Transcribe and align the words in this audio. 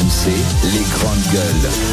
RMC, 0.00 0.30
les 0.72 0.84
grandes 0.94 1.26
gueules. 1.30 1.90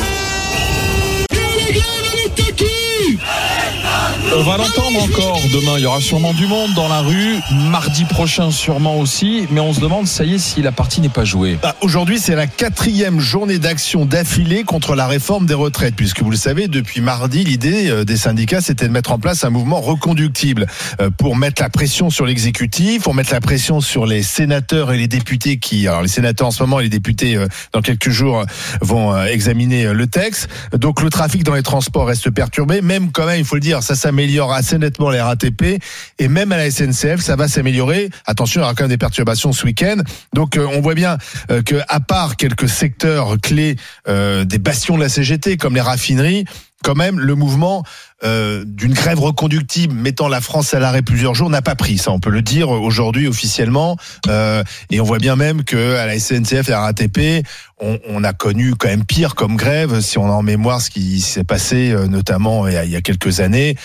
On 4.36 4.44
va 4.44 4.58
l'entendre 4.58 5.02
encore 5.02 5.40
demain. 5.54 5.76
Il 5.78 5.84
y 5.84 5.86
aura 5.86 6.02
sûrement 6.02 6.34
du 6.34 6.48
monde 6.48 6.74
dans 6.74 6.90
la 6.90 7.00
rue. 7.00 7.38
Mardi 7.72 8.04
prochain, 8.04 8.52
sûrement 8.52 9.00
aussi. 9.00 9.48
Mais 9.52 9.62
on 9.62 9.72
se 9.74 9.80
demande, 9.80 10.06
ça 10.06 10.26
y 10.26 10.36
est, 10.36 10.38
si 10.38 10.62
la 10.62 10.74
partie 10.74 11.00
n'est 11.00 11.10
pas 11.10 11.24
jouée. 11.24 11.58
Bah, 11.62 11.76
Aujourd'hui, 11.82 12.20
c'est 12.20 12.36
la 12.36 12.46
quatrième 12.46 13.22
journée 13.22 13.58
d'action 13.58 14.06
d'affilée 14.06 14.64
contre 14.64 14.96
la 14.96 15.08
réforme 15.08 15.46
des 15.46 15.54
retraites, 15.54 15.96
puisque 15.96 16.22
vous 16.22 16.30
le 16.30 16.38
savez, 16.38 16.68
depuis 16.68 17.00
mardi, 17.00 17.46
l'idée 17.46 17.90
euh, 17.90 18.04
des 18.04 18.18
syndicats, 18.18 18.60
c'était 18.60 18.88
de 18.88 18.92
mettre 18.92 19.14
en 19.14 19.18
place 19.18 19.46
un 19.46 19.50
mouvement 19.50 19.80
reconductible 19.80 20.68
euh, 21.00 21.10
pour 21.10 21.38
mettre 21.38 21.62
la 21.62 21.70
pression 21.70 22.10
sur 22.10 22.26
l'exécutif, 22.26 23.04
pour 23.04 23.16
mettre 23.16 23.34
la 23.34 23.42
pression 23.42 23.80
sur 23.80 24.06
les 24.06 24.24
sénateurs 24.24 24.92
et 24.92 24.98
les 24.98 25.08
députés 25.08 25.58
qui, 25.58 25.88
alors 25.88 26.02
les 26.02 26.10
sénateurs 26.10 26.48
en 26.48 26.52
ce 26.52 26.62
moment 26.62 26.82
et 26.82 26.84
les 26.84 26.90
députés 26.90 27.38
euh, 27.38 27.48
dans 27.72 27.82
quelques 27.82 28.10
jours 28.10 28.44
vont 28.82 29.18
examiner 29.26 29.94
le 29.94 30.08
texte. 30.08 30.50
Donc 30.74 31.02
le 31.02 31.10
trafic 31.10 31.44
dans 31.44 31.56
les 31.56 31.64
transports 31.64 32.08
reste 32.08 32.30
perturbé, 32.30 32.82
même 32.82 33.12
quand 33.12 33.26
même, 33.26 33.40
il 33.40 33.46
faut 33.46 33.56
le 33.56 33.62
dire, 33.62 33.82
ça 33.82 33.96
s'améliore 33.96 34.17
assez 34.52 34.78
nettement 34.78 35.10
les 35.10 35.22
RATP 35.22 35.82
et 36.20 36.28
même 36.28 36.52
à 36.52 36.58
la 36.58 36.72
SNCF, 36.72 37.20
ça 37.20 37.36
va 37.36 37.48
s'améliorer. 37.48 38.10
Attention, 38.26 38.62
il 38.62 38.64
y 38.64 38.66
aura 38.66 38.74
quand 38.74 38.84
même 38.84 38.90
des 38.90 38.98
perturbations 38.98 39.54
ce 39.54 39.66
week-end. 39.66 39.98
Donc 40.34 40.58
euh, 40.58 40.68
on 40.74 40.82
voit 40.82 40.96
bien 40.96 41.18
euh, 41.52 41.62
que 41.62 41.76
à 41.88 42.00
part 42.00 42.36
quelques 42.36 42.70
secteurs 42.70 43.38
clés 43.42 43.76
euh, 44.08 44.46
des 44.46 44.60
bastions 44.60 44.96
de 44.96 45.02
la 45.02 45.10
CGT 45.10 45.58
comme 45.58 45.76
les 45.76 45.82
raffineries, 45.82 46.46
quand 46.84 46.96
même 46.96 47.20
le 47.20 47.36
mouvement 47.36 47.84
euh, 48.24 48.64
d'une 48.66 48.94
grève 48.94 49.20
reconductible 49.20 49.94
mettant 49.94 50.28
la 50.28 50.42
France 50.42 50.74
à 50.74 50.80
l'arrêt 50.80 51.02
plusieurs 51.02 51.36
jours 51.36 51.50
n'a 51.50 51.62
pas 51.62 51.76
pris. 51.76 51.98
Ça, 51.98 52.12
on 52.12 52.20
peut 52.20 52.30
le 52.30 52.42
dire 52.42 52.70
aujourd'hui 52.70 53.28
officiellement. 53.28 53.98
Euh, 54.28 54.64
et 54.90 55.00
on 55.00 55.04
voit 55.04 55.20
bien 55.20 55.36
même 55.36 55.64
que 55.64 55.96
à 55.96 56.06
la 56.06 56.20
SNCF 56.20 56.70
et 56.70 56.74
à 56.74 56.78
la 56.78 56.82
RATP, 56.82 57.46
on, 57.80 58.00
on 58.08 58.24
a 58.24 58.34
connu 58.34 58.74
quand 58.76 58.88
même 58.88 59.06
pire 59.06 59.36
comme 59.36 59.56
grève, 59.56 60.02
si 60.02 60.18
on 60.18 60.26
a 60.26 60.34
en 60.34 60.44
mémoire 60.44 60.82
ce 60.82 60.90
qui 60.90 61.22
s'est 61.22 61.44
passé 61.44 61.92
euh, 61.92 62.08
notamment 62.08 62.68
il 62.68 62.74
y, 62.74 62.78
a, 62.78 62.86
il 62.86 62.92
y 62.92 62.96
a 62.96 63.02
quelques 63.02 63.40
années. 63.40 63.76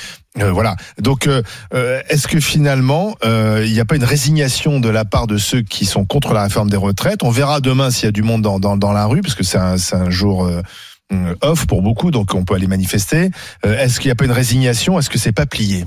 Euh, 0.41 0.51
voilà. 0.51 0.77
Donc, 0.99 1.27
euh, 1.27 1.43
euh, 1.75 2.01
est-ce 2.09 2.27
que 2.27 2.41
finalement, 2.41 3.17
il 3.25 3.71
n'y 3.71 3.81
a 3.81 3.85
pas 3.85 3.97
une 3.97 4.05
résignation 4.05 4.81
de 4.81 4.89
la 4.89 5.05
part 5.05 5.27
de 5.27 5.37
ceux 5.37 5.61
qui 5.61 5.85
sont 5.85 6.05
contre 6.05 6.33
la 6.33 6.45
réforme 6.45 6.71
des 6.71 6.77
retraites? 6.77 7.23
On 7.23 7.31
verra 7.31 7.61
demain 7.61 7.91
s'il 7.91 8.05
y 8.07 8.09
a 8.09 8.13
du 8.13 8.23
monde 8.23 8.43
dans, 8.43 8.59
dans, 8.59 8.77
dans 8.77 8.93
la 8.93 9.05
rue, 9.05 9.21
parce 9.21 9.35
que 9.35 9.45
c'est 9.45 9.59
un, 9.59 9.77
un 9.93 10.11
jour 10.11 10.51
off 11.41 11.67
pour 11.67 11.83
beaucoup, 11.83 12.11
donc 12.11 12.35
on 12.35 12.45
peut 12.45 12.55
aller 12.55 12.67
manifester. 12.67 13.31
Euh, 13.67 13.79
est-ce 13.79 14.01
qu'il 14.01 14.09
n'y 14.09 14.13
a 14.13 14.17
pas 14.17 14.25
une 14.25 14.33
résignation? 14.33 14.99
Est-ce 14.99 15.11
que 15.11 15.19
c'est 15.19 15.33
pas 15.33 15.47
plié? 15.47 15.85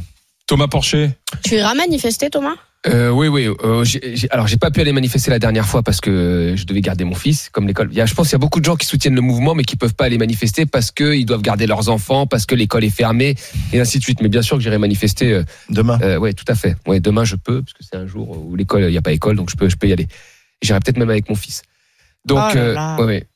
Thomas 0.48 0.68
Porcher 0.68 1.12
Tu 1.44 1.56
iras 1.56 1.74
manifester, 1.74 2.30
Thomas? 2.30 2.54
Euh, 2.88 3.10
oui, 3.10 3.28
oui. 3.28 3.48
Euh, 3.64 3.84
j'ai- 3.84 4.16
j'ai- 4.16 4.30
alors, 4.30 4.46
j'ai 4.46 4.58
pas 4.58 4.70
pu 4.70 4.80
aller 4.80 4.92
manifester 4.92 5.32
la 5.32 5.40
dernière 5.40 5.66
fois 5.66 5.82
parce 5.82 6.00
que 6.00 6.54
je 6.56 6.66
devais 6.66 6.82
garder 6.82 7.04
mon 7.04 7.16
fils, 7.16 7.50
comme 7.52 7.66
l'école. 7.66 7.88
Il 7.92 7.98
y 7.98 8.02
a, 8.02 8.06
je 8.06 8.14
pense 8.14 8.28
qu'il 8.28 8.34
y 8.34 8.36
a 8.36 8.40
beaucoup 8.40 8.60
de 8.60 8.66
gens 8.66 8.76
qui 8.76 8.86
soutiennent 8.86 9.16
le 9.16 9.22
mouvement, 9.22 9.56
mais 9.56 9.64
qui 9.64 9.76
peuvent 9.76 9.96
pas 9.96 10.06
aller 10.06 10.20
manifester 10.20 10.68
parce 10.68 10.92
qu'ils 10.92 11.26
doivent 11.26 11.42
garder 11.42 11.66
leurs 11.66 11.90
enfants, 11.90 12.28
parce 12.28 12.46
que 12.46 12.54
l'école 12.54 12.84
est 12.84 12.92
fermée, 12.96 13.34
et 13.74 13.80
ainsi 13.80 13.98
de 13.98 14.04
suite. 14.04 14.22
Mais 14.22 14.30
bien 14.30 14.44
sûr 14.44 14.58
que 14.58 14.62
j'irai 14.62 14.78
manifester. 14.78 15.34
Euh, 15.34 15.44
demain? 15.72 15.98
euh, 16.04 16.18
ouais, 16.20 16.34
tout 16.34 16.46
à 16.48 16.54
fait. 16.54 16.76
Ouais, 16.86 17.00
demain 17.00 17.24
je 17.24 17.36
peux, 17.38 17.64
parce 17.64 17.74
que 17.74 17.84
c'est 17.84 17.96
un 17.98 18.06
jour 18.06 18.30
où 18.46 18.56
l'école, 18.56 18.84
il 18.84 18.92
n'y 18.92 18.98
a 18.98 19.02
pas 19.02 19.14
école, 19.14 19.36
donc 19.36 19.50
je 19.50 19.56
peux, 19.56 19.68
je 19.68 19.78
peux 19.78 19.88
y 19.88 19.94
aller. 19.94 20.08
J'irai 20.62 20.80
peut-être 20.80 20.98
même 20.98 21.10
avec 21.10 21.28
mon 21.28 21.36
fils. 21.36 21.64
Donc, 22.24 22.38
Oh 22.52 22.54
là 22.56 22.62
euh, 22.62 22.74
là. 22.76 22.98
ouais, 23.00 23.06
ouais. 23.06 23.28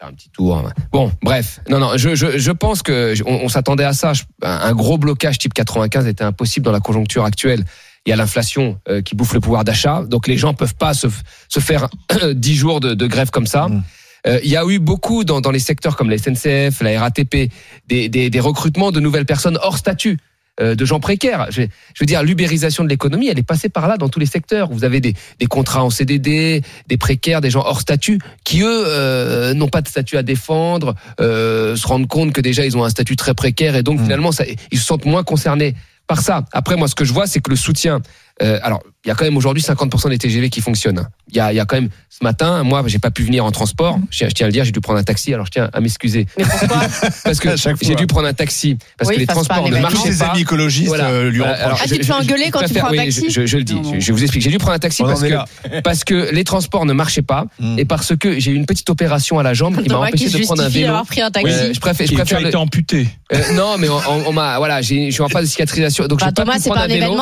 Un 0.00 0.12
petit 0.12 0.30
tour. 0.30 0.56
hein. 0.56 0.72
Bon, 0.92 1.10
bref. 1.22 1.60
Non, 1.68 1.80
non, 1.80 1.96
je, 1.96 2.14
je, 2.14 2.38
je 2.38 2.52
pense 2.52 2.82
que 2.82 3.14
on, 3.26 3.44
on 3.44 3.48
s'attendait 3.48 3.84
à 3.84 3.92
ça. 3.92 4.12
Un, 4.42 4.72
gros 4.72 4.96
blocage 4.96 5.38
type 5.38 5.54
95 5.54 6.06
était 6.06 6.22
impossible 6.22 6.64
dans 6.64 6.72
la 6.72 6.80
conjoncture 6.80 7.24
actuelle. 7.24 7.64
Il 8.06 8.10
y 8.10 8.12
a 8.12 8.16
l'inflation 8.16 8.78
euh, 8.88 9.02
qui 9.02 9.16
bouffe 9.16 9.34
le 9.34 9.40
pouvoir 9.40 9.64
d'achat, 9.64 10.04
donc 10.06 10.28
les 10.28 10.36
gens 10.36 10.54
peuvent 10.54 10.76
pas 10.76 10.94
se, 10.94 11.08
se 11.48 11.60
faire 11.60 11.88
10 12.32 12.54
jours 12.54 12.80
de, 12.80 12.94
de 12.94 13.06
grève 13.08 13.30
comme 13.30 13.46
ça. 13.46 13.68
Mm. 13.68 13.82
Euh, 14.26 14.40
il 14.44 14.50
y 14.50 14.56
a 14.56 14.64
eu 14.66 14.78
beaucoup 14.78 15.24
dans, 15.24 15.40
dans 15.40 15.50
les 15.50 15.58
secteurs 15.58 15.96
comme 15.96 16.10
la 16.10 16.18
SNCF, 16.18 16.80
la 16.80 17.00
RATP, 17.00 17.50
des, 17.88 18.08
des, 18.08 18.30
des 18.30 18.40
recrutements 18.40 18.92
de 18.92 19.00
nouvelles 19.00 19.26
personnes 19.26 19.58
hors 19.62 19.78
statut, 19.78 20.18
de 20.60 20.84
gens 20.84 21.00
précaires. 21.00 21.46
Je, 21.50 21.62
je 21.62 22.00
veux 22.00 22.06
dire, 22.06 22.22
l'ubérisation 22.22 22.82
de 22.84 22.88
l'économie, 22.88 23.28
elle 23.28 23.38
est 23.38 23.42
passée 23.42 23.68
par 23.68 23.86
là 23.86 23.96
dans 23.96 24.08
tous 24.08 24.18
les 24.18 24.26
secteurs. 24.26 24.70
Vous 24.70 24.84
avez 24.84 25.00
des, 25.00 25.14
des 25.38 25.46
contrats 25.46 25.84
en 25.84 25.90
CDD, 25.90 26.62
des 26.88 26.96
précaires, 26.96 27.40
des 27.40 27.50
gens 27.50 27.62
hors 27.64 27.80
statut, 27.80 28.18
qui 28.44 28.62
eux 28.62 28.84
euh, 28.86 29.54
n'ont 29.54 29.68
pas 29.68 29.82
de 29.82 29.88
statut 29.88 30.16
à 30.16 30.22
défendre, 30.22 30.94
euh, 31.20 31.76
se 31.76 31.86
rendent 31.86 32.08
compte 32.08 32.32
que 32.32 32.40
déjà 32.40 32.64
ils 32.64 32.76
ont 32.76 32.84
un 32.84 32.90
statut 32.90 33.16
très 33.16 33.34
précaire 33.34 33.76
et 33.76 33.82
donc 33.82 33.98
Mm. 33.98 34.04
finalement 34.04 34.32
ça, 34.32 34.44
ils 34.70 34.78
se 34.78 34.84
sentent 34.84 35.04
moins 35.04 35.22
concernés 35.22 35.74
par 36.06 36.22
ça. 36.22 36.44
Après, 36.52 36.76
moi, 36.76 36.88
ce 36.88 36.94
que 36.94 37.04
je 37.04 37.12
vois, 37.12 37.26
c'est 37.26 37.40
que 37.40 37.50
le 37.50 37.56
soutien. 37.56 38.00
Euh, 38.42 38.58
alors, 38.62 38.80
il 39.04 39.08
y 39.08 39.10
a 39.10 39.14
quand 39.14 39.24
même 39.24 39.36
aujourd'hui 39.36 39.62
50% 39.62 40.10
des 40.10 40.18
TGV 40.18 40.50
qui 40.50 40.60
fonctionnent. 40.60 41.08
Il 41.30 41.36
y 41.36 41.40
a, 41.40 41.52
il 41.52 41.56
y 41.56 41.60
a 41.60 41.64
quand 41.64 41.76
même 41.76 41.88
ce 42.10 42.18
matin, 42.24 42.62
moi, 42.62 42.82
j'ai 42.86 42.98
pas 42.98 43.10
pu 43.10 43.22
venir 43.22 43.44
en 43.44 43.50
transport. 43.50 43.98
Je, 44.10 44.24
je 44.26 44.30
tiens 44.30 44.46
à 44.46 44.48
le 44.48 44.52
dire, 44.52 44.64
j'ai 44.64 44.72
dû 44.72 44.80
prendre 44.80 44.98
un 44.98 45.02
taxi. 45.04 45.32
Alors, 45.32 45.46
je 45.46 45.50
tiens 45.52 45.70
à 45.72 45.80
m'excuser 45.80 46.26
Mais 46.36 46.44
pourquoi 46.44 46.80
parce 47.24 47.38
que 47.40 47.48
j'ai 47.80 47.94
dû 47.94 48.06
prendre 48.06 48.26
un 48.26 48.32
taxi 48.34 48.76
parce 48.98 49.08
Oui, 49.08 49.14
que 49.16 49.20
les 49.20 49.26
transports 49.26 49.68
ne. 49.68 49.76
Tous 49.76 49.80
marchaient 49.82 50.16
pas. 50.18 50.26
amis 50.30 50.40
écologistes 50.42 50.88
Voilà. 50.88 51.08
euh, 51.10 51.30
lui 51.30 51.38
Voilà, 51.38 51.52
reprochent. 51.54 51.66
alors, 51.66 51.80
Ah, 51.84 51.88
tu 51.88 51.98
te 51.98 52.06
fais 52.06 52.12
engueuler 52.12 52.50
quand 52.50 52.64
tu 52.66 52.74
prends 52.74 52.88
un 52.88 52.90
oui, 52.90 52.96
taxi 52.98 53.26
je, 53.30 53.40
je- 53.42 53.46
je 53.46 53.56
le 53.56 53.64
dis, 53.64 53.74
Non, 53.74 53.82
non. 53.82 53.94
je, 53.94 54.00
je 54.00 54.12
vous 54.12 54.22
explique. 54.22 54.42
J'ai 54.42 54.50
dû 54.50 54.58
prendre 54.58 54.74
un 54.74 54.78
taxi 54.78 55.02
parce 55.02 55.22
que, 55.22 55.80
parce 55.84 56.04
que 56.04 56.30
les 56.32 56.44
transports 56.44 56.84
ne 56.86 56.92
marchaient 56.92 57.22
pas 57.22 57.46
Mm. 57.60 57.78
et 57.78 57.84
parce 57.84 58.14
que 58.16 58.38
j'ai 58.38 58.50
eu 58.50 58.54
une 58.54 58.66
petite 58.66 58.88
opération 58.90 59.38
à 59.38 59.42
la 59.42 59.54
jambe 59.54 59.80
qui 59.82 59.88
m'a 59.88 59.98
empêché 59.98 60.28
de 60.28 60.44
prendre 60.44 60.62
un 60.62 60.68
vélo. 60.68 60.94
pris 61.06 61.20
un 61.22 61.30
taxi. 61.30 61.74
Je 61.74 61.80
préfère, 61.80 62.06
je 62.06 62.10
Qui 62.10 62.16
préfère 62.16 62.38
a 62.38 62.42
le- 62.42 62.48
été 62.48 62.56
amputé. 62.56 63.08
euh, 63.32 63.52
non, 63.54 63.76
mais 63.78 63.88
on, 63.88 64.32
m'a, 64.32 64.58
voilà, 64.58 64.80
je 64.82 65.10
suis 65.10 65.20
en 65.22 65.28
phase 65.28 65.44
de 65.44 65.50
cicatrisation, 65.50 66.06
donc 66.06 66.20
Bah, 66.20 66.26
j'ai 66.26 66.32
pas 66.32 66.42
Thomas, 66.42 66.54
pu 66.54 66.60
c'est 66.62 66.70
prendre 66.70 66.86
pas 66.86 66.92
un 66.92 66.96
un 66.96 67.00
vélo. 67.00 67.16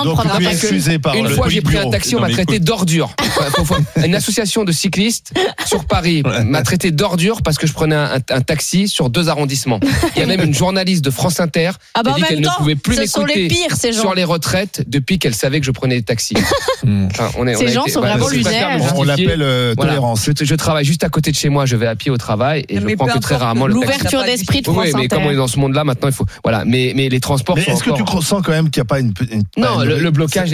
Par 1.07 1.15
Une 1.17 1.25
le 1.29 1.35
fois, 1.35 1.49
j'ai 1.49 1.61
pris 1.61 1.77
un 1.79 1.89
taxi, 1.91 2.15
on 2.17 2.21
m'a 2.21 2.29
traité 2.31 2.59
d'ordure. 2.59 3.15
Une 4.05 4.15
association 4.15 4.65
de 4.65 4.73
cyclistes 4.73 5.33
sur 5.67 5.85
Paris 5.85 6.23
m'a 6.45 6.63
traité 6.63 6.91
d'ordure 6.91 7.43
parce 7.43 7.59
que 7.59 7.67
je 7.67 7.73
prenais 7.73 7.95
un, 7.97 8.19
un 8.31 8.41
taxi 8.41 8.89
sur 8.89 9.11
deux 9.11 9.29
arrondissements. 9.29 9.81
Il 10.15 10.21
y 10.21 10.23
a 10.23 10.27
même 10.27 10.43
une 10.43 10.55
journaliste 10.55 11.05
de 11.05 11.11
France 11.11 11.41
Inter 11.41 11.71
Ah 11.95 12.03
bah 12.03 12.03
qui 12.03 12.09
a 12.11 12.13
en 12.13 12.17
dit 12.17 12.23
qu'elle 12.23 12.41
même 12.41 12.45
ne 12.51 12.57
pouvait 12.57 12.75
plus 12.77 12.99
m'écouter 12.99 13.49
sur 13.93 14.15
les 14.15 14.25
retraites 14.25 14.83
depuis 14.87 15.19
qu'elle 15.19 15.35
savait 15.35 15.61
que 15.61 15.67
je 15.67 15.71
prenais 15.71 15.97
des 15.97 16.03
taxis. 16.03 16.35
Enfin, 16.87 17.31
on 17.39 17.47
est- 17.47 17.57
on 17.57 17.59
Ces 17.59 17.69
gens 17.69 17.83
été- 17.83 17.93
sont 17.93 18.01
voilà, 18.01 18.17
vraiment 18.17 18.29
lunaires. 18.31 18.79
On 18.97 19.03
l'appelle 19.03 19.43
euh, 19.43 19.75
Voilà. 19.77 19.93
tolérance. 19.93 20.25
Je, 20.39 20.45
je 20.45 20.55
travaille 20.55 20.85
juste 20.85 21.03
à 21.05 21.09
côté 21.09 21.31
de 21.31 21.37
chez 21.37 21.49
moi, 21.49 21.67
je 21.67 21.75
vais 21.77 21.87
à 21.87 21.97
pied 21.97 22.11
au 22.11 22.17
travail 22.17 22.65
et 22.69 22.79
je 22.81 22.95
prends 22.95 23.07
que 23.07 23.19
très 23.19 23.37
rarement 23.37 23.67
le 23.67 23.75
taxi. 23.75 23.87
L'ouverture 23.93 24.23
d'esprit 24.25 24.61
de 24.63 24.67
France 24.67 24.85
oui, 24.87 24.93
mais 24.95 25.05
Inter. 25.05 25.17
comme 25.17 25.27
on 25.27 25.31
est 25.31 25.37
dans 25.37 25.47
ce 25.49 25.59
monde-là, 25.59 25.85
maintenant 25.85 26.09
il 26.09 26.15
faut. 26.15 26.27
Voilà, 26.45 26.65
mais 26.65 26.93
mais 26.95 27.09
les 27.09 27.21
transports. 27.21 27.59
Est-ce 27.59 27.83
que 27.83 27.91
tu 27.91 28.03
sens 28.25 28.43
quand 28.45 28.53
même 28.53 28.71
qu'il 28.71 28.81
n'y 28.81 28.87
a 28.87 28.89
pas 28.89 29.01
une, 29.01 29.13
Non, 29.57 29.81
le 29.81 30.11
blocage. 30.11 30.51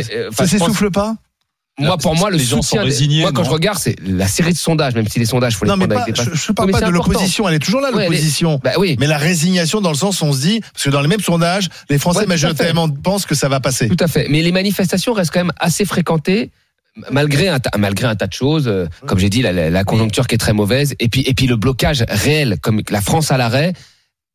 Ça, 0.46 0.58
pense- 0.58 0.68
s'essouffle 0.68 0.90
pas 0.90 1.16
Moi, 1.78 1.96
pour 1.96 2.14
moi, 2.16 2.30
le 2.30 2.36
Les 2.36 2.44
gens 2.44 2.60
sont 2.62 2.76
résignés, 2.78 3.22
moi, 3.22 3.32
quand 3.32 3.42
non 3.42 3.48
je 3.48 3.52
regarde, 3.54 3.78
c'est 3.78 3.96
la 4.06 4.28
série 4.28 4.52
de 4.52 4.58
sondages, 4.58 4.94
même 4.94 5.08
si 5.08 5.18
les 5.18 5.24
sondages, 5.24 5.56
faut 5.56 5.64
les 5.64 5.70
Non, 5.70 5.76
mais 5.76 5.86
prendre 5.86 6.00
pas, 6.00 6.02
avec 6.02 6.14
des 6.14 6.22
je, 6.22 6.46
je 6.46 6.52
parle 6.52 6.66
mais 6.68 6.72
pas 6.72 6.80
de 6.82 6.90
l'opposition. 6.90 7.48
Elle 7.48 7.54
est 7.54 7.58
toujours 7.58 7.80
là, 7.80 7.90
Ouais, 7.92 8.04
l'opposition. 8.04 8.60
Bah 8.62 8.72
oui. 8.78 8.96
Mais 9.00 9.06
la 9.06 9.16
résignation, 9.18 9.80
dans 9.80 9.90
le 9.90 9.96
sens, 9.96 10.20
on 10.22 10.32
se 10.32 10.40
dit, 10.42 10.60
parce 10.60 10.84
que 10.84 10.90
dans 10.90 11.00
les 11.00 11.08
mêmes 11.08 11.20
sondages, 11.20 11.68
les 11.88 11.98
Français 11.98 12.20
Ouais, 12.20 12.26
majoritairement 12.26 12.88
pensent 12.90 13.24
que 13.26 13.34
ça 13.34 13.48
va 13.48 13.58
passer. 13.60 13.88
Tout 13.88 13.96
à 14.04 14.06
fait. 14.06 14.26
Mais 14.28 14.42
les 14.42 14.52
manifestations 14.52 15.14
restent 15.14 15.32
quand 15.32 15.40
même 15.40 15.52
assez 15.58 15.84
fréquentées. 15.84 16.50
Malgré 17.10 17.48
un, 17.48 17.58
tas, 17.58 17.70
malgré 17.78 18.06
un 18.06 18.14
tas 18.16 18.26
de 18.26 18.34
choses, 18.34 18.68
euh, 18.68 18.86
comme 19.06 19.18
j'ai 19.18 19.30
dit, 19.30 19.40
la, 19.40 19.50
la- 19.52 19.70
la 19.70 19.82
conjoncture 19.84 20.26
qui 20.26 20.34
est 20.34 20.38
très 20.38 20.52
mauvaise, 20.52 20.94
et 21.00 21.08
puis, 21.08 21.22
et 21.22 21.32
puis 21.32 21.46
le 21.46 21.56
blocage 21.56 22.04
réel, 22.06 22.58
comme 22.60 22.82
la 22.90 23.00
France 23.00 23.30
à 23.30 23.38
l'arrêt, 23.38 23.72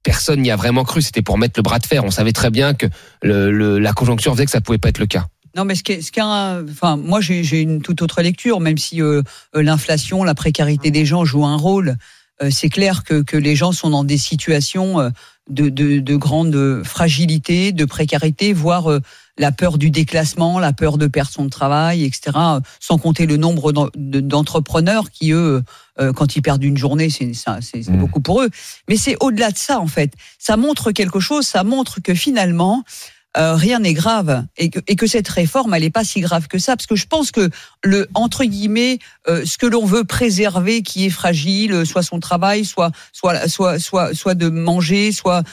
personne 0.03 0.41
n'y 0.41 0.49
a 0.49 0.55
vraiment 0.55 0.83
cru. 0.83 1.03
C'était 1.03 1.21
pour 1.21 1.37
mettre 1.37 1.53
le 1.57 1.61
bras 1.63 1.77
de 1.77 1.85
fer. 1.85 2.03
On 2.03 2.09
savait 2.09 2.31
très 2.31 2.49
bien 2.49 2.73
que 2.73 2.87
le, 3.21 3.51
le- 3.51 3.77
la 3.77 3.93
conjoncture 3.93 4.33
faisait 4.33 4.45
que 4.45 4.51
ça 4.51 4.59
pouvait 4.61 4.79
pas 4.79 4.89
être 4.89 4.97
le 4.97 5.05
cas. 5.05 5.27
Non, 5.57 5.65
mais 5.65 5.73
ce 5.75 5.81
qui 5.83 5.93
est, 5.93 6.01
ce 6.01 6.11
qui 6.11 6.19
est 6.19 6.23
un- 6.23 6.63
enfin, 6.69 6.97
moi 6.97 7.19
j'ai 7.19 7.61
une 7.61 7.81
toute 7.81 8.01
autre 8.03 8.21
lecture, 8.21 8.59
même 8.59 8.77
si 8.77 9.01
euh, 9.01 9.23
euh, 9.55 9.63
l'inflation, 9.63 10.23
la 10.23 10.35
précarité 10.35 10.91
des 10.91 11.05
gens 11.05 11.25
jouent 11.25 11.45
un 11.47 11.57
rôle. 11.57 11.97
euh, 12.43 12.51
c'est 12.51 12.69
clair 12.69 13.03
que, 13.03 13.23
que 13.23 13.35
les 13.35 13.55
gens 13.55 13.71
sont 13.71 13.89
dans 13.89 14.03
des 14.03 14.19
situations 14.19 14.99
euh, 14.99 15.09
de, 15.49 15.69
de, 15.69 15.97
de 15.99 16.15
grande 16.15 16.83
fragilité, 16.83 17.71
de 17.71 17.83
précarité, 17.85 18.53
voire 18.53 18.91
euh, 18.91 18.99
la 19.39 19.51
peur 19.51 19.79
du 19.79 19.89
déclassement, 19.89 20.59
la 20.59 20.71
peur 20.73 20.99
de 20.99 21.07
perdre 21.07 21.31
son 21.31 21.49
travail, 21.49 22.03
etc. 22.03 22.37
Sans 22.79 22.99
compter 22.99 23.25
le 23.25 23.37
nombre 23.37 23.71
d'en- 23.71 23.89
de- 23.95 24.19
d'entrepreneurs 24.19 25.09
qui, 25.09 25.31
eux, 25.31 25.63
euh, 25.99 26.13
quand 26.13 26.35
ils 26.35 26.41
perdent 26.43 26.63
une 26.63 26.77
journée, 26.77 27.09
c'est 27.09 27.33
ça- 27.33 27.57
c'est- 27.61 27.81
c'est 27.81 27.91
Mm. 27.91 27.97
beaucoup 27.97 28.19
pour 28.21 28.43
eux. 28.43 28.49
Mais 28.87 28.97
c'est 28.97 29.15
au-delà 29.19 29.49
de 29.49 29.57
ça, 29.57 29.79
en 29.79 29.87
fait. 29.87 30.13
Ça 30.37 30.57
montre 30.57 30.91
quelque 30.91 31.19
chose, 31.19 31.47
ça 31.47 31.63
montre 31.63 31.99
que 32.01 32.13
finalement, 32.13 32.83
euh, 33.37 33.55
rien 33.55 33.79
n'est 33.79 33.93
grave 33.93 34.45
et 34.57 34.69
que, 34.69 34.79
et 34.87 34.95
que 34.95 35.07
cette 35.07 35.27
réforme, 35.27 35.73
elle 35.73 35.83
n'est 35.83 35.89
pas 35.89 36.03
si 36.03 36.21
grave 36.21 36.47
que 36.47 36.57
ça, 36.57 36.75
parce 36.75 36.87
que 36.87 36.95
je 36.95 37.05
pense 37.05 37.31
que 37.31 37.49
le 37.83 38.07
entre 38.13 38.43
guillemets, 38.43 38.99
euh, 39.27 39.45
ce 39.45 39.57
que 39.57 39.65
l'on 39.65 39.85
veut 39.85 40.03
préserver, 40.03 40.81
qui 40.81 41.05
est 41.05 41.09
fragile, 41.11 41.73
euh, 41.73 41.85
soit 41.85 42.03
son 42.03 42.19
travail, 42.19 42.65
soit 42.65 42.91
soit 43.13 43.47
soit 43.47 43.79
soit 43.79 44.13
soit 44.13 44.35
de 44.35 44.49
manger, 44.49 45.11
soit 45.11 45.43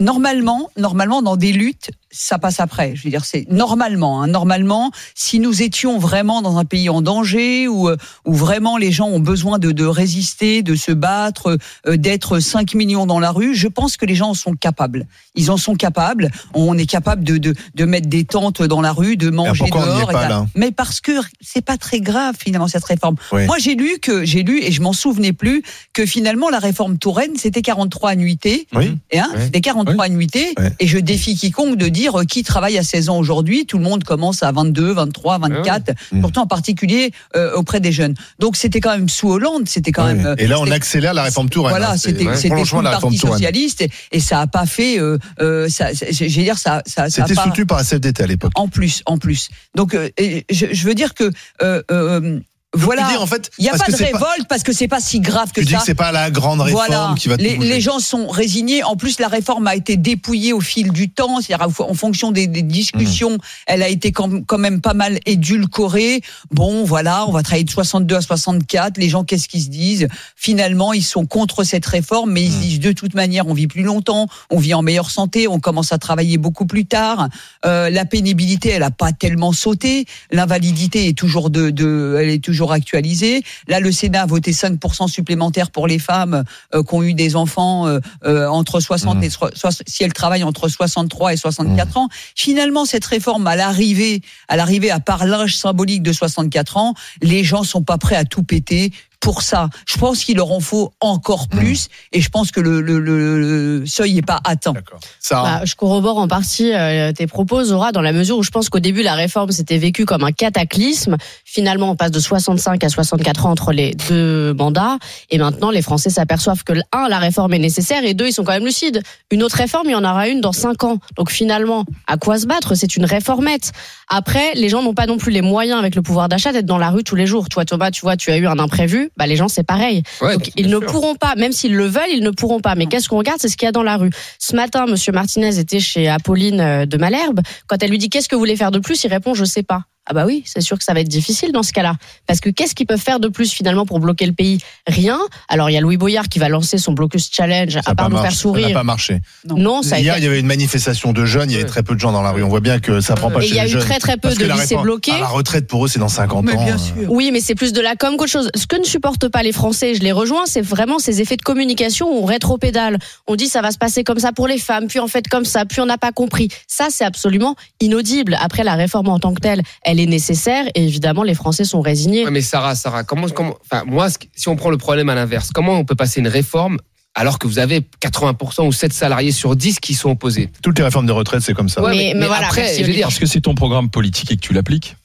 normalement, 0.00 0.70
normalement 0.76 1.22
dans 1.22 1.36
des 1.36 1.52
luttes, 1.52 1.90
ça 2.10 2.38
passe 2.38 2.60
après. 2.60 2.94
Je 2.94 3.04
veux 3.04 3.10
dire, 3.10 3.24
c'est 3.24 3.46
normalement, 3.50 4.22
hein, 4.22 4.28
normalement, 4.28 4.90
si 5.14 5.40
nous 5.40 5.62
étions 5.62 5.98
vraiment 5.98 6.40
dans 6.40 6.56
un 6.56 6.64
pays 6.64 6.88
en 6.88 7.02
danger 7.02 7.68
où, 7.68 7.88
euh, 7.88 7.96
où 8.24 8.32
vraiment 8.32 8.78
les 8.78 8.92
gens 8.92 9.08
ont 9.08 9.20
besoin 9.20 9.58
de, 9.58 9.72
de 9.72 9.84
résister, 9.84 10.62
de 10.62 10.74
se 10.74 10.92
battre, 10.92 11.58
euh, 11.86 11.96
d'être 11.96 12.38
5 12.38 12.74
millions 12.74 13.04
dans 13.06 13.20
la 13.20 13.30
rue, 13.30 13.54
je 13.54 13.68
pense 13.68 13.96
que 13.96 14.06
les 14.06 14.14
gens 14.14 14.30
en 14.30 14.34
sont 14.34 14.54
capables. 14.54 15.06
Ils 15.34 15.50
en 15.50 15.56
sont 15.56 15.74
capables. 15.74 16.30
On 16.54 16.78
est 16.78 16.86
capable 16.86 17.24
de, 17.24 17.36
de, 17.36 17.54
de 17.74 17.84
mettre 17.84 18.08
des 18.08 18.24
tentes 18.24 18.62
dans 18.62 18.80
la 18.80 18.92
rue, 18.92 19.16
de 19.16 19.28
manger 19.30 19.64
dehors. 19.70 20.10
et 20.10 20.12
pas, 20.14 20.22
ça. 20.22 20.28
là 20.28 20.46
Mais 20.54 20.70
parce 20.70 21.00
que 21.00 21.12
c'est 21.40 21.64
pas 21.64 21.76
très 21.76 22.00
grave 22.00 22.36
finalement 22.38 22.68
cette 22.68 22.84
réforme. 22.84 23.16
Oui. 23.32 23.44
Moi 23.46 23.56
j'ai 23.58 23.74
lu 23.74 23.98
que 24.00 24.24
j'ai 24.24 24.42
lu 24.42 24.62
et 24.62 24.72
je 24.72 24.80
m'en 24.80 24.92
souvenais 24.92 25.32
plus 25.32 25.62
que 25.92 26.06
finalement 26.06 26.48
la 26.48 26.58
réforme 26.58 26.96
Touraine 26.98 27.36
c'était 27.36 27.62
43 27.62 28.10
annuités. 28.10 28.66
Oui. 28.74 28.96
Et 29.10 29.18
hein, 29.18 29.28
Ouais. 29.34 29.44
C'était 29.44 29.60
43 29.60 29.87
annuités. 29.98 30.54
Ouais. 30.58 30.72
Et 30.80 30.86
je 30.86 30.98
défie 30.98 31.34
quiconque 31.34 31.76
de 31.76 31.88
dire 31.88 32.20
euh, 32.20 32.24
qui 32.24 32.42
travaille 32.42 32.78
à 32.78 32.82
16 32.82 33.08
ans 33.08 33.18
aujourd'hui. 33.18 33.66
Tout 33.66 33.78
le 33.78 33.84
monde 33.84 34.04
commence 34.04 34.42
à 34.42 34.52
22, 34.52 34.92
23, 34.92 35.38
24, 35.38 35.92
Mmh. 36.12 36.20
surtout 36.20 36.40
en 36.40 36.46
particulier 36.46 37.12
euh, 37.36 37.52
auprès 37.54 37.80
des 37.80 37.92
jeunes. 37.92 38.14
Donc 38.38 38.56
c'était 38.56 38.80
quand 38.80 38.90
même 38.90 39.08
sous 39.08 39.28
Hollande, 39.30 39.68
c'était 39.68 39.92
quand 39.92 40.06
même. 40.06 40.24
euh, 40.26 40.34
Et 40.38 40.46
là, 40.46 40.58
on 40.60 40.70
accélère 40.70 41.14
la 41.14 41.22
réforme 41.22 41.48
Touraine. 41.48 41.70
voilà, 41.72 41.92
hein. 41.92 41.96
C'était 41.96 42.34
c'était 42.36 42.54
le 42.62 42.82
Parti 42.82 43.16
socialiste 43.18 43.80
et, 43.82 43.90
et 44.12 44.20
ça 44.20 44.40
a 44.40 44.46
pas 44.46 44.66
fait. 44.66 44.98
Euh, 44.98 45.18
euh, 45.40 45.68
ça, 45.68 45.88
veux 45.92 46.26
dire, 46.28 46.58
ça, 46.58 46.82
ça, 46.86 47.08
C'était 47.10 47.34
soutenu 47.34 47.66
par 47.66 47.78
la 47.78 47.84
CFDT 47.84 48.22
à 48.22 48.26
l'époque. 48.26 48.52
en 48.54 48.68
plus, 48.68 49.02
en 49.06 49.18
plus. 49.18 49.48
Donc, 49.74 49.94
euh, 49.94 50.08
je, 50.50 50.66
je 50.72 50.84
veux 50.86 50.94
dire 50.94 51.14
que 51.14 51.30
euh, 51.62 51.82
euh, 51.90 52.40
voilà. 52.78 53.08
Dis, 53.10 53.16
en 53.16 53.26
fait, 53.26 53.50
Il 53.58 53.62
n'y 53.62 53.68
a 53.70 53.76
pas 53.76 53.90
de 53.90 53.96
révolte 53.96 54.46
parce 54.48 54.62
que 54.62 54.72
c'est 54.72 54.88
pas 54.88 55.00
si 55.00 55.20
grave 55.20 55.52
que 55.52 55.60
Tu 55.60 55.66
dis 55.66 55.72
ça. 55.72 55.78
que 55.80 55.84
c'est 55.84 55.94
pas 55.94 56.12
la 56.12 56.30
grande 56.30 56.60
réforme 56.60 56.84
Voilà, 56.86 57.14
qui 57.18 57.28
va 57.28 57.36
tout 57.36 57.42
les, 57.44 57.80
gens 57.80 57.98
sont 57.98 58.26
résignés. 58.28 58.82
En 58.84 58.96
plus, 58.96 59.18
la 59.20 59.28
réforme 59.28 59.66
a 59.66 59.74
été 59.76 59.96
dépouillée 59.96 60.52
au 60.52 60.60
fil 60.60 60.92
du 60.92 61.10
temps, 61.10 61.40
c'est-à-dire 61.40 61.68
en 61.80 61.94
fonction 61.94 62.32
des, 62.32 62.46
des 62.46 62.62
discussions, 62.62 63.08
Mmh. 63.34 63.38
elle 63.66 63.82
a 63.82 63.88
été 63.88 64.12
quand, 64.12 64.44
quand 64.46 64.58
même 64.58 64.80
pas 64.80 64.94
mal 64.94 65.18
édulcorée. 65.26 66.20
Bon, 66.50 66.84
voilà, 66.84 67.26
on 67.26 67.32
va 67.32 67.42
travailler 67.42 67.64
de 67.64 67.70
62 67.70 68.16
à 68.16 68.20
64. 68.20 68.98
Les 68.98 69.08
gens, 69.08 69.24
qu'est-ce 69.24 69.48
qu'ils 69.48 69.62
se 69.62 69.68
disent? 69.68 70.08
Finalement, 70.36 70.92
ils 70.92 71.02
sont 71.04 71.26
contre 71.26 71.64
cette 71.64 71.86
réforme, 71.86 72.32
mais 72.32 72.42
ils 72.42 72.48
Mmh. 72.50 72.52
se 72.52 72.58
disent 72.58 72.80
de 72.80 72.92
toute 72.92 73.14
manière, 73.14 73.46
on 73.46 73.54
vit 73.54 73.66
plus 73.66 73.82
longtemps, 73.82 74.26
on 74.50 74.58
vit 74.58 74.74
en 74.74 74.82
meilleure 74.82 75.10
santé, 75.10 75.48
on 75.48 75.60
commence 75.60 75.92
à 75.92 75.98
travailler 75.98 76.38
beaucoup 76.38 76.66
plus 76.66 76.86
tard. 76.86 77.28
Euh, 77.64 77.90
la 77.90 78.04
pénibilité, 78.04 78.70
elle 78.70 78.82
a 78.82 78.90
pas 78.90 79.12
tellement 79.12 79.52
sauté. 79.52 80.06
L'invalidité 80.30 81.08
est 81.08 81.16
toujours 81.16 81.50
de, 81.50 81.70
de, 81.70 82.16
elle 82.20 82.30
est 82.30 82.42
toujours 82.42 82.67
actualisée. 82.72 83.42
Là, 83.66 83.80
le 83.80 83.92
Sénat 83.92 84.22
a 84.22 84.26
voté 84.26 84.52
5% 84.52 85.08
supplémentaires 85.08 85.70
pour 85.70 85.86
les 85.86 85.98
femmes 85.98 86.44
euh, 86.74 86.82
qui 86.82 86.94
ont 86.94 87.02
eu 87.02 87.14
des 87.14 87.36
enfants 87.36 87.86
euh, 87.86 88.00
euh, 88.24 88.46
entre 88.48 88.80
60 88.80 89.18
Mmh. 89.18 89.22
et 89.24 89.30
so- 89.30 89.50
so- 89.54 89.68
si 89.86 90.04
elles 90.04 90.12
travaillent 90.12 90.44
entre 90.44 90.68
63 90.68 91.32
et 91.32 91.36
64 91.36 91.94
Mmh. 91.94 91.98
ans. 91.98 92.08
Finalement, 92.34 92.84
cette 92.84 93.04
réforme, 93.04 93.46
à 93.46 93.56
l'arrivée, 93.56 94.22
à 94.48 94.56
l'arrivée 94.56 94.90
à 94.90 95.00
part 95.00 95.24
l'âge 95.26 95.56
symbolique 95.56 96.02
de 96.02 96.12
64 96.12 96.76
ans, 96.76 96.94
les 97.22 97.44
gens 97.44 97.62
sont 97.64 97.82
pas 97.82 97.98
prêts 97.98 98.16
à 98.16 98.24
tout 98.24 98.42
péter. 98.42 98.92
Pour 99.20 99.42
ça, 99.42 99.68
je 99.86 99.98
pense 99.98 100.24
qu'il 100.24 100.36
leur 100.36 100.52
en 100.52 100.60
faut 100.60 100.92
encore 101.00 101.46
Mmh. 101.52 101.56
plus, 101.58 101.88
et 102.12 102.20
je 102.20 102.28
pense 102.28 102.50
que 102.52 102.60
le, 102.60 102.80
le, 102.80 102.98
le- 103.00 103.78
le 103.80 103.86
seuil 103.86 104.14
n'est 104.14 104.22
pas 104.22 104.40
atteint. 104.44 104.72
Ça, 105.20 105.42
Bah, 105.42 105.60
je 105.64 105.74
corrobore 105.74 106.18
en 106.18 106.28
partie 106.28 106.72
euh, 106.72 107.12
tes 107.12 107.26
propos, 107.26 107.64
Zora, 107.64 107.90
dans 107.92 108.00
la 108.00 108.12
mesure 108.12 108.38
où 108.38 108.42
je 108.42 108.50
pense 108.50 108.68
qu'au 108.68 108.78
début, 108.78 109.02
la 109.02 109.14
réforme 109.14 109.50
s'était 109.50 109.78
vécue 109.78 110.04
comme 110.04 110.22
un 110.24 110.32
cataclysme. 110.32 111.16
Finalement, 111.44 111.90
on 111.90 111.96
passe 111.96 112.10
de 112.12 112.20
65 112.20 112.82
à 112.84 112.88
64 112.88 113.46
ans 113.46 113.50
entre 113.50 113.72
les 113.72 113.94
deux 114.08 114.54
mandats. 114.54 114.98
Et 115.30 115.38
maintenant, 115.38 115.70
les 115.70 115.82
Français 115.82 116.10
s'aperçoivent 116.10 116.62
que, 116.64 116.74
un, 116.92 117.08
la 117.08 117.18
réforme 117.18 117.54
est 117.54 117.58
nécessaire, 117.58 118.04
et 118.04 118.14
deux, 118.14 118.28
ils 118.28 118.32
sont 118.32 118.44
quand 118.44 118.52
même 118.52 118.64
lucides. 118.64 119.02
Une 119.30 119.42
autre 119.42 119.56
réforme, 119.56 119.86
il 119.88 119.92
y 119.92 119.96
en 119.96 120.04
aura 120.04 120.28
une 120.28 120.40
dans 120.40 120.52
cinq 120.52 120.84
ans. 120.84 120.98
Donc 121.16 121.30
finalement, 121.30 121.84
à 122.06 122.16
quoi 122.18 122.38
se 122.38 122.46
battre? 122.46 122.74
C'est 122.76 122.96
une 122.96 123.04
réformette. 123.04 123.72
Après, 124.08 124.54
les 124.54 124.68
gens 124.68 124.82
n'ont 124.82 124.94
pas 124.94 125.06
non 125.06 125.18
plus 125.18 125.32
les 125.32 125.42
moyens, 125.42 125.78
avec 125.78 125.94
le 125.94 126.02
pouvoir 126.02 126.28
d'achat, 126.28 126.52
d'être 126.52 126.66
dans 126.66 126.78
la 126.78 126.90
rue 126.90 127.04
tous 127.04 127.16
les 127.16 127.26
jours. 127.26 127.48
Toi, 127.48 127.64
Thomas, 127.64 127.90
tu 127.90 128.02
vois, 128.02 128.16
tu 128.16 128.30
as 128.30 128.36
eu 128.38 128.46
un 128.46 128.58
imprévu. 128.58 129.07
Bah, 129.16 129.26
les 129.26 129.36
gens, 129.36 129.48
c'est 129.48 129.64
pareil. 129.64 130.02
Ouais, 130.20 130.34
Donc 130.34 130.42
bien 130.42 130.52
ils 130.56 130.68
ne 130.68 130.78
pourront 130.78 131.14
pas, 131.14 131.34
même 131.36 131.52
s'ils 131.52 131.74
le 131.74 131.86
veulent, 131.86 132.10
ils 132.12 132.22
ne 132.22 132.30
pourront 132.30 132.60
pas. 132.60 132.74
Mais 132.74 132.86
qu'est-ce 132.86 133.08
qu'on 133.08 133.18
regarde? 133.18 133.38
C'est 133.40 133.48
ce 133.48 133.56
qu'il 133.56 133.66
y 133.66 133.68
a 133.68 133.72
dans 133.72 133.82
la 133.82 133.96
rue. 133.96 134.10
Ce 134.38 134.54
matin, 134.54 134.86
Monsieur 134.86 135.12
Martinez 135.12 135.58
était 135.58 135.80
chez 135.80 136.08
Apolline 136.08 136.60
euh, 136.60 136.86
de 136.86 136.96
Malherbe. 136.96 137.40
Quand 137.66 137.82
elle 137.82 137.90
lui 137.90 137.98
dit 137.98 138.08
qu'est-ce 138.10 138.28
que 138.28 138.34
vous 138.34 138.40
voulez 138.40 138.56
faire 138.56 138.70
de 138.70 138.78
plus, 138.78 139.04
il 139.04 139.08
répond 139.08 139.34
je 139.34 139.44
sais 139.44 139.62
pas. 139.62 139.82
Ah 140.10 140.14
bah 140.14 140.24
oui, 140.26 140.42
c'est 140.46 140.62
sûr 140.62 140.78
que 140.78 140.84
ça 140.84 140.94
va 140.94 141.00
être 141.00 141.08
difficile 141.08 141.52
dans 141.52 141.62
ce 141.62 141.72
cas-là. 141.72 141.94
Parce 142.26 142.40
que 142.40 142.48
qu'est-ce 142.48 142.74
qu'ils 142.74 142.86
peuvent 142.86 142.98
faire 143.00 143.20
de 143.20 143.28
plus 143.28 143.52
finalement 143.52 143.84
pour 143.84 144.00
bloquer 144.00 144.24
le 144.26 144.32
pays? 144.32 144.58
Rien. 144.86 145.18
Alors 145.48 145.68
il 145.68 145.74
y 145.74 145.76
a 145.76 145.80
Louis 145.80 145.98
Boyard 145.98 146.28
qui 146.28 146.38
va 146.38 146.48
lancer 146.48 146.78
son 146.78 146.92
blocus 146.92 147.28
challenge 147.30 147.74
ça 147.74 147.80
à 147.84 147.94
part 147.94 148.08
nous 148.08 148.16
faire 148.16 148.22
marché. 148.24 148.36
Ça 148.38 148.48
n'a 148.48 148.58
sourire. 148.60 148.72
pas 148.72 148.82
marché. 148.84 149.20
Non, 149.44 149.82
ça 149.82 149.96
a 149.96 149.98
Hier, 150.00 150.14
été 150.14 150.22
il 150.22 150.24
y 150.24 150.28
avait 150.28 150.40
une 150.40 150.46
manifestation 150.46 151.12
de 151.12 151.24
jeunes, 151.26 151.50
il 151.50 151.54
y 151.54 151.60
avait 151.60 151.68
très 151.68 151.82
peu 151.82 151.94
de 151.94 152.00
gens 152.00 152.12
dans 152.12 152.22
la 152.22 152.30
rue. 152.30 152.42
On 152.42 152.48
voit 152.48 152.60
bien 152.60 152.78
que 152.80 153.00
ça 153.00 153.14
prend 153.14 153.30
pas 153.30 153.40
Et 153.40 153.42
chez 153.42 153.48
il 153.50 153.56
y 153.56 153.60
a 153.60 153.68
eu 153.68 153.78
très 153.78 153.98
très 153.98 154.16
peu 154.16 154.34
de 154.34 154.44
lycées 154.44 154.76
bloqués. 154.76 155.18
La 155.20 155.26
retraite 155.26 155.66
pour 155.66 155.84
eux, 155.84 155.88
c'est 155.88 155.98
dans 155.98 156.08
50 156.08 156.44
Mais 156.44 156.54
ans. 156.54 156.64
bien 156.64 156.74
euh. 156.76 156.78
sûr. 156.78 157.10
Oui, 157.10 157.30
mais 157.32 157.40
c'est 157.40 157.54
plus 157.54 157.72
de 157.74 157.80
la 157.80 157.94
com 157.94 158.16
qu'autre 158.16 158.30
chose. 158.30 158.50
Ce 158.54 158.66
que 158.66 158.76
ne 158.76 158.84
supportent 158.84 159.28
pas 159.28 159.42
les 159.42 159.52
Français, 159.52 159.94
je 159.94 160.00
les 160.00 160.12
rejoins, 160.12 160.46
c'est 160.46 160.62
vraiment 160.62 160.98
ces 160.98 161.20
effets 161.20 161.36
de 161.36 161.42
communication 161.42 162.08
où 162.10 162.22
on 162.22 162.24
rétropédale. 162.24 162.98
On 163.26 163.36
dit 163.36 163.46
ça 163.48 163.60
va 163.60 163.70
se 163.72 163.78
passer 163.78 164.04
comme 164.04 164.18
ça 164.18 164.32
pour 164.32 164.48
les 164.48 164.58
femmes, 164.58 164.86
puis 164.88 165.00
en 165.00 165.08
fait 165.08 165.28
comme 165.28 165.44
ça, 165.44 165.64
puis 165.66 165.80
on 165.80 165.86
n'a 165.86 165.98
pas 165.98 166.12
compris. 166.12 166.48
Ça, 166.66 166.86
c'est 166.90 167.04
absolument 167.04 167.56
inaudible. 167.80 168.36
Après, 168.40 168.64
la 168.64 168.74
réforme 168.74 169.08
en 169.08 169.18
tant 169.18 169.34
que 169.34 169.40
telle, 169.40 169.62
elle 169.82 169.97
est 170.00 170.06
nécessaire 170.06 170.66
et 170.74 170.84
évidemment, 170.84 171.22
les 171.22 171.34
Français 171.34 171.64
sont 171.64 171.80
résignés. 171.80 172.24
Ouais, 172.24 172.30
mais 172.30 172.40
Sarah, 172.40 172.74
Sarah, 172.74 173.04
comment, 173.04 173.28
comment, 173.28 173.56
enfin, 173.70 173.84
moi, 173.86 174.08
si 174.34 174.48
on 174.48 174.56
prend 174.56 174.70
le 174.70 174.78
problème 174.78 175.08
à 175.08 175.14
l'inverse, 175.14 175.50
comment 175.52 175.78
on 175.78 175.84
peut 175.84 175.94
passer 175.94 176.20
une 176.20 176.28
réforme 176.28 176.78
alors 177.14 177.38
que 177.38 177.46
vous 177.48 177.58
avez 177.58 177.80
80% 178.00 178.66
ou 178.66 178.72
7 178.72 178.92
salariés 178.92 179.32
sur 179.32 179.56
10 179.56 179.80
qui 179.80 179.94
sont 179.94 180.10
opposés? 180.10 180.50
Toutes 180.62 180.78
les 180.78 180.84
réformes 180.84 181.06
des 181.06 181.12
retraites, 181.12 181.42
c'est 181.42 181.54
comme 181.54 181.68
ça. 181.68 181.82
Ouais, 181.82 181.90
Mais- 181.96 182.12
mais 182.14 182.26
voilà, 182.26 182.46
après, 182.46 182.74
je 182.78 182.84
veux 182.84 182.92
dire, 182.92 183.06
Parce 183.06 183.18
que 183.18 183.26
c'est 183.26 183.40
ton 183.40 183.54
programme 183.54 183.90
politique 183.90 184.30
et 184.30 184.36
que 184.36 184.40
tu 184.40 184.52
l'appliques. 184.52 184.96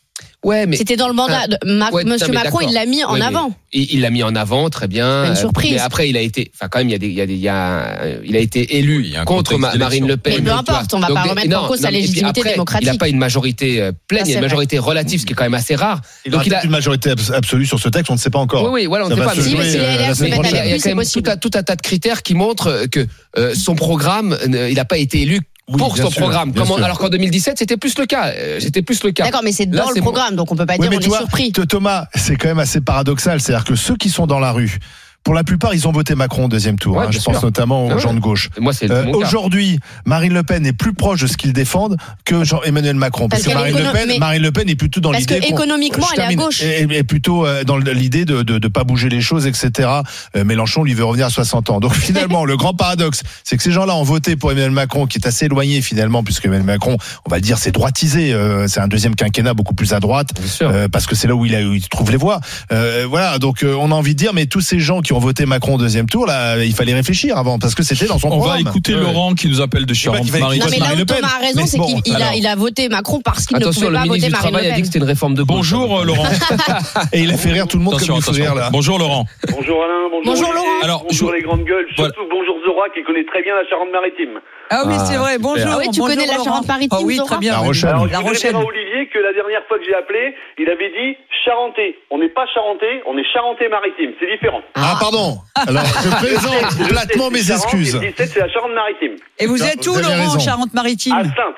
Ouais, 0.44 0.66
mais 0.66 0.76
C'était 0.78 0.96
dans 0.98 1.08
le 1.08 1.14
mandat. 1.14 1.48
de 1.48 1.58
Ma- 1.66 1.90
Ouais, 1.92 2.04
Monsieur 2.04 2.32
Macron, 2.34 2.60
il 2.62 2.74
l'a 2.74 2.86
mis 2.86 3.04
en 3.04 3.14
Ouais, 3.14 3.22
avant. 3.22 3.52
il 3.72 4.02
l'a 4.02 4.10
mis 4.10 4.24
en 4.24 4.36
avant, 4.36 4.70
très 4.70 4.88
bien. 4.88 5.26
Une 5.26 5.36
surprise. 5.36 5.74
Mais 5.74 5.80
après, 5.80 6.10
il 6.10 6.18
a 6.18 6.22
été, 6.22 6.52
enfin, 6.56 6.68
quand 6.70 6.80
même, 6.80 6.90
il 6.90 6.92
y 6.92 6.96
a 6.96 6.98
des, 7.00 7.08
il 7.08 7.14
y 7.14 7.22
a 7.22 7.26
des, 7.26 7.34
il 7.34 7.40
y 7.40 7.48
a, 7.48 7.98
euh, 8.02 8.22
il 8.26 8.36
a 8.36 8.40
été 8.40 8.78
élu 8.78 8.98
Oui, 9.00 9.16
a 9.16 9.26
contre 9.26 9.58
Marine. 9.58 10.08
Le 10.08 10.18
Pen. 10.18 10.36
Mais 10.38 10.42
peu 10.42 10.52
importe, 10.52 10.94
on 10.94 11.00
va 11.00 11.08
Donc, 11.08 11.16
pas 11.18 11.24
remettre 11.24 11.58
en 11.58 11.68
cause 11.68 11.80
sa 11.80 11.92
légitimité 11.92 12.40
après, 12.42 12.52
démocratique. 12.52 12.88
Il 12.88 12.92
n'a 12.94 12.98
pas 12.98 13.10
une 13.10 13.18
majorité 13.18 13.82
euh, 13.82 13.92
pleine, 14.08 14.26
Ça, 14.26 14.26
il 14.26 14.30
y 14.30 14.32
a 14.32 14.34
c'est 14.36 14.40
une 14.40 14.40
vrai. 14.40 14.48
majorité 14.50 14.80
relative, 14.80 15.20
ce 15.22 15.26
qui 15.26 15.34
est 15.34 15.36
quand 15.36 15.44
même 15.44 15.54
assez 15.54 15.76
rare. 15.76 16.02
Il 16.26 16.32
Donc, 16.32 16.46
il 16.46 16.54
a- 16.54 16.64
une 16.64 16.72
majorité 16.72 17.10
abs- 17.12 17.32
absolue 17.32 17.66
sur 17.66 17.80
ce 17.80 17.90
texte, 17.90 18.10
on 18.10 18.14
ne 18.14 18.20
sait 18.20 18.30
pas 18.30 18.40
encore. 18.40 18.64
Oui, 18.66 18.82
oui, 18.82 18.86
voilà, 18.86 19.06
on 19.06 19.10
Ça 19.10 19.16
ne 19.16 19.20
sait 19.22 19.26
va 19.26 19.34
pas. 19.36 19.42
Si, 19.42 19.50
mais 19.56 19.64
jouer, 19.64 19.70
si 19.72 19.78
les 19.78 19.84
LR 19.84 20.16
se 20.16 20.24
mettent 20.24 20.80
c'est 20.82 20.90
tout 20.92 20.96
possible. 20.96 21.30
un, 21.30 21.38
tout 21.38 21.52
un 21.56 21.64
tas 21.64 21.76
de 21.76 21.82
critères 21.82 22.22
qui 22.22 22.34
montrent 22.36 22.86
que 22.92 23.08
son 23.56 23.76
programme, 23.76 24.38
il 24.46 24.76
n'a 24.76 24.86
pas 24.86 24.98
été 24.98 25.22
élu 25.22 25.42
Oui, 25.70 25.78
pour 25.78 25.96
son 25.96 26.10
sûr, 26.10 26.22
programme. 26.22 26.54
Comment- 26.54 26.76
alors 26.76 27.00
qu'en 27.00 27.08
2017, 27.10 27.58
c'était 27.58 27.78
plus 27.78 27.98
le 27.98 28.06
cas. 28.06 28.34
Euh, 28.36 28.60
C'était 28.60 28.82
plus 28.82 29.02
le 29.04 29.12
cas. 29.12 29.24
D'accord, 29.24 29.42
mais 29.44 29.54
c'est 29.54 29.66
dans 29.66 29.88
le 29.90 29.96
bon. 29.96 30.02
programme, 30.02 30.36
donc 30.36 30.52
on 30.52 30.56
peut 30.58 30.66
pas 30.66 30.76
Oui, 30.78 30.90
dire 30.90 30.98
on 30.98 31.02
est 31.02 31.08
vois, 31.08 31.20
surpris. 31.20 31.52
Thomas, 31.54 32.08
c'est 32.16 32.36
quand 32.36 32.50
même 32.50 32.60
assez 32.60 32.82
paradoxal. 32.82 33.40
C'est-à-dire 33.40 33.64
que 33.64 33.76
ceux 33.76 33.96
qui 33.96 34.10
sont 34.10 34.28
dans 34.28 34.40
la 34.40 34.52
rue, 34.52 34.78
pour 35.24 35.34
la 35.34 35.44
plupart, 35.44 35.74
ils 35.74 35.88
ont 35.88 35.92
voté 35.92 36.16
Macron 36.16 36.46
au 36.46 36.48
deuxième 36.50 36.78
tour. 36.78 36.98
Ouais, 36.98 37.06
hein. 37.06 37.12
je 37.12 37.20
pense 37.20 37.36
sûr. 37.36 37.44
notamment 37.44 37.86
aux 37.86 37.92
Ah 37.92 37.96
ouais. 37.96 38.02
gens 38.02 38.14
de 38.14 38.20
gauche. 38.20 38.50
Moi, 38.60 38.74
c'est 38.74 38.92
Euh. 38.92 39.06
Aujourd'hui, 39.14 39.80
Marine 40.06 40.34
Le 40.34 40.44
Pen 40.44 40.66
est 40.66 40.74
plus 40.74 40.94
proche 40.94 41.22
de 41.22 41.28
ce 41.28 41.38
qu'ils 41.38 41.54
défendent 41.54 41.98
que 42.26 42.44
Jean 42.44 42.62
Emmanuel 42.64 42.96
Macron. 42.96 43.30
Parce, 43.30 43.44
Parce 43.44 43.54
que 43.56 43.60
est 43.60 43.72
Marine 43.72 43.88
Le, 43.88 43.92
Pen, 43.94 44.08
mais- 44.08 44.18
Marine 44.20 44.42
Le 44.42 44.52
Pen 44.52 44.70
est 44.70 44.76
plutôt 44.76 45.00
dans 45.00 45.12
Parce 45.12 45.26
que 45.26 45.34
l'idée. 45.36 45.48
économiquement, 45.48 46.06
elle 46.16 46.20
est 46.22 46.26
à 46.26 46.34
gauche. 46.36 46.62
Et, 46.62 46.82
et 46.92 47.04
plutôt 47.04 47.46
euh, 47.46 47.64
dans 47.64 47.78
l'idée 47.78 48.26
de 48.26 48.44
ne 48.44 48.68
pas 48.68 48.84
bouger 48.84 49.10
les 49.10 49.22
choses, 49.22 49.48
etc. 49.48 49.90
Euh, 50.36 50.44
Mélenchon, 50.44 50.84
lui, 50.84 50.94
veut 50.94 51.06
revenir 51.06 51.28
à 51.28 51.30
60 51.30 51.70
ans. 51.70 51.80
Donc 51.80 51.94
finalement, 51.96 52.44
le 52.46 52.58
grand 52.58 52.74
paradoxe, 52.74 53.24
c'est 53.44 53.56
que 53.58 53.64
ces 53.64 53.72
gens-là 53.72 53.96
ont 53.96 54.04
voté 54.04 54.36
pour 54.36 54.52
Emmanuel 54.52 54.72
Macron, 54.72 55.08
qui 55.08 55.18
est 55.20 55.28
assez 55.28 55.46
éloigné 55.46 55.82
finalement, 55.82 56.24
puisque 56.24 56.46
Emmanuel 56.46 56.66
Macron, 56.66 56.98
on 57.26 57.30
va 57.30 57.38
le 57.38 57.42
dire, 57.42 57.58
c'est 57.58 57.72
droitisé. 57.72 58.34
euh, 58.34 58.68
c'est 58.68 58.80
un 58.82 58.88
deuxième 58.90 59.16
quinquennat 59.16 59.54
beaucoup 59.54 59.74
plus 59.74 59.94
à 59.94 60.00
droite. 60.00 60.30
Bien 60.38 60.48
sûr. 60.50 60.70
Euh, 60.70 60.88
parce 60.90 61.06
que 61.06 61.16
c'est 61.16 61.28
là 61.28 61.36
où 61.36 61.46
il, 61.46 61.56
a, 61.56 61.62
où 61.62 61.74
il 61.74 61.88
trouve 61.88 62.12
les 62.12 62.18
voix. 62.18 62.42
Euh, 62.72 63.06
voilà, 63.10 63.40
donc 63.40 63.64
euh, 63.64 63.74
on 63.80 63.92
a 63.92 63.96
envie 63.96 64.14
de 64.16 64.20
dire, 64.20 64.34
mais 64.34 64.48
tous 64.48 64.62
ces 64.62 64.80
gens 64.80 65.02
qui 65.02 65.13
ont 65.14 65.20
voté 65.20 65.46
Macron 65.46 65.76
au 65.76 65.78
deuxième 65.78 66.08
tour, 66.08 66.26
là, 66.26 66.64
il 66.64 66.74
fallait 66.74 66.94
réfléchir 66.94 67.38
avant, 67.38 67.60
parce 67.60 67.76
que 67.76 67.84
c'était 67.84 68.06
dans 68.06 68.18
son 68.20 68.28
On 68.28 68.40
va 68.40 68.46
programme. 68.54 68.60
écouter 68.68 68.96
Ouais. 68.96 69.02
Laurent 69.02 69.34
qui 69.34 69.48
nous 69.48 69.62
appelle 69.62 69.86
de 69.86 69.94
Charente-Marie. 69.94 70.60
Non, 70.60 70.66
mais 70.72 70.78
là 70.80 70.94
où 70.94 70.98
Le 70.98 71.06
Pen. 71.06 71.18
Thomas 71.18 71.30
a 71.40 71.46
raison, 71.46 71.66
c'est 71.66 71.78
bon, 71.78 72.02
qu'il 72.02 72.14
il 72.14 72.22
a, 72.22 72.36
il 72.36 72.48
a 72.48 72.56
voté 72.56 72.90
Macron 72.90 73.22
parce 73.24 73.46
qu'il 73.46 73.58
ne 73.58 73.66
pouvait 73.66 73.88
le 73.88 73.94
pas 73.94 74.04
ministre 74.04 74.16
voter 74.16 74.26
du 74.28 74.32
Marine 74.32 74.50
Travail 74.52 74.66
Le 74.66 74.72
a 74.72 74.76
dit 74.76 74.76
Pen. 74.76 74.82
que 74.82 74.86
c'était 74.88 75.00
une 75.00 75.06
réforme 75.06 75.34
de. 75.36 75.44
Bonjour 75.44 76.00
euh, 76.00 76.04
Laurent. 76.06 76.26
Et 77.14 77.22
il 77.22 77.32
a 77.32 77.38
fait 77.38 77.52
rire 77.52 77.68
tout 77.68 77.78
le 77.78 77.84
monde 77.84 77.96
Attention, 77.96 78.14
comme 78.16 78.20
il 78.20 78.24
faut 78.24 78.32
attention. 78.32 78.54
rire 78.54 78.56
là. 78.56 78.70
Bonjour 78.72 79.00
Laurent. 79.00 79.26
Bonjour 79.50 79.84
Alain, 79.84 79.94
bonjour, 80.12 80.34
Bonjour 80.34 80.54
Laurent. 80.54 80.68
Alors, 80.84 81.04
bonjour 81.10 81.30
je- 81.32 81.36
les 81.36 81.42
grandes 81.44 81.64
gueules, 81.66 81.86
Voilà. 81.98 82.14
surtout 82.14 82.30
bonjour 82.30 82.56
Zora 82.66 82.90
qui 82.94 83.04
connaît 83.04 83.26
très 83.26 83.42
bien 83.44 83.54
la 83.56 83.68
Charente-Maritime. 83.70 84.40
Ah 84.70 84.84
oui, 84.88 84.96
Ah, 84.98 85.06
c'est 85.06 85.18
vrai. 85.18 85.38
Bonjour. 85.40 85.68
Ah 85.72 85.78
oui, 85.78 85.86
tu 85.92 86.00
bonjour, 86.00 86.08
connais 86.08 86.26
la 86.26 86.34
Laurent. 86.34 86.46
Charente-Maritime, 86.46 86.90
Ah 87.00 87.04
oui, 87.04 87.18
très 87.26 87.38
bien. 87.38 87.52
La. 87.54 87.58
Rochelle. 87.60 87.90
Alors, 87.90 88.08
La 88.08 88.20
Rochelle. 88.20 88.52
dire 88.54 88.60
à 88.60 88.64
Olivier 88.66 89.08
que 89.14 89.20
la 89.20 89.34
dernière 89.34 89.62
fois 89.68 89.78
que 89.78 89.86
j'ai 89.86 89.94
appelé, 89.94 90.34
il 90.58 90.70
avait 90.70 90.90
dit 90.90 91.18
Charentais. 91.46 91.96
On 92.10 92.18
n'est 92.18 92.30
pas 92.30 92.46
Charentais, 92.54 93.02
on 93.06 93.18
est 93.18 93.26
Charentais-Maritime, 93.34 94.14
c'est 94.20 94.32
différent. 94.32 94.62
Ah 94.76 94.96
pardon. 95.00 95.38
Alors 95.56 95.84
je 95.86 96.10
présente 96.26 96.88
platement 96.90 97.30
17, 97.30 97.32
mes 97.32 97.52
excuses. 97.56 97.96
et 97.96 98.00
Le 98.00 98.12
17, 98.12 98.30
c'est 98.34 98.40
la 98.40 98.50
Charente-Maritime. 98.50 99.16
Et 99.40 99.46
vous 99.46 99.64
êtes 99.64 99.86
où, 99.86 99.94
Laurent, 99.96 100.40
Charente-Maritime 100.40 101.14
À 101.14 101.24
Sainte. 101.24 101.56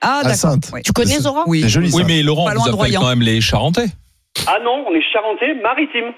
Ah, 0.00 0.20
d'accord. 0.24 0.56
Oui. 0.72 0.82
Tu 0.82 0.92
connais 0.92 1.18
Zora 1.18 1.44
Oui. 1.46 1.64
Joli. 1.68 1.90
Oui, 1.94 2.02
mais 2.06 2.22
Laurent 2.22 2.48
vous 2.54 2.76
Royan. 2.76 3.00
quand 3.00 3.08
même 3.08 3.22
les 3.22 3.40
Charentais. 3.40 3.86
Ah 4.46 4.58
non, 4.62 4.84
on 4.88 4.94
est 4.94 5.02
Charentais-Maritime. 5.12 6.12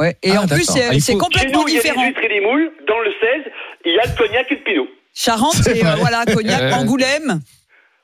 Ouais. 0.00 0.16
Et 0.22 0.32
Ah, 0.34 0.42
en 0.42 0.46
plus, 0.48 0.64
c'est 0.64 0.84
Ah, 0.90 0.94
il 0.94 1.00
c'est 1.00 1.12
faut- 1.12 1.18
Chez 1.18 1.24
complètement 1.24 1.62
nous, 1.62 1.68
il 1.68 1.74
y 1.74 1.78
a 1.78 1.80
différent. 1.82 2.00
des 2.02 2.08
huîtres 2.08 2.20
et 2.24 2.28
des 2.28 2.40
moules. 2.40 2.72
Dans 2.88 2.98
le 2.98 3.10
16, 3.20 3.52
il 3.84 3.92
y 3.92 3.98
a 3.98 4.04
le 4.04 4.16
cognac 4.18 4.46
et 4.50 4.54
le 4.56 4.60
pinot. 4.62 4.86
Charente, 5.14 5.54
C'est 5.54 5.74
c'est 5.76 5.86
euh, 5.86 5.94
voilà, 5.96 6.24
Cognac. 6.24 6.72
Angoulême. 6.80 7.40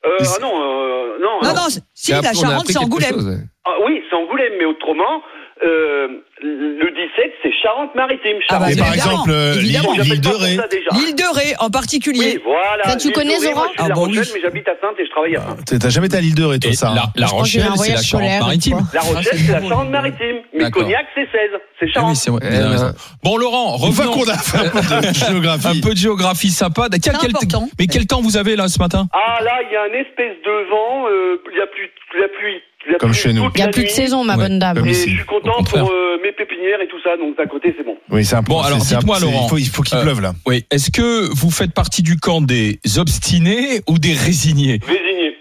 Euh, 0.07 0.17
ah 0.21 0.39
non, 0.41 0.53
euh, 0.61 1.19
non, 1.21 1.41
Non, 1.43 1.49
non. 1.49 1.55
non, 1.55 1.69
si, 1.95 2.13
Et 2.13 2.21
la 2.21 2.33
Charente, 2.33 2.67
c'est 2.69 2.79
Angoulême. 2.79 3.15
chose, 3.15 3.27
ouais. 3.27 3.39
Ah 3.65 3.75
oui, 3.85 4.03
c'est 4.09 4.17
Angoulême, 4.17 4.53
mais 4.59 4.65
autrement, 4.67 5.23
euh, 5.65 6.09
le 6.43 6.91
17, 6.91 7.33
c'est 7.43 7.53
Charente-Maritime. 7.63 8.37
Ah 8.49 8.59
bah, 8.59 8.71
Et 8.71 8.77
Charente. 8.77 8.79
par 8.79 8.89
évidemment, 8.95 9.13
exemple, 9.13 9.31
euh, 9.33 9.55
l'île 9.55 9.65
évidemment. 9.65 9.93
l'île 9.93 10.03
J'appelle 10.05 10.21
de 10.21 10.29
Ré. 10.29 10.51
L'île 10.95 11.15
de 11.17 11.35
Ré 11.35 11.55
en 11.59 11.71
particulier. 11.71 12.35
Oui, 12.37 12.43
voilà. 12.45 12.85
Ça, 12.85 12.97
tu 12.97 13.09
l'île 13.09 13.15
connais, 13.17 13.37
de 13.37 13.41
Ré, 13.41 13.53
Zora 13.53 13.55
Moi, 13.63 13.67
je 13.67 13.73
suis 13.73 13.83
Ah 13.85 13.89
La 13.89 13.95
oui. 13.99 14.07
Rochelle, 14.19 14.33
mais 14.35 14.41
j'habite 14.41 14.69
à 14.69 14.73
Sainte 14.81 14.95
et 14.99 15.05
je 15.05 15.11
travaille 15.11 15.37
à 15.37 15.41
Sainte. 15.41 15.65
T'as 15.67 15.79
t'as 15.79 15.89
jamais 15.91 16.07
été 16.07 16.17
à 16.17 16.21
l'île 16.21 16.35
de 16.35 16.45
Ré, 16.45 16.59
toi, 16.59 16.71
Et 16.71 16.75
ça 16.75 16.93
la, 16.95 17.03
la 17.17 17.27
un 17.27 17.31
Rochelle, 17.31 17.63
c'est 17.77 17.93
la 17.93 18.03
Charente-Maritime. 18.03 18.79
La 18.95 19.01
Ah, 19.03 19.05
Rochelle, 19.07 19.25
c'est 19.33 19.39
c'est 19.39 19.53
la. 19.53 19.69
Charente-Maritime. 19.69 20.37
Mais. 20.55 20.71
Cognac, 20.71 21.07
c'est 21.15 21.21
16. 21.23 21.31
C'est 21.33 21.59
Ah 21.81 21.85
oui, 21.87 21.93
Charente. 21.93 22.17
c'est 22.17 22.31
vrai. 22.31 22.41
Eh 22.43 22.49
vous 22.49 22.55
avez 22.57 22.65
ben, 22.65 22.71
raison. 22.71 22.95
Bon, 23.23 23.37
Laurent, 23.37 23.77
revenons. 23.77 24.13
qu'on 24.13 24.29
a 24.29 24.39
fait 24.39 24.59
un 24.59 24.71
peu 24.71 25.07
de 25.09 25.15
géographie. 25.15 25.67
Un 25.69 25.81
peu 25.81 25.91
de 25.95 25.99
géographie 25.99 26.51
sympa. 26.51 26.89
Quel, 26.91 27.01
quel- 27.01 27.31
important. 27.31 27.69
mais 27.79 27.87
quel 27.87 28.07
temps 28.07 28.21
vous 28.23 28.37
avez 28.37 28.57
là 28.57 28.69
ce 28.69 28.79
matin? 28.79 29.07
Ah 29.13 29.43
là, 29.43 29.59
il 29.69 29.73
y 29.73 29.77
a 29.77 29.83
un 29.83 30.01
espèce 30.01 30.37
de 30.45 30.71
vent. 30.71 31.07
euh, 31.09 31.37
Il 31.53 31.59
y 31.59 31.63
a 31.63 31.67
plus 31.67 31.91
la 32.21 32.29
pluie. 32.29 32.61
Comme 33.01 33.13
chez 33.13 33.33
nous. 33.33 33.43
Il 33.55 33.59
n'y 33.61 33.63
a 33.63 33.69
plus 33.69 33.85
de 33.85 33.89
saison, 33.89 34.25
ma 34.25 34.37
Ouais. 34.37 34.45
bonne 34.49 34.59
dame. 34.59 34.79
Et 34.87 34.95
je 34.95 34.95
suis 34.95 35.25
content 35.27 35.63
pour 35.65 35.91
euh, 35.91 36.19
mes 36.23 36.33
pépinières 36.33 36.81
et 36.81 36.89
tout 36.89 37.01
ça, 37.03 37.17
donc 37.17 37.37
d'un 37.37 37.47
côté 37.47 37.75
c'est 37.77 37.85
bon. 37.85 37.99
Oui, 38.11 38.25
c'est 38.25 38.37
un 38.37 38.43
Bon, 38.43 38.61
alors, 38.61 38.79
dites-moi, 38.79 39.19
Laurent. 39.21 39.47
Il 39.47 39.49
faut, 39.51 39.59
il 39.59 39.69
faut 39.69 39.83
qu'il 39.83 39.99
Euh, 39.99 40.03
pleuve, 40.03 40.21
là. 40.21 40.33
Oui. 40.47 40.65
Est-ce 40.71 40.91
que 40.91 41.29
vous 41.35 41.51
faites 41.51 41.75
partie 41.75 42.03
du 42.03 42.17
camp 42.17 42.41
des 42.41 42.79
obstinés 42.99 43.81
ou 43.89 43.99
des 43.99 44.13
résignés 44.15 44.79
Résigné. 44.87 45.37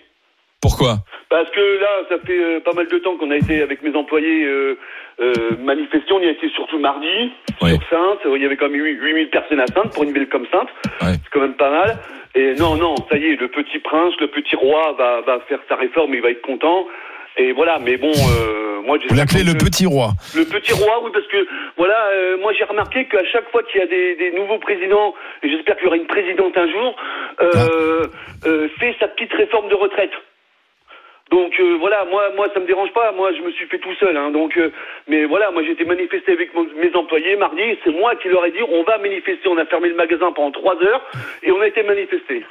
Pourquoi 0.62 0.98
Parce 1.29 1.50
que 1.51 1.79
là, 1.79 1.89
ça 2.10 2.15
fait 2.25 2.38
euh, 2.39 2.60
pas 2.65 2.74
mal 2.74 2.88
de 2.88 2.98
temps 2.98 3.15
qu'on 3.17 3.32
a 3.32 3.38
été 3.38 3.62
avec 3.62 3.82
mes 3.84 3.96
employés 3.96 4.46
manifester. 5.63 6.12
On 6.13 6.20
y 6.20 6.25
a 6.27 6.32
été 6.32 6.50
surtout 6.50 6.79
mardi, 6.79 7.32
Oui. 7.62 7.72
sur 7.72 7.79
Sainte. 7.89 8.20
Il 8.36 8.41
y 8.41 8.46
avait 8.46 8.58
quand 8.58 8.70
même 8.70 8.82
8000 8.82 9.29
personnes 9.29 9.60
à 9.60 9.67
Sainte 9.67 9.94
pour 9.94 10.03
une 10.03 10.13
ville 10.13 10.27
comme 10.27 10.46
Sainte. 10.51 10.70
Ouais. 11.01 11.13
C'est 11.24 11.29
quand 11.32 11.41
même 11.41 11.56
pas 11.56 11.70
mal. 11.72 11.98
Et 12.36 12.53
non, 12.60 12.75
non, 12.75 12.96
ça 13.10 13.17
y 13.17 13.25
est, 13.25 13.36
le 13.39 13.48
petit 13.48 13.79
prince, 13.79 14.13
le 14.20 14.27
petit 14.27 14.56
roi 14.56 14.96
va, 14.98 15.22
va 15.22 15.39
faire 15.48 15.60
sa 15.70 15.75
réforme, 15.75 16.13
il 16.13 16.22
va 16.22 16.29
être 16.29 16.41
content. 16.41 16.86
Et 17.38 17.51
voilà, 17.51 17.77
mais 17.79 17.98
bon, 17.98 18.12
euh, 18.12 18.82
moi 18.82 18.98
j'ai 19.00 19.08
Vous 19.10 19.15
l'appelez 19.15 19.44
le 19.44 19.51
52 19.51 19.65
petit 19.65 19.86
roi. 19.86 20.10
Le 20.36 20.44
petit 20.46 20.74
roi, 20.74 21.01
oui, 21.03 21.12
parce 21.13 21.27
que 21.27 21.46
voilà, 21.77 22.08
euh, 22.13 22.38
moi 22.38 22.51
j'ai 22.53 22.63
remarqué 22.63 23.06
qu'à 23.06 23.24
chaque 23.25 23.50
fois 23.51 23.62
qu'il 23.63 23.79
y 23.79 23.84
a 23.84 23.88
des, 23.88 24.15
des 24.15 24.32
nouveaux 24.32 24.58
présidents, 24.60 25.13
et 25.44 25.50
j'espère 25.50 25.75
qu'il 25.75 25.86
y 25.86 25.88
aura 25.88 25.98
une 25.98 26.08
présidente 26.08 26.58
un 26.58 26.67
jour, 26.72 26.96
euh, 27.41 28.08
euh, 28.46 28.67
fait 28.79 28.96
sa 29.00 29.08
petite 29.08 29.34
réforme 29.34 29.70
de 29.70 29.75
retraite. 29.75 30.12
Donc 31.29 31.53
euh, 31.60 31.75
voilà, 31.79 32.06
moi, 32.06 32.32
moi 32.38 32.48
ça 32.53 32.60
me 32.62 32.65
dérange 32.65 32.91
pas, 32.94 33.12
moi 33.12 33.32
je 33.34 33.41
me 33.41 33.51
suis 33.51 33.65
fait 33.67 33.79
tout 33.79 33.94
seul, 34.00 34.15
hein, 34.15 34.32
donc 34.32 34.56
euh, 34.58 34.72
mais 35.10 35.25
voilà, 35.25 35.51
moi 35.51 35.62
j'ai 35.62 35.72
été 35.74 35.84
manifesté 35.84 36.32
avec 36.32 36.53
mon- 36.56 36.67
mes 36.77 36.96
employés 36.96 37.36
mardi, 37.36 37.62
c'est 37.84 37.91
moi 37.91 38.15
qui 38.15 38.29
leur 38.29 38.46
ai 38.46 38.51
dit 38.51 38.63
on 38.72 38.84
va 38.84 38.98
manifester, 38.98 39.48
on 39.50 39.58
a 39.58 39.65
fermé 39.65 39.89
le 39.89 39.96
magasin 39.96 40.32
pendant 40.32 40.51
trois 40.51 40.82
heures 40.82 41.03
et 41.44 41.51
on 41.51 41.60
a 41.60 41.67
été 41.67 41.84
manifesté. 41.84 42.46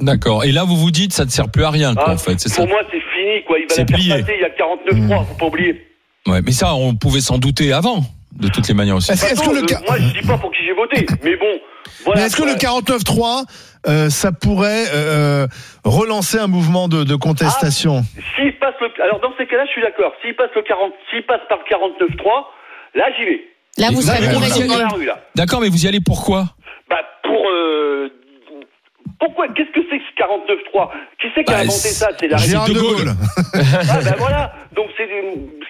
D'accord. 0.00 0.44
Et 0.44 0.52
là, 0.52 0.64
vous 0.64 0.76
vous 0.76 0.90
dites, 0.90 1.12
ça 1.12 1.24
ne 1.24 1.30
sert 1.30 1.50
plus 1.50 1.64
à 1.64 1.70
rien, 1.70 1.94
quoi, 1.94 2.04
Ah, 2.08 2.12
en 2.14 2.18
fait. 2.18 2.38
C'est 2.38 2.48
ça. 2.48 2.56
pour 2.62 2.68
moi 2.68 2.80
c'est 2.90 3.00
fini, 3.00 3.42
quoi, 3.46 3.58
il 3.58 3.66
va 3.68 3.74
C'est 3.74 3.80
la 3.82 3.86
faire 3.86 3.96
plié. 3.96 4.10
passer, 4.20 4.34
il 4.36 4.42
y 4.42 4.44
a 4.44 4.50
49 4.50 5.26
faut 5.28 5.34
pas 5.34 5.46
oublier. 5.46 5.86
Ouais, 6.26 6.40
mais 6.42 6.52
ça, 6.52 6.74
on 6.74 6.94
pouvait 6.94 7.20
s'en 7.20 7.38
douter 7.38 7.72
avant, 7.72 8.00
de 8.32 8.48
toutes 8.48 8.68
les 8.68 8.74
manières 8.74 8.96
aussi. 8.96 9.10
Est-ce 9.12 9.24
est-ce 9.32 9.40
que 9.42 9.54
le 9.54 9.66
ca- 9.66 9.78
euh, 9.78 9.84
moi 9.86 9.96
je 9.98 10.20
dis 10.20 10.26
pas 10.26 10.38
pour 10.38 10.50
qui 10.52 10.64
j'ai 10.64 10.72
voté, 10.74 11.06
mais 11.24 11.36
bon, 11.36 11.46
voilà. 12.04 12.20
Mais 12.20 12.26
est-ce 12.26 12.36
que 12.36 12.42
le 12.42 12.54
quoi. 12.58 12.80
49.3, 12.82 13.44
euh, 13.88 14.10
ça 14.10 14.32
pourrait 14.32 14.84
euh, 14.92 15.46
relancer 15.84 16.38
un 16.38 16.46
mouvement 16.48 16.88
de, 16.88 17.04
de 17.04 17.14
contestation? 17.16 18.02
S'il 18.36 18.52
passe 18.58 18.74
le, 18.80 18.88
alors 19.02 19.20
dans 19.20 19.32
ces 19.38 19.46
cas-là, 19.46 19.64
je 19.66 19.70
suis 19.72 19.82
d'accord. 19.82 20.12
S'il 20.22 20.34
passe 20.36 20.50
le 20.54 20.62
40, 20.62 20.92
s'il 21.10 21.24
passe 21.24 21.40
par 21.48 21.58
le 21.58 21.64
49.3, 21.64 22.24
là 22.94 23.04
j'y 23.18 23.24
vais. 23.24 23.40
Là, 23.78 23.88
vous 23.92 24.04
Là, 24.06 24.16
serez 24.16 25.06
là. 25.06 25.18
D'accord, 25.36 25.60
mais 25.60 25.68
vous 25.68 25.84
y 25.84 25.88
allez 25.88 26.00
pourquoi? 26.00 26.46
Bah 26.90 26.96
pour 27.22 27.46
euh, 27.48 28.08
pourquoi 29.20 29.48
Qu'est-ce 29.48 29.70
que 29.72 29.80
c'est 29.90 29.98
que 29.98 30.04
ce 30.04 30.22
49.3 30.22 30.90
Qui 31.20 31.26
c'est 31.34 31.44
qui 31.44 31.52
a 31.52 31.56
Bah, 31.56 31.62
inventé 31.62 31.88
ça 31.88 32.08
C'est 32.18 32.28
la 32.28 32.36
Gérard 32.36 32.68
De 32.68 32.72
Gaulle. 32.74 32.96
Gaulle. 32.96 33.14
Ah 33.54 34.00
ben 34.04 34.14
voilà. 34.18 34.52
Donc 34.76 34.86
c'est 34.96 35.08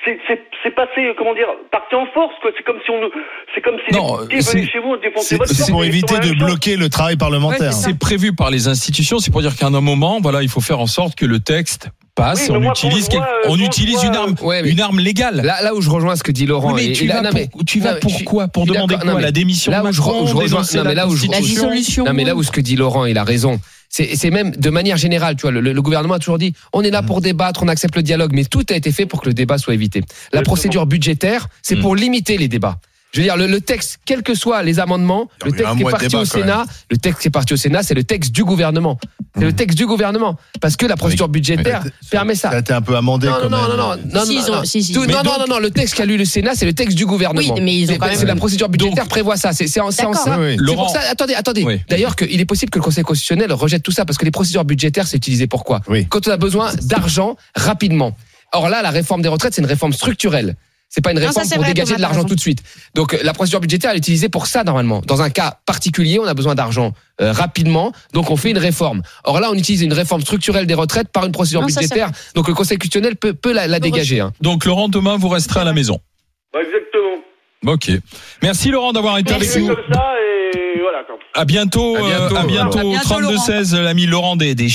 c'est 0.04 0.18
c'est 0.28 0.42
c'est 0.62 0.74
passé 0.74 1.12
comment 1.16 1.34
dire 1.34 1.48
parti 1.70 1.94
en 1.94 2.06
force 2.12 2.34
quoi. 2.42 2.50
C'est 2.56 2.64
comme 2.64 2.78
si 2.84 2.90
on 2.90 3.00
nous 3.00 3.10
c'est 3.54 3.60
comme 3.62 3.76
si 3.88 3.94
Non, 3.94 4.20
les 4.20 4.26
petits 4.26 4.42
c'est- 4.42 4.56
venaient 4.58 4.66
chez 4.68 4.78
vous 4.80 4.96
défoncer 4.96 5.26
C'est 5.28 5.36
votre 5.36 5.50
c'est 5.50 5.58
porte 5.60 5.70
pour 5.72 5.84
ils 5.84 5.88
éviter 5.88 6.14
la 6.14 6.20
de 6.20 6.26
même 6.28 6.38
chose. 6.38 6.46
bloquer 6.46 6.76
le 6.76 6.88
travail 6.90 7.16
parlementaire. 7.16 7.60
Ouais, 7.60 7.66
c'est 7.72 7.82
ça. 7.82 7.88
C'est 7.88 7.98
prévu 7.98 8.34
par 8.34 8.50
les 8.50 8.68
institutions. 8.68 9.18
C'est 9.18 9.30
pour 9.30 9.40
dire 9.42 9.56
qu'à 9.56 9.66
un 9.66 9.80
moment, 9.80 10.18
voilà, 10.20 10.42
il 10.42 10.48
faut 10.48 10.60
faire 10.60 10.80
en 10.80 10.86
sorte 10.86 11.14
que 11.14 11.24
le 11.26 11.40
texte 11.40 11.88
passe. 12.18 12.40
Oui, 12.40 12.46
mais 12.50 12.56
on 12.56 12.60
moi, 12.60 12.72
utilise, 12.72 13.08
quel- 13.08 13.20
on 13.46 13.56
une 13.56 14.14
arme, 14.14 14.34
Ouais, 14.42 14.62
mais- 14.62 14.70
une 14.70 14.80
arme 14.80 14.98
légale. 15.00 15.36
Là, 15.42 15.62
là 15.62 15.74
où 15.74 15.80
je 15.80 15.88
rejoins 15.90 16.16
ce 16.16 16.22
que 16.22 16.32
dit 16.32 16.44
Laurent. 16.46 16.72
Oui, 16.74 16.82
mais 16.84 16.86
et- 16.90 16.92
tu 16.92 17.04
et 17.04 17.06
là, 17.06 17.14
vas, 17.16 17.22
non, 17.22 17.30
mais- 17.32 17.48
pour, 17.48 17.64
tu 17.64 17.80
vas 17.80 17.94
non, 17.94 17.98
suis- 18.08 18.24
pourquoi 18.24 18.48
Pour 18.48 18.66
demander 18.66 18.96
quoi 18.96 19.04
Non, 19.04 19.18
La 19.18 19.32
démission 19.32 19.72
là 19.72 19.82
où 19.82 19.92
je, 19.92 20.00
Macron, 20.00 20.22
où 20.22 20.26
je 20.26 20.32
rejoins, 20.34 20.44
dénoncer 20.60 20.76
non, 20.78 20.82
mais 20.84 20.88
la 20.90 20.94
là 21.02 21.08
où 21.08 21.16
je, 21.16 21.26
La 21.26 21.38
Constitution 21.38 21.62
dissolution. 21.70 22.04
non, 22.04 22.12
mais 22.12 22.24
là 22.24 22.34
où 22.36 22.42
ce 22.42 22.50
que 22.50 22.60
dit 22.60 22.76
Laurent, 22.76 23.04
il 23.06 23.16
a 23.16 23.24
raison. 23.24 23.60
C'est 23.88 24.16
c'est 24.16 24.30
même 24.30 24.50
de 24.50 24.70
manière 24.70 24.98
générale, 24.98 25.36
tu 25.36 25.42
vois, 25.42 25.50
le, 25.50 25.60
le 25.60 25.82
gouvernement 25.82 26.14
a 26.14 26.18
toujours 26.18 26.36
dit, 26.38 26.52
on 26.74 26.82
est 26.82 26.90
là 26.90 27.02
pour 27.02 27.22
débattre, 27.22 27.62
on 27.62 27.68
accepte 27.68 27.96
le 27.96 28.02
dialogue, 28.02 28.32
mais 28.34 28.44
tout 28.44 28.64
a 28.68 28.74
été 28.74 28.92
fait 28.92 29.06
pour 29.06 29.22
que 29.22 29.26
le 29.28 29.32
débat 29.34 29.56
soit 29.56 29.72
évité. 29.72 30.02
La 30.34 30.42
procédure 30.42 30.84
budgétaire, 30.84 31.48
c'est 31.62 31.76
Mm. 31.76 31.80
pour 31.80 31.96
limiter 31.96 32.36
les 32.36 32.48
débats. 32.48 32.78
Je 33.12 33.20
veux 33.20 33.24
dire, 33.24 33.36
le, 33.38 33.46
le 33.46 33.60
texte, 33.62 33.98
quels 34.04 34.22
que 34.22 34.34
soient 34.34 34.62
les 34.62 34.80
amendements, 34.80 35.28
Il 35.42 35.46
le 35.46 35.52
texte 35.56 35.74
qui 35.76 35.80
est 35.82 35.90
parti 35.90 36.06
débat, 36.08 36.18
au 36.20 36.24
Sénat, 36.26 36.64
le 36.90 36.96
texte 36.98 37.22
qui 37.22 37.28
est 37.28 37.30
parti 37.30 37.54
au 37.54 37.56
Sénat, 37.56 37.82
c'est 37.82 37.94
le 37.94 38.04
texte 38.04 38.32
du 38.32 38.44
gouvernement. 38.44 38.98
C'est 39.34 39.44
le 39.44 39.52
texte 39.54 39.78
du 39.78 39.86
gouvernement. 39.86 40.36
Parce 40.60 40.76
que 40.76 40.84
la 40.84 40.96
procédure 40.96 41.28
budgétaire 41.28 41.84
permet 42.10 42.34
ça. 42.34 42.50
Ça 42.50 42.56
a 42.56 42.60
été 42.60 42.72
un 42.74 42.82
peu 42.82 42.96
amendé 42.96 43.26
Non, 43.28 43.34
quand 43.40 43.48
non, 43.48 43.56
non, 43.56 43.68
même. 43.68 43.76
non, 44.12 44.20
non, 44.20 44.24
Si, 44.26 44.36
non, 44.36 44.42
ont- 44.42 44.56
non. 44.56 44.64
si, 44.64 44.82
si. 44.82 44.92
Tout- 44.92 45.00
Mais 45.06 45.12
non, 45.14 45.22
non, 45.24 45.38
donc- 45.38 45.38
non, 45.48 45.54
non, 45.54 45.58
le 45.60 45.70
texte 45.70 45.94
qu'a 45.94 46.04
lu 46.04 46.18
le 46.18 46.26
Sénat, 46.26 46.54
c'est 46.54 46.66
le 46.66 46.74
texte 46.74 46.98
du 46.98 47.06
gouvernement. 47.06 47.54
Oui, 47.54 47.60
mais 47.62 47.76
ils 47.78 47.90
ont 47.92 47.96
quand 47.96 48.06
même- 48.08 48.16
C'est 48.16 48.26
la 48.26 48.36
procédure 48.36 48.68
budgétaire 48.68 49.04
Donc- 49.04 49.08
prévoit 49.10 49.36
ça. 49.38 49.52
C'est 49.54 49.68
c'est 49.68 49.80
en, 49.80 49.86
en 49.88 49.90
ça. 49.90 50.04
Oui, 50.38 50.46
oui. 50.46 50.56
C'est 50.58 50.62
Laurent- 50.64 50.84
pour 50.84 50.90
ça. 50.90 51.00
Attendez, 51.10 51.34
attendez. 51.34 51.64
Oui. 51.64 51.80
D'ailleurs, 51.88 52.14
qu'il 52.14 52.38
est 52.40 52.44
possible 52.44 52.70
que 52.70 52.78
le 52.78 52.84
Conseil 52.84 53.04
constitutionnel 53.04 53.52
rejette 53.54 53.82
tout 53.82 53.92
ça 53.92 54.04
parce 54.04 54.18
que 54.18 54.24
les 54.26 54.30
procédures 54.30 54.64
budgétaires, 54.66 55.06
c'est 55.06 55.16
utilisé 55.16 55.46
pour 55.46 55.64
quoi? 55.64 55.80
Oui. 55.88 56.06
Quand 56.10 56.28
on 56.28 56.30
a 56.30 56.36
besoin 56.36 56.72
d'argent 56.82 57.36
rapidement. 57.56 58.14
Or 58.52 58.68
là, 58.68 58.82
la 58.82 58.90
réforme 58.90 59.22
des 59.22 59.28
retraites, 59.28 59.54
c'est 59.54 59.60
une 59.62 59.66
réforme 59.66 59.92
structurelle. 59.92 60.56
C'est 60.88 61.02
pas 61.02 61.10
une 61.12 61.18
réforme 61.18 61.46
pour 61.46 61.58
vrai, 61.58 61.66
dégager 61.68 61.96
de 61.96 62.00
l'argent 62.00 62.24
tout 62.24 62.34
de 62.34 62.40
suite. 62.40 62.62
Donc 62.94 63.12
euh, 63.14 63.18
la 63.22 63.32
procédure 63.34 63.60
budgétaire 63.60 63.90
elle 63.90 63.96
est 63.96 63.98
utilisée 63.98 64.28
pour 64.30 64.46
ça 64.46 64.64
normalement. 64.64 65.02
Dans 65.06 65.20
un 65.20 65.28
cas 65.30 65.58
particulier, 65.66 66.18
on 66.18 66.24
a 66.24 66.32
besoin 66.34 66.54
d'argent 66.54 66.92
euh, 67.20 67.30
rapidement, 67.32 67.92
donc 68.14 68.30
on 68.30 68.36
fait 68.36 68.50
une 68.50 68.58
réforme. 68.58 69.02
Or 69.24 69.38
là, 69.40 69.50
on 69.50 69.54
utilise 69.54 69.82
une 69.82 69.92
réforme 69.92 70.22
structurelle 70.22 70.66
des 70.66 70.74
retraites 70.74 71.08
par 71.12 71.26
une 71.26 71.32
procédure 71.32 71.60
Non, 71.60 71.68
ça, 71.68 71.80
c'est 71.82 71.88
budgétaire. 71.88 72.10
Donc 72.34 72.48
le 72.48 72.54
Conseil 72.54 72.78
constitutionnel 72.78 73.16
peut, 73.16 73.34
peut 73.34 73.52
la, 73.52 73.66
la 73.66 73.80
dégager. 73.80 74.20
hein. 74.20 74.32
Donc 74.40 74.64
Laurent, 74.64 74.88
demain, 74.88 75.16
vous 75.18 75.28
resterez 75.28 75.60
à 75.60 75.64
la 75.64 75.72
maison. 75.74 76.00
Bah, 76.54 76.60
exactement. 76.62 77.22
Ok. 77.66 77.90
Merci 78.42 78.70
Laurent 78.70 78.92
d'avoir 78.92 79.18
été 79.18 79.34
avec 79.34 79.54
nous. 79.56 79.66
comme 79.66 79.76
ça 79.92 80.04
et 80.54 80.80
voilà. 80.80 81.02
quoi. 81.04 81.16
À 81.34 81.44
bientôt, 81.44 81.96
À 81.96 82.00
bientôt, 82.00 82.34
euh, 82.36 82.38
à 82.38 82.44
bientôt, 82.46 82.78
À 82.78 82.82
bientôt, 82.82 83.08
32 83.08 83.36
16 83.36 83.74
l'ami 83.74 84.06
Laurent 84.06 84.36
des, 84.36 84.54
des 84.54 84.68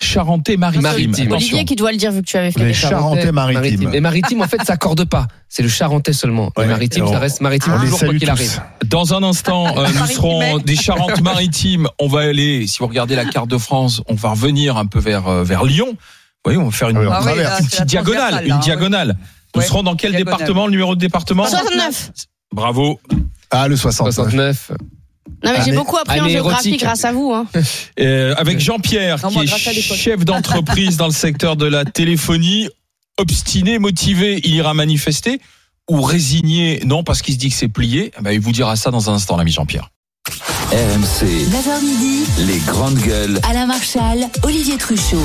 Ch- 0.00 0.12
Charentais 0.14 0.56
maritimes. 0.56 0.82
Maritime. 0.82 1.12
Attention. 1.14 1.34
Olivier 1.36 1.64
qui 1.64 1.74
doit 1.76 1.90
le 1.90 1.96
dire 1.98 2.12
vu 2.12 2.20
que 2.22 2.26
tu 2.26 2.36
avais 2.36 2.52
fait 2.52 2.60
Les 2.60 2.66
les 2.66 2.74
Charentais 2.74 3.32
maritimes. 3.32 3.90
Et 3.92 4.00
maritime, 4.00 4.40
en 4.42 4.46
fait, 4.48 4.62
ça 4.64 4.74
accorde 4.74 5.04
pas. 5.04 5.26
C'est 5.48 5.62
le 5.62 5.68
charentais 5.68 6.12
seulement. 6.12 6.52
Ouais. 6.56 6.64
Le 6.64 6.70
maritime, 6.70 7.04
Et 7.06 7.08
ça 7.12 7.18
reste 7.18 7.40
maritime 7.40 7.72
les 7.74 7.80
toujours 7.86 7.98
quoi 7.98 8.14
qu'il 8.14 8.30
arrive. 8.30 8.62
Dans 8.86 9.14
un 9.14 9.22
instant, 9.22 9.66
euh, 9.66 9.70
nous 9.88 9.94
Maritime. 9.94 10.06
serons 10.06 10.58
des 10.58 10.76
Charentes-Maritimes. 10.76 11.88
On 11.98 12.06
va 12.08 12.20
aller, 12.20 12.66
si 12.66 12.78
vous 12.78 12.86
regardez 12.86 13.16
la 13.16 13.24
carte 13.24 13.48
de 13.48 13.58
France, 13.58 14.02
on 14.08 14.14
va 14.14 14.30
revenir 14.30 14.76
un 14.76 14.86
peu 14.86 15.00
vers 15.00 15.26
euh, 15.26 15.42
vers 15.44 15.64
Lyon. 15.64 15.88
Vous 15.90 15.96
voyez, 16.44 16.58
on 16.58 16.66
va 16.66 16.70
faire 16.70 16.90
une, 16.90 16.98
Ah 16.98 17.00
oui, 17.00 17.08
Ah 17.10 17.24
là, 17.24 17.32
une 17.34 17.42
la 17.42 17.56
petite 17.56 17.84
diagonale, 17.84 18.44
une 18.46 18.52
hein, 18.52 18.58
diagonale. 18.62 19.16
Nous 19.54 19.60
Ouais. 19.62 19.66
serons 19.66 19.82
dans 19.82 19.96
quel 19.96 20.12
Diagonale. 20.12 20.36
département, 20.38 20.66
le 20.66 20.70
numéro 20.72 20.94
de 20.94 21.00
département? 21.00 21.46
69. 21.46 22.10
Bravo. 22.52 23.00
Ah, 23.50 23.66
le 23.66 23.76
69. 23.76 24.14
69. 24.14 24.72
Non, 25.44 25.52
mais 25.52 25.62
j'ai 25.64 25.72
beaucoup 25.72 25.96
appris 25.96 26.20
en 26.20 26.28
géographie 26.28 26.68
érotique. 26.68 26.80
grâce 26.80 27.04
à 27.04 27.12
vous. 27.12 27.32
Hein. 27.32 27.46
Euh, 28.00 28.34
avec 28.36 28.60
Jean-Pierre, 28.60 29.20
qui 29.20 29.34
moi, 29.34 29.42
est 29.42 29.80
chef 29.80 30.24
d'entreprise 30.24 30.96
dans 30.96 31.06
le 31.06 31.12
secteur 31.12 31.56
de 31.56 31.66
la 31.66 31.84
téléphonie, 31.84 32.68
obstiné, 33.16 33.80
motivé, 33.80 34.40
il 34.44 34.54
ira 34.54 34.72
manifester 34.72 35.40
ou 35.90 36.00
résigné, 36.02 36.80
non, 36.84 37.02
parce 37.02 37.22
qu'il 37.22 37.34
se 37.34 37.38
dit 37.38 37.48
que 37.48 37.56
c'est 37.56 37.68
plié. 37.68 38.12
Eh 38.18 38.22
ben, 38.22 38.30
il 38.30 38.40
vous 38.40 38.52
dira 38.52 38.76
ça 38.76 38.90
dans 38.90 39.10
un 39.10 39.14
instant, 39.14 39.36
l'ami 39.36 39.50
Jean-Pierre. 39.50 39.90
RMC, 40.70 41.24
9h 41.24 41.82
midi, 41.82 42.24
les 42.46 42.58
grandes 42.58 42.98
gueules. 42.98 43.40
Alain 43.48 43.66
Marchal, 43.66 44.28
Olivier 44.42 44.76
Truchot. 44.76 45.16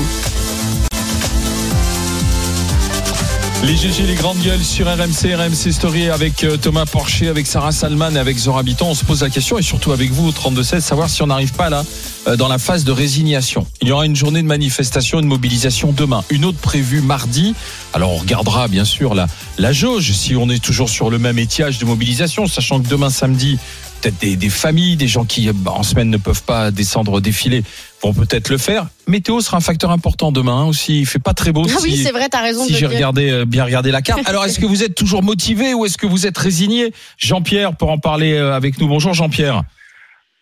Les 3.66 3.76
GG, 3.76 4.02
les 4.06 4.14
grandes 4.14 4.40
gueules 4.40 4.62
sur 4.62 4.86
RMC, 4.86 5.34
RMC 5.34 5.72
Story 5.72 6.10
avec 6.10 6.44
euh, 6.44 6.58
Thomas 6.58 6.84
Porcher, 6.84 7.28
avec 7.28 7.46
Sarah 7.46 7.72
Salman 7.72 8.10
et 8.14 8.18
avec 8.18 8.36
Zora 8.36 8.62
Biton. 8.62 8.90
On 8.90 8.94
se 8.94 9.06
pose 9.06 9.22
la 9.22 9.30
question 9.30 9.56
et 9.56 9.62
surtout 9.62 9.92
avec 9.92 10.10
vous 10.10 10.28
au 10.28 10.32
32-16, 10.32 10.80
savoir 10.80 11.08
si 11.08 11.22
on 11.22 11.28
n'arrive 11.28 11.54
pas 11.54 11.70
là 11.70 11.82
euh, 12.28 12.36
dans 12.36 12.48
la 12.48 12.58
phase 12.58 12.84
de 12.84 12.92
résignation. 12.92 13.66
Il 13.80 13.88
y 13.88 13.92
aura 13.92 14.04
une 14.04 14.16
journée 14.16 14.42
de 14.42 14.46
manifestation, 14.46 15.22
de 15.22 15.26
mobilisation 15.26 15.92
demain. 15.92 16.24
Une 16.28 16.44
autre 16.44 16.58
prévue 16.58 17.00
mardi. 17.00 17.54
Alors 17.94 18.12
on 18.12 18.18
regardera 18.18 18.68
bien 18.68 18.84
sûr 18.84 19.14
la, 19.14 19.28
la 19.56 19.72
jauge 19.72 20.12
si 20.12 20.36
on 20.36 20.50
est 20.50 20.62
toujours 20.62 20.90
sur 20.90 21.08
le 21.08 21.18
même 21.18 21.38
étiage 21.38 21.78
de 21.78 21.86
mobilisation, 21.86 22.46
sachant 22.46 22.82
que 22.82 22.88
demain 22.88 23.08
samedi, 23.08 23.58
peut-être 24.04 24.20
des, 24.20 24.36
des 24.36 24.50
familles, 24.50 24.96
des 24.96 25.06
gens 25.06 25.24
qui 25.24 25.50
bah, 25.52 25.72
en 25.74 25.82
semaine 25.82 26.10
ne 26.10 26.18
peuvent 26.18 26.42
pas 26.44 26.70
descendre 26.70 27.20
défiler 27.20 27.62
vont 28.02 28.12
peut-être 28.12 28.50
le 28.50 28.58
faire. 28.58 28.86
Météo 29.06 29.40
sera 29.40 29.56
un 29.56 29.60
facteur 29.60 29.90
important 29.90 30.30
demain 30.30 30.58
hein, 30.62 30.66
aussi. 30.66 31.00
Il 31.00 31.06
fait 31.06 31.18
pas 31.18 31.32
très 31.32 31.52
beau. 31.52 31.62
Ah 31.66 31.78
oui, 31.82 31.92
si- 31.92 32.02
c'est 32.02 32.12
vrai, 32.12 32.28
t'as 32.28 32.42
raison 32.42 32.64
si 32.64 32.74
j'ai 32.74 32.86
regardé 32.86 33.30
euh, 33.30 33.44
bien 33.46 33.64
regardé 33.64 33.90
la 33.90 34.02
carte. 34.02 34.28
Alors 34.28 34.44
est-ce 34.44 34.60
que 34.60 34.66
vous 34.66 34.84
êtes 34.84 34.94
toujours 34.94 35.22
motivé 35.22 35.72
ou 35.72 35.86
est-ce 35.86 35.96
que 35.96 36.06
vous 36.06 36.26
êtes 36.26 36.36
résigné? 36.36 36.92
Jean-Pierre 37.16 37.76
pour 37.76 37.90
en 37.90 37.98
parler 37.98 38.34
euh, 38.34 38.52
avec 38.52 38.78
nous. 38.78 38.88
Bonjour 38.88 39.14
Jean-Pierre. 39.14 39.62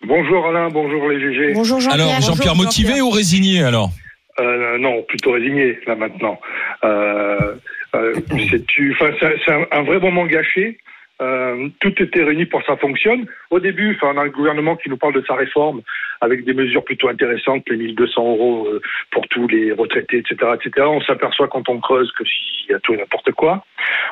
Bonjour 0.04 0.44
Alain, 0.48 0.68
bonjour 0.68 1.08
les 1.08 1.20
GG. 1.20 1.52
Bonjour 1.54 1.78
Jean-Pierre. 1.80 2.08
Alors 2.08 2.20
Jean-Pierre 2.20 2.56
motivé 2.56 3.00
ou 3.00 3.10
résigné 3.10 3.62
alors? 3.62 3.92
Euh, 4.40 4.78
non, 4.78 5.02
plutôt 5.06 5.32
résigné 5.32 5.78
là 5.86 5.94
maintenant. 5.94 6.40
Euh, 6.82 7.54
euh, 7.94 8.14
c'est 8.32 9.52
un 9.70 9.82
vrai 9.84 10.00
moment 10.00 10.26
gâché. 10.26 10.78
Euh, 11.22 11.68
tout 11.80 11.94
était 12.02 12.24
réuni 12.24 12.46
pour 12.46 12.60
que 12.60 12.66
ça 12.66 12.76
fonctionne. 12.76 13.26
Au 13.50 13.60
début, 13.60 13.94
enfin, 13.94 14.12
on 14.14 14.18
a 14.18 14.24
un 14.24 14.28
gouvernement 14.28 14.76
qui 14.76 14.88
nous 14.90 14.96
parle 14.96 15.14
de 15.14 15.24
sa 15.26 15.34
réforme 15.34 15.82
avec 16.20 16.44
des 16.44 16.52
mesures 16.52 16.84
plutôt 16.84 17.08
intéressantes, 17.08 17.62
les 17.68 17.76
1200 17.76 18.22
euros 18.22 18.66
euh, 18.66 18.80
pour 19.10 19.26
tous 19.28 19.46
les 19.46 19.72
retraités, 19.72 20.18
etc., 20.18 20.36
etc. 20.54 20.86
On 20.88 21.00
s'aperçoit 21.02 21.48
quand 21.48 21.68
on 21.68 21.78
creuse 21.78 22.10
que 22.12 22.24
s'il 22.24 22.70
y 22.70 22.74
a 22.74 22.80
tout 22.80 22.94
et 22.94 22.96
n'importe 22.96 23.30
quoi. 23.32 23.64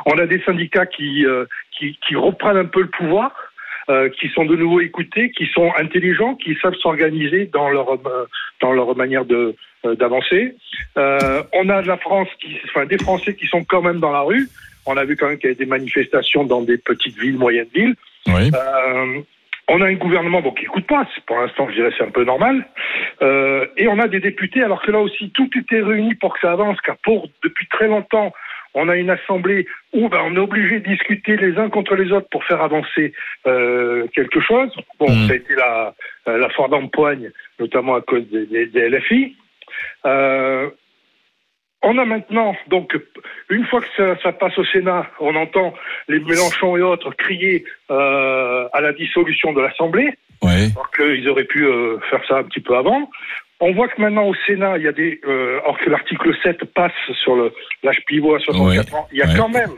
On 0.07 0.19
a 0.19 0.27
des 0.27 0.41
syndicats 0.43 0.87
qui, 0.87 1.27
euh, 1.27 1.47
qui, 1.77 2.15
reprennent 2.15 2.59
un 2.59 2.67
peu 2.67 2.83
le 2.83 2.89
pouvoir, 2.89 3.33
qui 4.21 4.29
sont 4.29 4.45
de 4.45 4.55
nouveau 4.55 4.81
écoutés, 4.81 5.33
qui 5.33 5.47
sont 5.47 5.73
intelligents, 5.77 6.37
qui 6.37 6.55
savent 6.63 6.77
s'organiser 6.77 7.47
dans 7.47 7.71
leur 7.71 7.99
dans 8.61 8.73
leur 8.73 8.95
manière 8.95 9.25
de 9.25 9.57
d'avancer. 9.83 10.55
On 10.95 11.69
a 11.69 11.83
de 11.83 11.89
la 11.89 11.97
France, 11.97 12.29
qui, 12.41 12.57
enfin 12.67 12.87
des 12.87 12.99
Français 12.99 13.35
qui 13.35 13.47
sont 13.47 13.65
quand 13.65 13.83
même 13.83 13.99
dans 13.99 14.13
la 14.13 14.21
rue. 14.21 14.47
On 14.87 14.97
a 14.97 15.05
vu 15.05 15.17
quand 15.17 15.29
même 15.29 15.39
qu'il 15.39 15.49
y 15.51 15.53
avait 15.53 15.59
des 15.65 15.67
manifestations 15.71 16.45
dans 16.45 16.63
des 16.63 16.79
petites 16.79 17.19
villes, 17.19 17.37
moyennes 17.39 17.69
villes. 17.75 17.95
Oui. 18.27 18.51
Euh, 18.55 19.21
on 19.69 19.81
a 19.81 19.87
un 19.87 19.95
gouvernement 19.95 20.41
bon, 20.41 20.51
qui 20.53 20.63
n'écoute 20.63 20.87
pas, 20.87 21.07
pour 21.27 21.39
l'instant 21.39 21.69
je 21.69 21.75
dirais 21.75 21.91
c'est 21.97 22.05
un 22.05 22.11
peu 22.11 22.25
normal. 22.25 22.67
Euh, 23.23 23.67
et 23.77 23.87
on 23.89 23.99
a 24.01 24.09
des 24.09 24.19
députés, 24.21 24.63
alors 24.63 24.83
que 24.83 24.91
là 24.91 24.99
aussi 25.01 25.31
tout 25.31 25.49
était 25.57 25.81
réuni 25.83 26.15
pour 26.17 26.35
que 26.35 26.41
ça 26.41 26.53
avance, 26.53 26.81
car 26.81 26.97
pour 27.05 27.29
depuis 27.45 27.67
très 27.69 27.87
longtemps 27.87 28.33
on 28.75 28.89
a 28.89 28.97
une 28.97 29.11
assemblée 29.11 29.67
où 29.93 30.09
ben, 30.09 30.21
on 30.25 30.35
est 30.37 30.39
obligé 30.39 30.79
de 30.81 30.89
discuter 30.89 31.37
les 31.37 31.57
uns 31.59 31.69
contre 31.71 31.95
les 31.97 32.11
autres 32.13 32.29
pour 32.31 32.45
faire 32.45 32.63
avancer 32.63 33.13
euh, 33.47 34.07
quelque 34.15 34.41
chose. 34.41 34.71
Bon, 34.99 35.11
Mhm. 35.11 35.27
ça 35.27 35.33
a 35.33 35.37
été 35.37 35.55
la, 35.57 35.95
la 36.27 36.49
foire 36.51 36.69
d'empoigne, 36.69 37.31
notamment 37.59 37.95
à 37.97 38.01
cause 38.01 38.29
des, 38.31 38.47
des- 38.47 38.67
des 38.67 38.89
LFI. 38.89 39.37
Euh, 40.07 40.71
on 41.83 41.99
a 41.99 42.05
maintenant, 42.05 42.55
donc, 42.69 42.97
une 43.49 43.65
fois 43.67 43.81
que 43.81 43.87
ça, 43.97 44.17
ça 44.23 44.33
passe 44.33 44.57
au 44.59 44.65
Sénat, 44.65 45.07
on 45.19 45.35
entend 45.35 45.73
les 46.09 46.19
Mélenchon 46.21 46.77
et 46.77 46.83
autres 46.83 47.13
crier 47.13 47.65
euh, 47.91 48.69
à 48.73 48.81
la 48.81 48.93
dissolution 48.93 49.53
de 49.53 49.61
l'Assemblée, 49.61 50.11
alors 50.75 50.91
qu'ils 50.91 51.29
auraient 51.29 51.45
pu 51.45 51.65
euh, 51.65 51.99
faire 52.11 52.23
ça 52.29 52.39
un 52.39 52.43
petit 52.45 52.61
peu 52.61 52.77
avant. 52.77 53.11
On 53.61 53.73
voit 53.73 53.89
que 53.89 54.01
maintenant 54.01 54.25
au 54.25 54.35
Sénat, 54.47 54.79
il 54.79 54.85
y 54.85 54.89
a 54.89 54.93
des, 54.93 55.21
euh, 55.27 55.61
alors 55.61 55.79
que 55.79 55.91
l'article 55.91 56.35
7 56.43 56.65
passe 56.73 56.93
sur 57.23 57.37
le 57.37 57.53
l'âge 57.83 58.01
pivot 58.07 58.35
à 58.35 58.41
64 58.41 58.95
ans, 58.95 59.09
il 59.13 59.19
y 59.19 59.23
a 59.23 59.27
ouais. 59.27 59.35
quand 59.37 59.51
même 59.51 59.73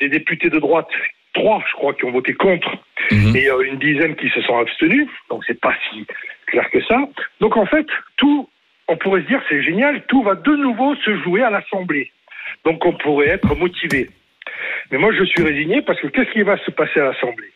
des 0.00 0.08
députés 0.08 0.48
de 0.48 0.58
droite, 0.58 0.88
trois, 1.34 1.62
je 1.68 1.72
crois, 1.74 1.92
qui 1.92 2.04
ont 2.06 2.12
voté 2.12 2.32
contre, 2.34 2.70
Mhm. 3.10 3.36
et 3.36 3.48
une 3.66 3.78
dizaine 3.78 4.16
qui 4.16 4.28
se 4.30 4.40
sont 4.42 4.58
abstenus. 4.58 5.08
Donc 5.30 5.42
c'est 5.46 5.60
pas 5.60 5.74
si 5.90 6.06
clair 6.46 6.68
que 6.70 6.82
ça. 6.84 6.96
Donc 7.40 7.56
en 7.56 7.66
fait, 7.66 7.86
tout, 8.16 8.48
on 8.88 8.96
pourrait 8.96 9.22
se 9.22 9.26
dire, 9.28 9.40
c'est 9.48 9.62
génial, 9.62 10.02
tout 10.08 10.22
va 10.22 10.34
de 10.34 10.56
nouveau 10.56 10.94
se 10.96 11.16
jouer 11.22 11.42
à 11.42 11.50
l'Assemblée. 11.50 12.10
Donc 12.64 12.84
on 12.86 12.92
pourrait 12.94 13.28
être 13.28 13.54
motivé. 13.54 14.10
Mais 14.90 14.98
moi, 14.98 15.10
je 15.16 15.24
suis 15.24 15.42
résigné 15.42 15.82
parce 15.82 16.00
que 16.00 16.06
qu'est-ce 16.08 16.30
qui 16.32 16.42
va 16.42 16.56
se 16.64 16.70
passer 16.70 17.00
à 17.00 17.04
l'Assemblée? 17.12 17.48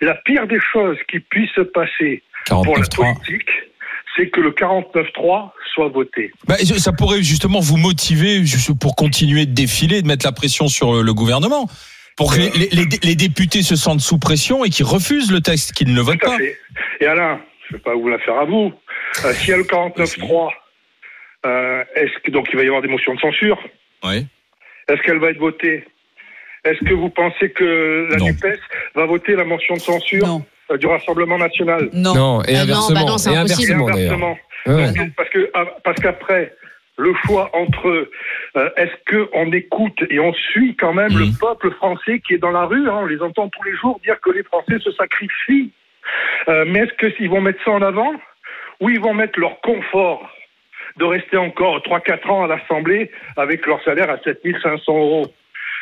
La 0.00 0.14
pire 0.14 0.46
des 0.46 0.60
choses 0.72 0.96
qui 1.10 1.20
puisse 1.20 1.50
se 1.52 1.60
passer 1.60 2.22
pour 2.46 2.76
la 2.76 2.82
49.3. 2.84 3.14
politique, 3.14 3.48
c'est 4.16 4.28
que 4.30 4.40
le 4.40 4.50
49-3 4.50 5.50
soit 5.74 5.88
voté. 5.88 6.32
Bah, 6.46 6.56
ça 6.56 6.92
pourrait 6.92 7.22
justement 7.22 7.60
vous 7.60 7.76
motiver 7.76 8.42
pour 8.80 8.96
continuer 8.96 9.46
de 9.46 9.52
défiler, 9.54 10.02
de 10.02 10.06
mettre 10.06 10.24
la 10.26 10.32
pression 10.32 10.68
sur 10.68 10.94
le, 10.94 11.02
le 11.02 11.14
gouvernement. 11.14 11.68
Pour 12.16 12.34
que 12.34 12.40
les, 12.40 12.68
les- 13.04 13.14
députés 13.14 13.62
se 13.62 13.76
sentent 13.76 14.00
sous 14.00 14.18
pression 14.18 14.64
et 14.64 14.70
qu'ils 14.70 14.86
refusent 14.86 15.30
le 15.30 15.40
texte, 15.40 15.72
qu'ils 15.72 15.88
ne 15.90 15.94
le 15.94 16.00
votent 16.00 16.18
pas. 16.18 16.36
fait. 16.36 16.58
Et 17.00 17.06
Alain, 17.06 17.40
je 17.68 17.74
ne 17.74 17.78
vais 17.78 17.82
pas 17.84 17.94
vous 17.94 18.08
la 18.08 18.18
faire 18.18 18.38
à 18.38 18.44
vous. 18.44 18.72
Euh, 19.24 19.32
S'il 19.34 19.50
y 19.50 19.52
a 19.52 19.56
le 19.56 19.62
49-3, 19.62 20.50
euh, 21.46 21.84
est-ce 21.94 22.18
que 22.24 22.30
donc 22.30 22.48
il 22.52 22.56
va 22.56 22.62
y 22.64 22.66
avoir 22.66 22.82
des 22.82 22.88
motions 22.88 23.14
de 23.14 23.20
censure? 23.20 23.58
Oui. 24.04 24.26
Est-ce 24.88 25.02
qu'elle 25.02 25.18
va 25.18 25.30
être 25.30 25.38
votée? 25.38 25.84
Est-ce 26.64 26.78
que 26.84 26.94
vous 26.94 27.10
pensez 27.10 27.50
que 27.50 28.08
la 28.10 28.16
Non. 28.16 28.26
NUPES 28.26 28.58
va 28.94 29.06
voter 29.06 29.36
la 29.36 29.44
motion 29.44 29.74
de 29.74 29.80
censure 29.80 30.26
Non. 30.26 30.44
euh, 30.70 30.76
du 30.76 30.86
Rassemblement 30.86 31.38
national? 31.38 31.88
Non. 31.92 32.14
Non, 32.14 32.42
et 32.42 32.56
Ah 32.56 32.64
non, 32.64 32.72
inversement. 32.74 33.00
bah 33.00 33.06
non, 33.06 33.18
c'est 33.18 33.32
et 33.32 33.36
inversement 33.36 33.88
inversement. 33.88 34.38
Ouais, 34.66 35.10
parce 35.16 35.28
que 35.30 35.50
ah, 35.54 35.64
parce 35.84 36.00
qu'après 36.00 36.52
le 36.98 37.14
choix 37.24 37.48
entre 37.54 38.08
euh, 38.56 38.70
est-ce 38.76 38.92
que 39.06 39.28
on 39.32 39.52
écoute 39.52 40.02
et 40.10 40.18
on 40.18 40.32
suit 40.34 40.74
quand 40.76 40.92
même 40.92 41.12
Mhm. 41.12 41.18
le 41.20 41.38
peuple 41.38 41.70
français 41.76 42.20
qui 42.26 42.34
est 42.34 42.38
dans 42.38 42.50
la 42.50 42.64
rue, 42.64 42.88
hein, 42.88 42.98
on 43.02 43.06
les 43.06 43.22
entend 43.22 43.48
tous 43.48 43.62
les 43.62 43.74
jours 43.76 44.00
dire 44.02 44.20
que 44.20 44.30
les 44.30 44.42
Français 44.42 44.78
se 44.80 44.90
sacrifient, 44.92 45.70
Euh, 46.48 46.64
mais 46.66 46.80
est-ce 46.80 46.94
que 46.94 47.10
s'ils 47.12 47.28
vont 47.30 47.40
mettre 47.42 47.62
ça 47.64 47.70
en 47.70 47.82
avant? 47.82 48.12
Ou 48.80 48.88
ils 48.90 49.00
vont 49.00 49.12
mettre 49.14 49.38
leur 49.38 49.60
confort? 49.60 50.28
De 50.98 51.04
rester 51.04 51.36
encore 51.36 51.78
3-4 51.78 52.28
ans 52.28 52.44
à 52.44 52.46
l'Assemblée 52.48 53.10
avec 53.36 53.66
leur 53.66 53.82
salaire 53.84 54.10
à 54.10 54.18
7500 54.18 54.92
euros 54.92 55.26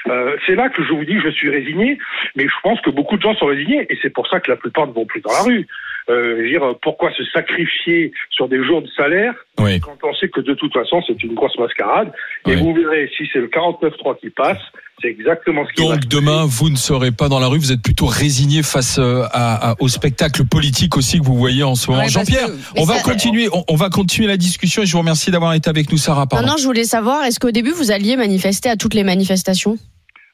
Euh, 0.09 0.37
c'est 0.47 0.55
là 0.55 0.69
que 0.69 0.85
je 0.85 0.93
vous 0.93 1.05
dis 1.05 1.19
je 1.19 1.31
suis 1.31 1.51
résigné, 1.51 1.99
mais 2.37 2.45
je 2.45 2.55
pense 2.63 2.81
que 2.81 2.91
beaucoup 2.91 3.17
de 3.17 3.23
gens 3.23 3.35
sont 3.35 3.47
résignés 3.47 3.87
et 3.91 3.99
c'est 4.03 4.11
pour 4.11 4.29
ça 4.29 4.39
que 4.39 4.51
la 4.51 4.57
plupart 4.57 4.87
ne 4.87 4.93
vont 4.93 5.05
plus 5.05 5.21
dans 5.21 5.33
la 5.33 5.43
rue. 5.43 5.67
Euh, 6.09 6.47
dire, 6.49 6.62
pourquoi 6.83 7.11
se 7.14 7.25
sacrifier 7.33 8.12
sur 8.31 8.49
des 8.49 8.62
jours 8.64 8.81
de 8.81 8.87
salaire 8.97 9.35
Oui. 9.59 9.81
quand 9.81 9.97
on 10.05 10.14
sait 10.14 10.29
que 10.29 10.40
de 10.40 10.55
toute 10.55 10.73
façon 10.73 11.03
c'est 11.05 11.21
une 11.25 11.35
grosse 11.35 11.59
mascarade 11.59 12.12
Et 12.47 12.55
vous 12.55 12.73
verrez, 12.75 13.11
si 13.16 13.25
c'est 13.33 13.40
le 13.40 13.49
49-3 13.49 14.21
qui 14.21 14.31
passe, 14.31 14.61
c'est 15.03 15.09
exactement 15.09 15.66
ce 15.66 15.73
qui 15.73 15.83
Donc 15.83 16.07
demain, 16.07 16.45
vous 16.47 16.71
ne 16.71 16.77
serez 16.77 17.11
pas 17.11 17.29
dans 17.29 17.40
la 17.40 17.49
rue, 17.49 17.59
vous 17.59 17.73
êtes 17.73 17.83
plutôt 17.83 18.07
résigné 18.07 18.62
face 18.62 19.01
euh, 19.01 19.25
à, 19.33 19.71
à- 19.73 19.75
au 19.81 19.88
spectacle 19.88 20.45
politique 20.47 20.97
aussi 20.97 21.19
que 21.19 21.25
vous 21.25 21.35
voyez 21.37 21.64
en 21.64 21.75
ce 21.75 21.90
moment. 21.90 22.05
Ouais, 22.05 22.09
Jean-Pierre, 22.09 22.47
que- 22.47 22.81
on 22.81 22.85
va 22.85 22.99
ça- 22.99 23.03
continuer, 23.03 23.49
on, 23.53 23.64
on 23.69 23.75
va 23.75 23.90
continuer 23.90 24.29
la 24.29 24.37
discussion 24.37 24.83
et 24.83 24.87
je 24.87 24.92
vous 24.92 25.01
remercie 25.01 25.33
d'avoir 25.33 25.55
été 25.55 25.69
avec 25.69 25.90
nous, 25.90 25.99
Sarah. 25.99 26.27
Pardon. 26.29 26.47
non, 26.47 26.55
je 26.57 26.64
voulais 26.66 26.85
savoir, 26.85 27.25
est-ce 27.25 27.40
qu'au 27.40 27.51
début, 27.51 27.73
vous 27.73 27.90
alliez 27.90 28.16
manifester 28.16 28.69
à 28.69 28.77
toutes 28.77 28.95
les 28.95 29.03
manifestations? 29.03 29.77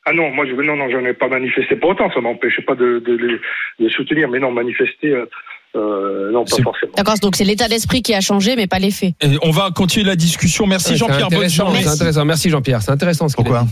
Ah 0.05 0.13
non, 0.13 0.31
moi 0.33 0.45
je 0.47 0.53
non 0.53 0.75
non, 0.77 0.91
j'en 0.91 1.05
ai 1.07 1.15
pas 1.15 1.29
manifesté. 1.29 1.77
Pour 1.77 1.91
autant, 1.91 2.11
ça 2.13 2.21
m'empêchait 2.21 2.63
pas 2.63 2.75
de, 2.75 2.99
de, 3.07 3.13
les- 3.17 3.41
de 3.85 3.89
soutenir, 3.89 4.29
mais 4.29 4.41
non, 4.41 4.51
manifester, 4.51 5.09
euh, 5.13 5.27
euh, 5.75 6.31
non, 6.33 6.45
pas 6.45 6.57
C'est- 6.57 6.63
forcément. 6.63 6.93
D'accord, 6.97 7.19
donc 7.21 7.37
c'est 7.37 7.45
l'état 7.45 7.69
d'esprit 7.69 8.03
qui 8.03 8.15
a 8.15 8.21
changé, 8.21 8.57
mais 8.57 8.67
pas 8.67 8.79
les 8.79 8.91
faits. 8.91 9.15
Et 9.23 9.39
on 9.43 9.51
va 9.51 9.71
continuer 9.71 10.07
la 10.07 10.17
discussion. 10.17 10.67
Merci 10.67 10.91
Ouais, 10.91 10.97
Jean-Pierre. 10.97 11.29
Bonne 11.31 11.49
c'est 11.49 11.89
intéressant. 11.89 12.25
Merci 12.25 12.51
Jean-Pierre. 12.51 12.83
C'est 12.83 12.91
intéressant 12.91 13.29
ce 13.29 13.35
Pourquoi. 13.37 13.67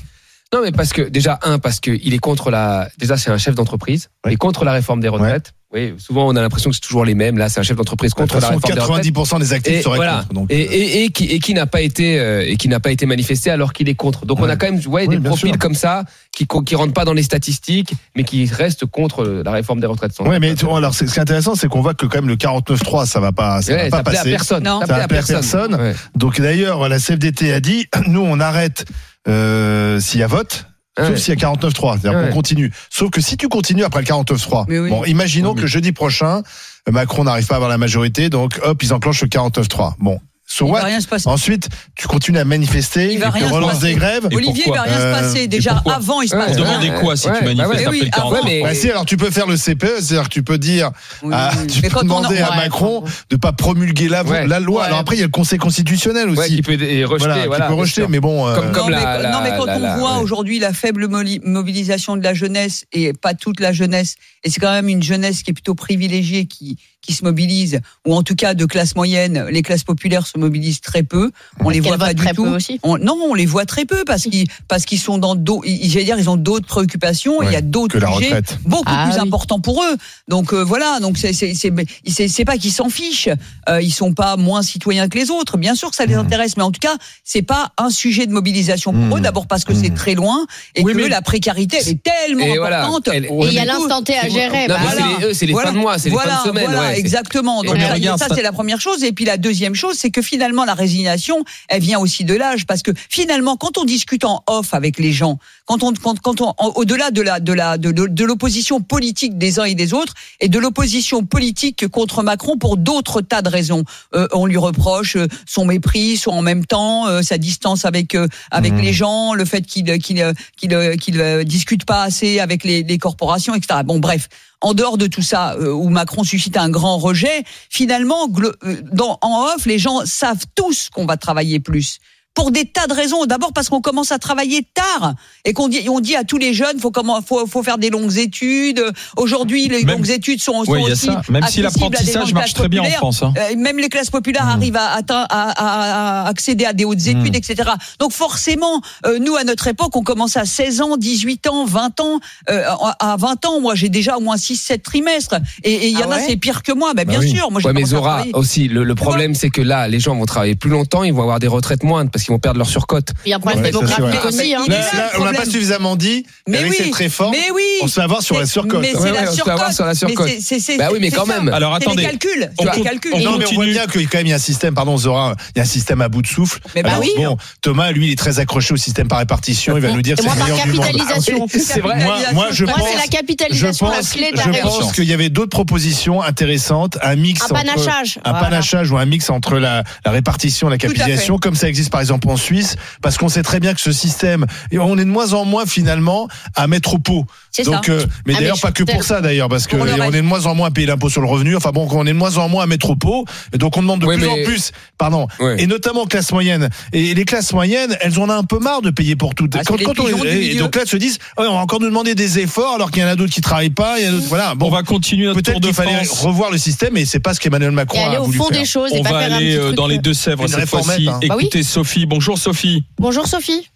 Non, 0.53 0.63
mais 0.65 0.73
parce 0.73 0.93
que 0.93 1.03
déjà 1.03 1.39
un, 1.43 1.59
parce 1.59 1.79
que 1.79 1.93
il 2.03 2.13
est 2.13 2.19
contre 2.19 2.51
la. 2.51 2.89
Déjà, 2.99 3.17
c'est 3.17 3.31
un 3.31 3.39
chef 3.39 3.55
d'entreprise. 3.55 4.11
Il 4.27 4.33
est 4.33 4.37
contre 4.37 4.65
la 4.65 4.73
réforme 4.73 5.01
des 5.01 5.09
retraites. 5.09 5.53
Oui, 5.73 5.95
souvent 5.99 6.27
on 6.27 6.35
a 6.35 6.43
l'impression 6.43 6.69
que 6.71 6.75
c'est 6.75 6.81
toujours 6.83 7.05
les 7.05 7.15
mêmes. 7.15 7.39
Là, 7.39 7.49
c'est 7.49 7.61
un 7.61 7.63
chef 7.63 7.77
d'entreprise 7.77 8.11
De 8.11 8.15
toute 8.17 8.23
contre 8.23 8.35
la 8.35 8.41
façon, 8.41 8.55
réforme 8.55 8.75
des 8.75 8.81
retraites. 8.81 9.05
90% 9.37 9.39
des 9.39 9.53
actifs 9.53 9.73
Et 9.73 9.83
seraient 9.83 9.97
voilà. 9.97 10.23
contre. 10.23 10.33
Donc, 10.35 10.47
Et, 10.51 10.67
euh, 10.67 10.73
et, 10.73 11.05
et 11.05 11.11
qui, 11.11 11.27
et 11.27 11.39
qui 11.39 11.55
n'a 11.55 11.67
pas 11.67 11.81
été 11.81 12.19
euh, 12.19 12.45
et 12.45 12.57
qui 12.57 12.67
n'a 12.69 12.81
pas 12.81 12.91
été 12.91 13.07
manifesté 13.07 13.51
alors 13.53 13.73
qu'il 13.73 13.89
est 13.89 13.95
contre. 13.95 14.27
Donc 14.27 14.41
on 14.41 14.49
a 14.49 14.57
quand 14.57 14.67
même 14.71 14.81
ouais, 14.89 15.07
Oui, 15.07 15.17
des 15.17 15.23
profils 15.23 15.51
sûr. 15.51 15.59
comme 15.59 15.75
ça 15.75 16.05
qui 16.33 16.49
qui 16.67 16.75
rentrent 16.75 16.93
pas 16.93 17.05
dans 17.05 17.13
les 17.13 17.23
statistiques, 17.23 17.93
mais 18.17 18.25
qui 18.25 18.47
restent 18.47 18.85
contre 18.85 19.25
la 19.25 19.53
réforme 19.53 19.79
des 19.81 19.87
retraites. 19.87 20.13
doute. 20.19 20.27
mais 20.41 20.55
tu 20.57 20.65
vois, 20.65 20.79
alors 20.79 20.93
c'est- 20.95 21.07
ce 21.07 21.13
qui 21.13 21.19
est 21.21 21.23
intéressant, 21.23 21.55
c'est 21.55 21.69
qu'on 21.69 21.83
voit 21.83 21.95
que 21.95 22.07
quand 22.07 22.19
même 22.19 22.29
le 22.29 22.35
49.3, 22.37 23.07
ça 23.07 23.21
va 23.21 23.31
pas, 23.31 23.63
ça 23.63 23.73
Ouais, 23.73 23.89
va 23.89 23.99
ça 23.99 24.03
pas 24.03 24.11
plaît 24.11 24.19
à 24.19 24.23
passer. 24.23 24.31
personne. 24.33 24.65
Non. 24.65 24.81
Ça 24.81 24.87
Ça 24.89 24.95
plaît 24.95 25.03
à 25.05 25.09
personne. 25.09 25.37
personne. 25.37 25.75
Ouais. 25.77 25.95
Donc 26.17 26.41
d'ailleurs, 26.41 26.89
la 26.89 26.99
CFDT 26.99 27.53
a 27.53 27.61
dit, 27.61 27.87
nous 28.09 28.23
on 28.23 28.41
arrête 28.41 28.87
euh, 29.29 30.01
s'il 30.01 30.19
y 30.19 30.23
a 30.25 30.27
vote. 30.27 30.67
Ouais. 30.99 31.07
Sauf 31.07 31.17
s'il 31.19 31.35
y 31.35 31.37
a 31.37 31.41
49.3, 31.41 31.99
c'est-à-dire 32.01 32.19
Ouais. 32.21 32.29
qu'on 32.29 32.35
continue. 32.35 32.73
Sauf 32.91 33.11
que 33.11 33.21
si 33.21 33.37
tu 33.37 33.49
continues 33.49 33.85
après 33.85 34.01
le 34.01 34.07
49.3, 34.07 34.65
Mais 34.69 34.79
oui. 34.81 34.91
bon, 34.91 35.05
imaginons 35.05 35.53
Oui, 35.55 35.61
que 35.61 35.67
jeudi 35.67 35.93
prochain, 35.93 36.43
Macron 36.91 37.25
n'arrive 37.25 37.47
pas 37.47 37.55
à 37.55 37.57
avoir 37.57 37.71
la 37.71 37.79
majorité, 37.79 38.29
donc 38.29 38.59
hop, 38.63 38.83
ils 38.83 38.93
enclenchent 38.93 39.23
le 39.23 39.29
49.3. 39.29 39.95
Bon, 40.01 40.19
so 40.53 40.67
Il 40.67 40.73
what? 40.73 40.81
va 40.81 40.87
rien 40.87 41.01
se 41.01 41.07
passer. 41.07 41.29
Ensuite, 41.29 41.69
tu 41.95 42.09
continues 42.09 42.39
à 42.41 42.45
manifester, 42.45 43.13
Il 43.13 43.21
va 43.21 43.29
et 43.29 43.39
tu 43.39 43.45
relances 43.45 43.75
passer. 43.75 43.87
des 43.87 43.95
grèves. 43.95 44.27
Et 44.33 44.37
Olivier, 44.37 44.65
il 44.67 44.73
va 44.73 44.83
rien 44.83 44.99
Euh, 44.99 45.15
se 45.15 45.21
passer. 45.23 45.41
et 45.45 45.47
Déjà 45.49 45.81
avant, 45.87 46.23
il 46.23 46.29
se 46.29 46.35
passe 46.35 46.57
rien. 46.57 46.65
demandez 46.65 46.91
quoi 47.01 47.17
si 47.17 47.29
Ouais, 47.29 47.35
tu 47.39 47.45
bah 47.45 47.55
manifestes 47.55 47.71
ouais. 47.71 47.87
après 47.87 47.91
Oui, 47.91 48.01
le 48.01 48.09
ah 48.13 48.17
49 48.17 48.43
ouais, 48.45 48.51
mais- 48.51 48.63
Bah 48.65 48.75
si, 48.75 48.91
alors 48.91 49.05
tu 49.07 49.17
peux 49.17 49.31
faire 49.31 49.47
le 49.47 49.57
CPE, 49.57 50.01
c'est-à-dire 50.01 50.25
que 50.25 50.35
tu 50.35 50.43
peux 50.43 50.59
dire, 50.59 50.91
Oui, 51.23 51.31
ah, 51.33 51.53
oui. 51.61 51.67
tu 51.69 51.81
Mais 51.83 51.89
peux 51.89 51.95
quand 51.95 52.01
on 52.07 52.11
en- 52.11 52.21
demander 52.23 52.39
à 52.39 52.57
Macron 52.57 53.05
de 53.31 53.37
pas 53.37 53.53
promulguer 53.53 54.09
la, 54.09 54.25
Ouais. 54.25 54.47
la 54.49 54.59
loi. 54.61 54.81
Ouais. 54.83 54.87
Alors 54.89 54.99
après, 54.99 55.15
il 55.17 55.21
y 55.21 55.23
a 55.23 55.27
le 55.27 55.31
Conseil 55.31 55.59
constitutionnel 55.61 56.29
aussi. 56.31 56.39
Ouais, 56.41 56.49
qui 56.49 56.63
peut 56.63 56.73
et 56.83 57.05
rejeter. 57.05 57.27
voilà, 57.29 57.47
voilà, 57.47 57.65
qui 57.67 57.69
peut 57.71 57.79
rejeter, 57.79 58.07
mais 58.09 58.19
bon. 58.21 58.49
euh, 58.49 58.57
Comme- 58.73 58.91
non, 58.91 59.41
mais, 59.43 59.51
quand 59.57 59.69
on 59.69 59.99
voit 59.99 60.19
aujourd'hui 60.19 60.59
la 60.59 60.73
faible 60.73 61.07
mobilisation 61.45 62.17
de 62.17 62.23
la 62.23 62.35
jeunesse 62.35 62.85
et 62.93 63.13
pas 63.13 63.35
toute 63.35 63.61
la 63.61 63.73
jeunesse, 63.73 64.17
et 64.45 64.51
c'est 64.51 64.61
quand 64.61 64.73
même 64.73 64.89
une 64.89 65.03
jeunesse 65.03 65.43
qui 65.43 65.51
est 65.51 65.55
plutôt 65.55 65.75
privilégiée 65.75 66.47
qui 66.47 66.77
qui 67.03 67.15
se 67.15 67.25
mobilise, 67.25 67.81
ou 68.07 68.15
en 68.15 68.23
tout 68.23 68.35
cas 68.35 68.53
de 68.53 68.67
classe 68.67 68.95
moyenne, 68.95 69.47
les 69.51 69.63
classes 69.63 69.85
populaires 69.85 70.27
se 70.27 70.37
mobilisent 70.41 70.81
très 70.81 71.03
peu. 71.03 71.31
On 71.61 71.71
les 71.71 71.81
voit 71.81 71.97
pas 71.99 72.13
du 72.15 72.23
très 72.23 72.33
tout. 72.35 72.45
peu 72.45 72.51
aussi. 72.57 72.81
On- 72.83 72.99
non, 72.99 73.17
on 73.31 73.35
les 73.35 73.47
voit 73.47 73.67
très 73.67 73.85
peu 73.85 74.05
parce 74.05 74.25
qu'ils 74.25 74.47
parce 74.69 74.85
qu'ils 74.85 74.99
sont 74.99 75.19
dans 75.19 75.35
d'autres. 75.37 75.67
J'allais 75.67 76.05
dire, 76.05 76.19
ils 76.19 76.29
ont 76.29 76.37
d'autres 76.37 76.67
préoccupations. 76.67 77.43
il 77.43 77.53
y 77.53 77.57
a 77.57 77.61
d'autres 77.61 77.99
sujets 78.15 78.41
beaucoup 78.65 78.85
Ah 78.87 79.07
plus 79.09 79.15
oui. 79.17 79.21
importants 79.21 79.61
pour 79.61 79.83
eux. 79.85 79.97
Donc 80.29 80.53
euh, 80.53 80.63
voilà. 80.65 80.99
Donc 81.01 81.17
c'est 81.19 81.33
c'est 81.33 82.45
pas 82.45 82.57
qu'ils 82.59 82.73
s'en 82.73 82.89
fichent. 82.89 83.29
Euh, 83.69 83.81
ils 83.83 83.93
sont 83.93 84.13
pas 84.15 84.37
moins 84.37 84.63
citoyens 84.63 85.09
que 85.09 85.19
les 85.19 85.31
autres. 85.31 85.57
Bien 85.59 85.75
sûr 85.75 85.91
que 85.91 85.97
ça 85.97 86.07
les 86.07 86.15
intéresse, 86.15 86.57
mais 86.57 86.63
en 86.63 86.71
tout 86.73 86.81
cas 86.81 86.97
c'est 87.25 87.43
pas 87.43 87.73
un 87.79 87.91
sujet 87.91 88.27
de 88.27 88.33
mobilisation 88.33 88.93
pour 88.93 89.01
Mmh. 89.01 89.19
eux. 89.19 89.21
D'abord 89.21 89.47
parce 89.47 89.65
que 89.65 89.75
c'est 89.75 89.91
Mmh. 89.91 89.95
très 89.95 90.15
loin 90.15 90.47
et 90.75 90.83
Oui, 90.83 90.93
que 90.93 90.97
mais- 90.99 91.09
la 91.09 91.23
précarité 91.23 91.79
elle 91.81 91.89
est 91.89 92.03
tellement 92.03 92.45
Et 92.45 92.59
voilà, 92.59 92.85
importante. 92.87 93.09
elle- 93.15 93.27
Et 93.27 93.31
il 93.49 93.53
y 93.53 93.59
a 93.59 93.65
l'instant 93.65 94.03
T 94.03 94.17
à 94.17 94.29
gérer. 94.29 94.67
Non, 94.69 94.75
bah 94.75 94.81
mais 94.81 94.87
voilà. 94.87 95.01
c'est 95.01 95.21
les, 95.21 95.27
eux, 95.27 95.35
c'est 95.35 95.47
les 95.47 95.53
voilà, 95.53 95.69
fins 95.69 95.75
de 95.75 95.79
mois, 95.81 95.99
c'est 95.99 96.11
les 96.11 96.17
fins 96.17 96.43
de 96.45 96.49
semaine. 96.49 96.65
Voilà, 96.71 96.97
exactement. 96.97 97.63
Donc 97.63 97.77
ça- 98.19 98.27
c'est 98.35 98.43
la 98.43 98.53
première 98.53 98.81
chose. 98.81 99.03
Et 99.05 99.13
puis 99.13 99.25
la 99.25 99.37
deuxième 99.37 99.75
chose, 99.75 99.97
c'est 99.99 100.11
que 100.11 100.23
finalement 100.31 100.65
la 100.65 100.75
résignation, 100.75 101.37
elle 101.69 101.83
vient 101.83 101.99
aussi 101.99 102.23
de 102.25 102.35
l'âge, 102.35 102.63
parce 102.67 102.83
que 102.83 102.93
finalement, 103.19 103.57
quand 103.57 103.75
on 103.79 103.85
discute 103.85 104.25
en 104.25 104.43
off 104.47 104.73
avec 104.81 104.99
les 104.99 105.13
gens, 105.13 105.39
quand 105.67 105.83
on, 105.83 105.93
quand, 105.93 106.19
quand 106.21 106.41
on, 106.41 106.55
au-delà 106.81 107.11
de 107.11 107.23
la, 107.23 107.41
de 107.41 107.53
la, 107.53 107.79
de, 107.79 107.91
de- 107.93 108.07
de 108.21 108.25
l'opposition 108.25 108.81
politique 108.81 109.35
des 109.39 109.59
uns 109.61 109.65
et 109.65 109.75
des 109.75 109.93
autres, 110.01 110.15
et 110.41 110.49
de 110.49 110.59
l'opposition 110.59 111.25
politique 111.25 111.89
contre 111.89 112.23
Macron 112.23 112.57
pour 112.59 112.77
d'autres 112.77 113.21
tas 113.31 113.43
de 113.43 113.49
raisons, 113.59 113.85
Euh, 114.15 114.27
on 114.41 114.47
lui 114.47 114.57
reproche 114.69 115.17
euh, 115.17 115.27
son 115.47 115.65
mépris, 115.65 116.17
son 116.17 116.31
en 116.41 116.43
même 116.43 116.65
temps, 116.67 117.07
euh, 117.07 117.23
sa 117.23 117.39
distance 117.39 117.85
avec 117.85 118.15
euh, 118.15 118.27
avec 118.51 118.73
Mhm. 118.73 118.81
les 118.87 118.93
gens, 118.93 119.35
le 119.35 119.45
fait 119.45 119.63
qu'il 119.71 119.87
qu'il 119.99 120.21
euh, 120.23 120.33
qu'il 120.59 120.73
euh, 120.75 120.97
qu'il 121.03 121.21
euh, 121.21 121.45
discute 121.45 121.85
pas 121.85 122.03
assez 122.09 122.41
avec 122.41 122.65
les, 122.65 122.83
les 122.83 122.99
corporations, 122.99 123.55
etc. 123.55 123.81
Bon, 123.85 123.99
bref. 123.99 124.29
En 124.63 124.75
dehors 124.75 124.99
de 124.99 125.07
tout 125.07 125.23
ça, 125.23 125.55
euh, 125.55 125.73
où 125.73 125.89
Macron 125.89 126.23
suscite 126.23 126.57
un 126.57 126.69
grand 126.69 126.99
rejet, 126.99 127.45
finalement, 127.71 128.29
euh, 128.65 128.83
en 129.23 129.47
off, 129.55 129.65
les 129.65 129.79
gens 129.79 130.05
savent 130.05 130.45
tous 130.55 130.91
qu'on 130.91 131.07
va 131.07 131.17
travailler 131.17 131.61
plus. 131.61 131.99
Pour 132.41 132.51
des 132.51 132.65
tas 132.65 132.87
de 132.87 132.95
raisons. 132.95 133.27
D'abord 133.27 133.53
parce 133.53 133.69
qu'on 133.69 133.83
commence 133.83 134.13
à 134.13 134.19
travailler 134.19 134.67
tard 134.75 135.15
et 135.45 135.53
qu'on 135.53 135.69
dit, 135.69 135.87
on 135.91 136.01
dit 136.01 136.17
à 136.17 136.25
tous 136.25 136.39
les 136.39 136.55
jeunes, 136.55 136.79
faut 136.81 136.91
comment, 136.91 137.21
faut, 137.21 137.47
faut 137.47 137.63
faire 137.63 137.77
des 137.77 137.91
longues 137.91 138.17
études. 138.17 138.83
Aujourd'hui, 139.17 139.69
les 139.69 139.85
Même- 139.85 139.97
longues 139.99 140.09
études 140.11 140.41
sont, 140.43 140.65
sont 140.65 140.73
Oui, 140.73 140.79
il 140.81 140.87
y 140.87 140.89
a 140.89 140.93
aussi 140.93 141.07
ça. 141.07 141.21
Même 141.29 141.47
si 141.49 141.61
l'apprentissage 141.61 142.33
marche 142.33 142.55
très 142.55 142.69
bien 142.69 142.83
en. 142.83 142.87
France. 142.91 143.23
hein. 143.23 143.35
Euh, 143.37 143.57
même 143.57 143.79
les 143.79 143.89
classes 143.91 144.11
populaires 144.11 144.47
Mmh. 144.47 144.49
arrivent 144.49 144.77
à, 144.77 144.93
atteindre- 144.93 145.27
à, 145.31 146.27
accéder 146.29 146.65
à 146.65 146.73
des 146.73 146.85
hautes 146.85 147.07
études, 147.07 147.33
Mmh. 147.35 147.37
etc. 147.37 147.71
Donc 147.99 148.13
forcément, 148.13 148.81
euh, 149.07 149.19
nous 149.19 149.37
à 149.37 149.45
notre 149.45 149.67
époque, 149.67 149.95
on 149.97 150.03
commence 150.03 150.37
à 150.39 150.45
16 150.47 150.81
ans, 150.81 150.97
18 150.97 151.47
ans, 151.47 151.65
20 151.67 152.01
ans. 152.01 152.21
Euh, 152.49 152.65
à 153.01 153.17
20 153.19 153.45
ans, 153.47 153.61
moi 153.61 153.75
j'ai 153.75 153.89
déjà 153.91 154.17
au 154.17 154.21
moins 154.21 154.37
6-7 154.37 154.83
trimestres. 154.83 155.37
Et 155.63 155.89
il 155.89 155.99
y 155.99 156.03
Ah 156.03 156.07
en 156.09 156.11
a, 156.13 156.17
ouais 156.17 156.25
c'est 156.27 156.37
pire 156.37 156.63
que 156.63 156.73
moi. 156.73 156.95
Ben, 156.95 157.07
bien 157.07 157.19
Bah 157.19 157.25
oui. 157.25 157.37
sûr, 157.37 157.51
moi 157.51 157.61
j'ai 157.61 157.67
Ouais, 157.69 157.75
mais 157.75 157.85
Zora 157.85 158.25
aussi, 158.33 158.69
le, 158.69 158.85
le 158.85 158.95
problème 158.95 159.35
c'est 159.35 159.51
que 159.51 159.61
là, 159.61 159.89
les 159.89 160.01
gens 160.01 160.15
vont 160.17 160.25
travailler 160.27 160.55
plus 160.57 160.71
longtemps, 160.71 161.03
ils 161.05 161.13
vont 161.13 161.23
avoir 161.23 161.39
des 161.39 161.49
retraites 161.49 161.83
moindres 161.83 162.11
parce 162.11 162.25
qu'ils 162.25 162.30
vont 162.31 162.39
perdre 162.39 162.59
leur 162.59 162.69
surcote. 162.69 163.09
Il 163.27 163.31
y 163.31 163.33
a 163.33 163.37
un 163.37 163.41
problème 163.41 163.63
Ouais, 163.63 163.71
démographique 163.71 164.25
aussi. 164.25 164.55
Hein. 164.55 164.65
Là, 164.69 164.79
là, 164.95 165.11
on 165.19 165.25
n'a 165.25 165.33
pas 165.33 165.45
suffisamment 165.45 165.97
dit. 165.97 166.25
Mais 166.49 166.59
avec 166.59 166.71
oui, 166.71 166.77
cette 166.79 166.95
réforme, 166.95 167.33
mais 167.33 167.51
oui. 167.55 167.63
on 167.83 167.89
se 167.89 167.95
fait 167.95 168.01
avoir 168.03 168.23
sur 168.23 168.39
la 168.39 168.47
surcote. 168.47 168.81
Mais 168.81 168.95
Ouais, 168.95 168.99
c'est 168.99 169.11
ouais, 169.13 169.23
la 169.25 169.31
on 169.31 169.35
se 169.35 169.43
fait 169.43 169.51
avoir 169.51 169.73
surcote. 169.73 169.75
sur 169.77 169.85
la 169.87 169.95
surcote. 169.95 170.79
Bah 170.79 170.89
oui, 170.93 170.99
mais 171.01 171.11
quand 171.11 171.27
ça. 171.27 171.41
même. 171.41 171.53
Alors, 171.53 171.75
attendez. 171.75 172.03
les 172.03 172.09
calculs. 172.09 172.51
On 172.59 172.63
C'est 172.65 172.71
les 172.71 172.77
compte- 172.77 172.85
calculs. 172.85 173.13
on 173.15 173.19
Et 173.19 173.25
Non, 173.25 173.31
mais 173.33 173.37
on 173.37 173.39
voit 173.55 173.65
continue. 173.65 173.73
bien 173.73 173.87
qu'il 173.87 174.01
y 174.03 174.05
a 174.05 174.09
quand 174.09 174.19
même 174.19 174.27
il 174.27 174.31
y 174.31 174.33
a 174.33 174.37
un 174.37 174.39
système, 174.39 174.75
pardon 174.75 174.97
Zora, 174.97 175.35
il 175.55 175.59
y 175.59 175.61
a 175.61 175.63
un 175.63 175.67
système 175.67 176.01
à 176.01 176.09
bout 176.09 176.23
de 176.23 176.27
souffle. 176.27 176.61
Mais 176.75 176.83
bah 176.83 176.91
Alors, 176.91 177.03
oui. 177.03 177.11
bon, 177.17 177.37
Thomas, 177.63 177.91
lui, 177.93 178.07
il 178.09 178.13
est 178.13 178.17
très 178.17 178.39
accroché 178.39 178.75
au 178.75 178.77
système 178.77 179.09
par 179.09 179.19
répartition, 179.19 179.77
il 179.77 179.83
va 179.83 179.91
nous 179.93 180.03
dire 180.03 180.17
c'est 180.19 180.29
le 180.29 180.35
meilleur 180.43 180.65
du 180.65 180.73
monde. 180.73 180.87
capitalisation. 180.87 181.47
C'est 181.51 181.81
vrai. 181.81 182.03
Moi, 182.05 182.17
moi, 182.33 182.47
je 182.51 182.65
pense, 182.65 182.75
c'est 182.89 182.97
la 182.97 183.05
je 183.05 183.09
capitalisation, 183.11 183.89
la 183.89 183.97
pense, 183.97 184.11
clé 184.13 184.31
de 184.33 184.37
la 184.37 184.43
je 184.45 184.61
pense 184.63 184.93
qu'il 184.93 185.05
y 185.05 185.13
avait 185.13 185.29
d'autres 185.29 185.51
propositions 185.51 186.23
intéressantes, 186.23 186.99
un 187.03 187.17
mix 187.17 187.43
Un 187.43 187.45
entre 187.47 187.55
panachage. 187.55 188.19
un 188.25 188.33
panachage 188.35 188.91
ou 188.91 188.97
un 188.99 189.05
mix 189.07 189.31
entre 189.31 189.59
la, 189.59 189.83
répartition 190.07 190.69
et 190.69 190.71
la 190.71 190.79
capitalisation, 190.79 191.39
comme 191.39 191.55
ça 191.55 191.69
existe 191.69 191.91
par 191.91 192.01
exemple 192.01 192.10
en 192.11 192.37
Suisse, 192.37 192.77
parce 193.03 193.19
qu'on 193.19 193.29
sait 193.29 193.43
très 193.43 193.61
bien 193.61 193.75
que 193.75 193.81
ce 193.81 193.93
système, 193.93 194.47
on 194.73 194.99
est 194.99 195.05
de 195.05 195.11
moins 195.11 195.33
en 195.33 195.45
moins 195.45 195.67
finalement 195.67 196.29
à 196.55 196.67
mettre 196.67 196.95
au 196.95 196.99
pot. 196.99 197.27
C'est 197.53 197.65
Donc, 197.65 197.87
ça. 197.87 197.93
euh, 197.93 198.07
mais 198.27 198.35
Ah, 198.37 198.41
d'ailleurs 198.41 198.57
mais 198.57 198.61
pas 198.69 198.73
que 198.73 198.85
pour 198.85 199.03
ça 199.03 199.21
d'ailleurs, 199.21 199.49
parce 199.49 199.67
que 199.67 199.77
on 199.77 199.85
est 199.87 200.11
de 200.13 200.21
moins 200.21 200.47
en 200.47 200.55
moins 200.55 200.69
à 200.69 200.71
payer 200.71 200.87
l'impôt 200.87 201.09
sur 201.09 201.21
le 201.21 201.27
revenu. 201.27 201.57
Enfin 201.57 201.71
bon, 201.73 201.89
on 201.91 202.07
est 202.07 202.13
de 202.13 202.17
moins 202.19 202.37
en 202.39 202.49
moins 202.49 202.63
à 202.65 202.67
mettre 202.67 202.91
au 202.91 202.97
pot, 202.97 203.25
et 203.53 203.59
donc 203.59 203.77
on 203.77 203.83
demande 203.83 204.01
de 204.01 204.07
plus 204.07 204.17
mais- 204.19 204.27
en 204.27 204.45
plus, 204.45 204.71
pardon, 204.99 205.27
et 205.59 205.67
notamment 205.67 206.07
classe 206.07 206.31
moyenne. 206.33 206.69
Et 206.93 207.13
les 207.15 207.25
classes 207.25 207.53
moyennes, 207.53 207.97
elles 208.01 208.19
en 208.21 208.29
ont 208.29 208.33
un 208.33 208.45
peu 208.45 208.59
marre 208.61 208.83
de 208.83 208.91
payer 208.91 209.17
pour 209.17 209.35
tout. 209.35 209.49
Ah, 209.55 209.59
les 209.79 209.85
pigeons 209.85 210.19
du 210.23 210.29
et 210.29 210.55
donc 210.55 210.77
là, 210.77 210.83
elles 210.83 210.89
se 210.89 210.97
disent, 210.97 211.19
ouais, 211.39 211.47
on 211.49 211.55
va 211.55 211.61
encore 211.61 211.81
nous 211.81 211.89
demander 211.89 212.15
des 212.15 212.39
efforts 212.39 212.75
alors 212.75 212.91
qu'il 212.91 213.03
y 213.03 213.05
en 213.05 213.09
a 213.09 213.17
d'autres 213.17 213.33
qui 213.33 213.41
travaillent 213.41 213.71
pas. 213.71 213.99
Il 213.99 214.05
y 214.05 214.07
a 214.07 214.11
d'autres, 214.13 214.27
voilà. 214.29 214.55
Bon, 214.55 214.67
on 214.69 214.71
va 214.71 214.83
continuer 214.83 215.27
notre 215.27 215.41
peut-être 215.41 215.55
tour 215.55 215.61
de 215.61 215.67
qu'il 215.67 215.75
fallait 215.75 216.05
France. 216.05 216.21
revoir 216.23 216.51
le 216.51 216.59
système, 216.59 216.97
et 216.97 217.05
c'est 217.05 217.21
pas 217.21 217.35
ce 217.35 217.41
qu'Emmanuel 217.41 217.73
Macron 217.73 218.05
a 218.05 218.21
au 218.21 218.25
voulu 218.27 218.39
fond 218.39 218.45
faire. 218.49 218.59
des 218.61 218.65
choses 218.65 218.93
et 218.93 218.99
On 218.99 219.03
va 219.03 219.19
aller 219.19 219.57
euh, 219.57 219.73
dans 219.73 219.87
les 219.89 219.97
euh. 219.97 220.01
Deux-Sèvres 220.03 220.47
cette 220.49 220.69
fois-ci. 220.69 221.09
hein. 221.09 221.19
Bah. 221.29 221.37
Écoutez 221.41 221.63
Sophie. 221.63 222.07
Bonjour 222.07 222.39
Sophie. 222.39 222.85
Bonjour 222.99 223.27
Sophie. 223.27 223.69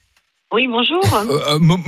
Oui, 0.55 0.69
bonjour. 0.69 1.03
Euh, 1.13 1.55
euh, 1.55 1.59
mo- 1.59 1.81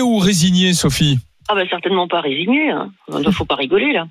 ou 0.00 0.18
résignée 0.18 0.72
Sophie? 0.72 1.20
Ah 1.48 1.54
bah 1.54 1.62
certainement 1.70 2.08
pas 2.08 2.20
résigné. 2.20 2.68
Hein. 2.70 2.90
Il 3.08 3.20
ne 3.20 3.30
faut 3.30 3.44
pas 3.44 3.54
rigoler 3.54 3.92
là. 3.92 4.08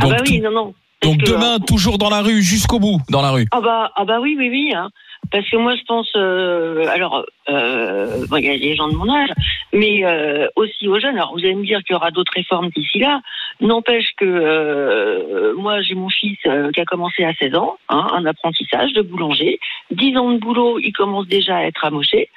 Ah 0.00 0.06
bah 0.08 0.16
oui, 0.22 0.40
non, 0.40 0.50
non. 0.50 0.74
Donc 1.02 1.20
que, 1.20 1.30
demain, 1.30 1.56
euh, 1.56 1.64
toujours 1.66 1.98
dans 1.98 2.10
la 2.10 2.20
rue, 2.20 2.42
jusqu'au 2.42 2.78
bout, 2.78 3.00
dans 3.10 3.22
la 3.22 3.30
rue. 3.30 3.46
Ah 3.50 3.60
bah, 3.60 3.90
ah 3.96 4.04
bah 4.04 4.20
oui, 4.20 4.36
oui, 4.38 4.48
oui. 4.50 4.72
Hein. 4.74 4.90
Parce 5.30 5.48
que 5.48 5.56
moi, 5.56 5.74
je 5.76 5.82
pense, 5.84 6.10
euh, 6.16 6.86
alors, 6.88 7.24
euh, 7.48 8.26
bon, 8.28 8.36
il 8.36 8.44
y 8.44 8.50
a 8.50 8.58
des 8.58 8.74
gens 8.74 8.88
de 8.88 8.94
mon 8.94 9.08
âge, 9.08 9.30
mais 9.72 10.04
euh, 10.04 10.48
aussi 10.56 10.88
aux 10.88 10.98
jeunes. 10.98 11.16
Alors, 11.16 11.32
vous 11.32 11.38
allez 11.38 11.54
me 11.54 11.64
dire 11.64 11.82
qu'il 11.84 11.94
y 11.94 11.96
aura 11.96 12.10
d'autres 12.10 12.32
réformes 12.34 12.70
d'ici 12.70 12.98
là. 12.98 13.20
N'empêche 13.60 14.10
que 14.16 14.24
euh, 14.24 15.54
moi, 15.56 15.80
j'ai 15.80 15.94
mon 15.94 16.10
fils 16.10 16.38
euh, 16.46 16.70
qui 16.72 16.80
a 16.80 16.84
commencé 16.84 17.24
à 17.24 17.32
16 17.34 17.54
ans, 17.54 17.78
hein, 17.88 18.08
un 18.12 18.26
apprentissage 18.26 18.92
de 18.92 19.02
boulanger. 19.02 19.58
10 19.92 20.16
ans 20.18 20.32
de 20.32 20.38
boulot, 20.38 20.78
il 20.80 20.92
commence 20.92 21.26
déjà 21.26 21.56
à 21.56 21.62
être 21.64 21.84
amoché. 21.84 22.28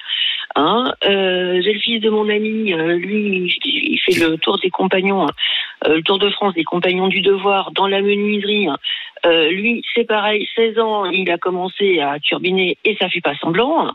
Hein. 0.54 0.92
Euh, 1.04 1.60
j'ai 1.62 1.72
le 1.72 1.80
fils 1.80 2.00
de 2.00 2.10
mon 2.10 2.28
ami, 2.28 2.72
euh, 2.72 2.96
lui, 2.96 3.52
il 3.64 3.98
fait 3.98 4.18
le 4.20 4.36
tour 4.38 4.58
des 4.58 4.70
compagnons, 4.70 5.26
euh, 5.86 5.96
le 5.96 6.02
tour 6.02 6.18
de 6.18 6.30
France 6.30 6.54
des 6.54 6.64
compagnons 6.64 7.08
du 7.08 7.20
devoir 7.20 7.72
dans 7.72 7.86
la 7.86 8.00
menuiserie. 8.00 8.68
hein. 8.68 8.78
Euh, 9.24 9.50
lui, 9.50 9.82
c'est 9.94 10.04
pareil, 10.04 10.48
16 10.54 10.78
ans, 10.78 11.06
il 11.06 11.30
a 11.30 11.38
commencé 11.38 12.00
à 12.00 12.18
turbiner 12.20 12.78
et 12.84 12.96
ça 12.96 13.08
fait 13.08 13.20
pas 13.20 13.34
semblant. 13.36 13.92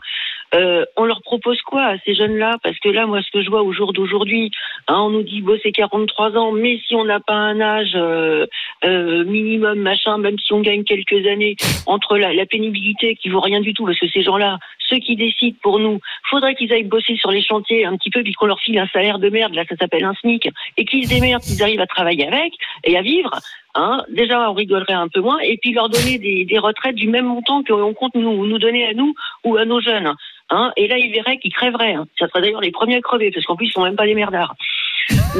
Euh, 0.54 0.84
on 0.96 1.04
leur 1.04 1.22
propose 1.22 1.60
quoi 1.62 1.84
à 1.84 1.98
ces 2.04 2.14
jeunes-là? 2.14 2.56
Parce 2.62 2.78
que 2.78 2.88
là, 2.88 3.06
moi, 3.06 3.22
ce 3.22 3.30
que 3.30 3.42
je 3.42 3.48
vois 3.48 3.62
au 3.62 3.72
jour 3.72 3.92
d'aujourd'hui, 3.92 4.50
hein, 4.88 5.00
on 5.00 5.10
nous 5.10 5.22
dit 5.22 5.40
bosser 5.40 5.72
43 5.72 6.36
ans, 6.36 6.52
mais 6.52 6.78
si 6.86 6.94
on 6.94 7.04
n'a 7.04 7.20
pas 7.20 7.34
un 7.34 7.60
âge 7.60 7.92
euh, 7.94 8.46
euh, 8.84 9.24
minimum, 9.24 9.78
machin, 9.78 10.18
même 10.18 10.38
si 10.38 10.52
on 10.52 10.60
gagne 10.60 10.84
quelques 10.84 11.26
années, 11.26 11.56
entre 11.86 12.18
la, 12.18 12.34
la 12.34 12.46
pénibilité 12.46 13.16
qui 13.16 13.30
vaut 13.30 13.40
rien 13.40 13.60
du 13.60 13.72
tout, 13.72 13.86
parce 13.86 13.98
que 13.98 14.08
ces 14.08 14.22
gens-là, 14.22 14.58
ceux 14.88 14.98
qui 14.98 15.16
décident 15.16 15.56
pour 15.62 15.78
nous, 15.78 16.00
faudrait 16.30 16.54
qu'ils 16.54 16.72
aillent 16.72 16.82
bosser 16.84 17.16
sur 17.16 17.30
les 17.30 17.42
chantiers 17.42 17.86
un 17.86 17.96
petit 17.96 18.10
peu, 18.10 18.22
puis 18.22 18.34
qu'on 18.34 18.46
leur 18.46 18.60
file 18.60 18.78
un 18.78 18.88
salaire 18.88 19.18
de 19.18 19.30
merde, 19.30 19.54
là, 19.54 19.64
ça 19.68 19.76
s'appelle 19.76 20.04
un 20.04 20.14
SMIC, 20.14 20.48
et 20.76 20.84
qu'ils 20.84 21.04
se 21.04 21.14
démerdent, 21.14 21.42
qu'ils 21.42 21.62
arrivent 21.62 21.80
à 21.80 21.86
travailler 21.86 22.26
avec 22.26 22.52
et 22.84 22.96
à 22.96 23.02
vivre. 23.02 23.30
Hein, 23.74 24.02
déjà, 24.14 24.50
on 24.50 24.54
rigolerait 24.54 24.92
un 24.92 25.08
peu 25.08 25.20
moins, 25.20 25.38
et 25.38 25.56
puis 25.60 25.72
leur 25.72 25.88
donner 25.88 26.18
des, 26.18 26.44
des 26.44 26.58
retraites 26.58 26.94
du 26.94 27.08
même 27.08 27.24
montant 27.26 27.62
qu'on 27.64 27.94
compte 27.94 28.14
nous, 28.14 28.46
nous 28.46 28.58
donner 28.58 28.86
à 28.86 28.92
nous 28.92 29.14
ou 29.44 29.56
à 29.56 29.64
nos 29.64 29.80
jeunes. 29.80 30.12
Hein, 30.50 30.72
et 30.76 30.86
là, 30.88 30.98
ils 30.98 31.10
verraient 31.12 31.38
qu'ils 31.38 31.52
crèveraient. 31.54 31.94
hein. 31.94 32.04
Ça 32.18 32.28
serait 32.28 32.42
d'ailleurs 32.42 32.60
les 32.60 32.70
premiers 32.70 32.96
à 32.96 33.00
crever, 33.00 33.30
parce 33.32 33.46
qu'en 33.46 33.56
plus, 33.56 33.68
ils 33.68 33.72
sont 33.72 33.82
même 33.84 33.96
pas 33.96 34.04
des 34.04 34.14
merdards. 34.14 34.54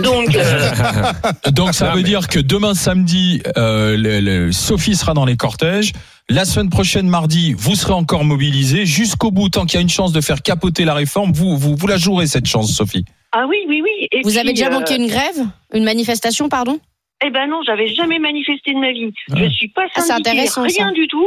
Donc, 0.02 0.34
euh, 0.34 0.72
Donc 1.52 1.74
ça 1.74 1.90
veut 1.92 2.02
dire 2.02 2.26
que 2.28 2.38
demain 2.40 2.72
samedi, 2.74 3.42
euh, 3.58 3.96
le- 3.98 4.20
le- 4.20 4.52
Sophie 4.52 4.96
sera 4.96 5.12
dans 5.14 5.26
les 5.26 5.36
cortèges. 5.36 5.92
La 6.30 6.44
semaine 6.46 6.70
prochaine, 6.70 7.08
mardi, 7.08 7.52
vous 7.56 7.74
serez 7.74 7.92
encore 7.92 8.24
mobilisés 8.24 8.86
jusqu'au 8.86 9.30
bout, 9.30 9.50
tant 9.50 9.66
qu'il 9.66 9.74
y 9.74 9.78
a 9.78 9.82
une 9.82 9.88
chance 9.90 10.12
de 10.12 10.20
faire 10.22 10.40
capoter 10.42 10.84
la 10.86 10.94
réforme. 10.94 11.32
Vous, 11.32 11.56
vous, 11.58 11.76
vous 11.76 11.86
la 11.86 11.98
jouerez 11.98 12.26
cette 12.26 12.46
chance, 12.46 12.72
Sophie. 12.72 13.04
ah 13.32 13.44
oui, 13.46 13.58
oui, 13.68 13.82
oui. 13.84 14.08
Et 14.10 14.22
Vous 14.22 14.30
puis, 14.30 14.38
avez 14.38 14.50
déjà 14.54 14.68
euh, 14.68 14.70
manqué 14.70 14.96
une 14.96 15.06
grève? 15.08 15.46
Une 15.74 15.84
manifestation, 15.84 16.48
pardon? 16.48 16.78
Eh 17.24 17.30
ben 17.30 17.46
non, 17.48 17.60
j'avais 17.64 17.88
jamais 17.94 18.18
manifesté 18.18 18.72
de 18.74 18.78
ma 18.78 18.92
vie. 18.92 19.12
Je 19.34 19.48
suis 19.50 19.68
pas 19.68 19.86
Ah, 19.94 20.00
syndiquée, 20.00 20.30
intéressant, 20.30 20.62
rien 20.62 20.86
ça. 20.88 20.92
du 20.92 21.06
tout. 21.08 21.26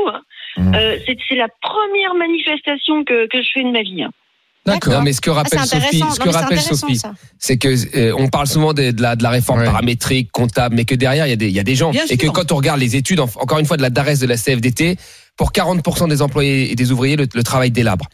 Mmh. 0.57 0.73
Euh, 0.75 0.97
c'est 1.29 1.35
la 1.35 1.47
première 1.61 2.15
manifestation 2.15 3.03
que, 3.03 3.27
que 3.27 3.41
je 3.41 3.47
fais 3.53 3.63
de 3.63 3.71
ma 3.71 3.81
vie. 3.81 4.03
hein. 4.03 4.11
Non, 4.87 5.01
mais 5.03 5.13
ce 5.13 5.21
que 5.21 5.29
Ah, 5.29 5.35
rappelle 5.35 5.59
Sophie, 5.59 5.99
ce 6.11 6.19
que 6.19 6.29
rappelle 6.29 6.59
Sophie, 6.59 6.99
c'est 7.37 7.57
que 7.59 7.67
euh, 7.97 8.15
on 8.17 8.29
parle 8.29 8.47
souvent 8.47 8.73
de, 8.73 8.89
de 8.89 8.99
la, 9.01 9.15
de 9.15 9.21
la 9.21 9.29
réforme 9.29 9.59
Ouais. 9.59 9.65
paramétrique, 9.65 10.31
comptable, 10.31 10.75
mais 10.75 10.85
que 10.85 10.95
derrière 10.95 11.27
il 11.27 11.29
y 11.29 11.33
a 11.33 11.35
des, 11.35 11.47
il 11.49 11.53
y 11.55 11.59
a 11.59 11.63
des 11.63 11.75
gens 11.75 11.91
Bien 11.91 12.03
et 12.09 12.17
que 12.17 12.25
quand 12.27 12.51
on 12.51 12.55
regarde 12.55 12.79
les 12.79 12.95
études, 12.95 13.19
en- 13.19 13.29
encore 13.35 13.59
une 13.59 13.67
fois 13.67 13.77
de 13.77 13.83
la 13.83 13.91
DARES 13.91 14.17
de 14.21 14.25
la 14.25 14.37
CFDT, 14.37 14.97
pour 15.37 15.51
40% 15.51 16.07
des 16.09 16.23
employés 16.23 16.71
et 16.71 16.75
des 16.75 16.91
ouvriers, 16.91 17.15
le, 17.15 17.27
le 17.31 17.43
travail 17.43 17.69
délabre. 17.69 18.07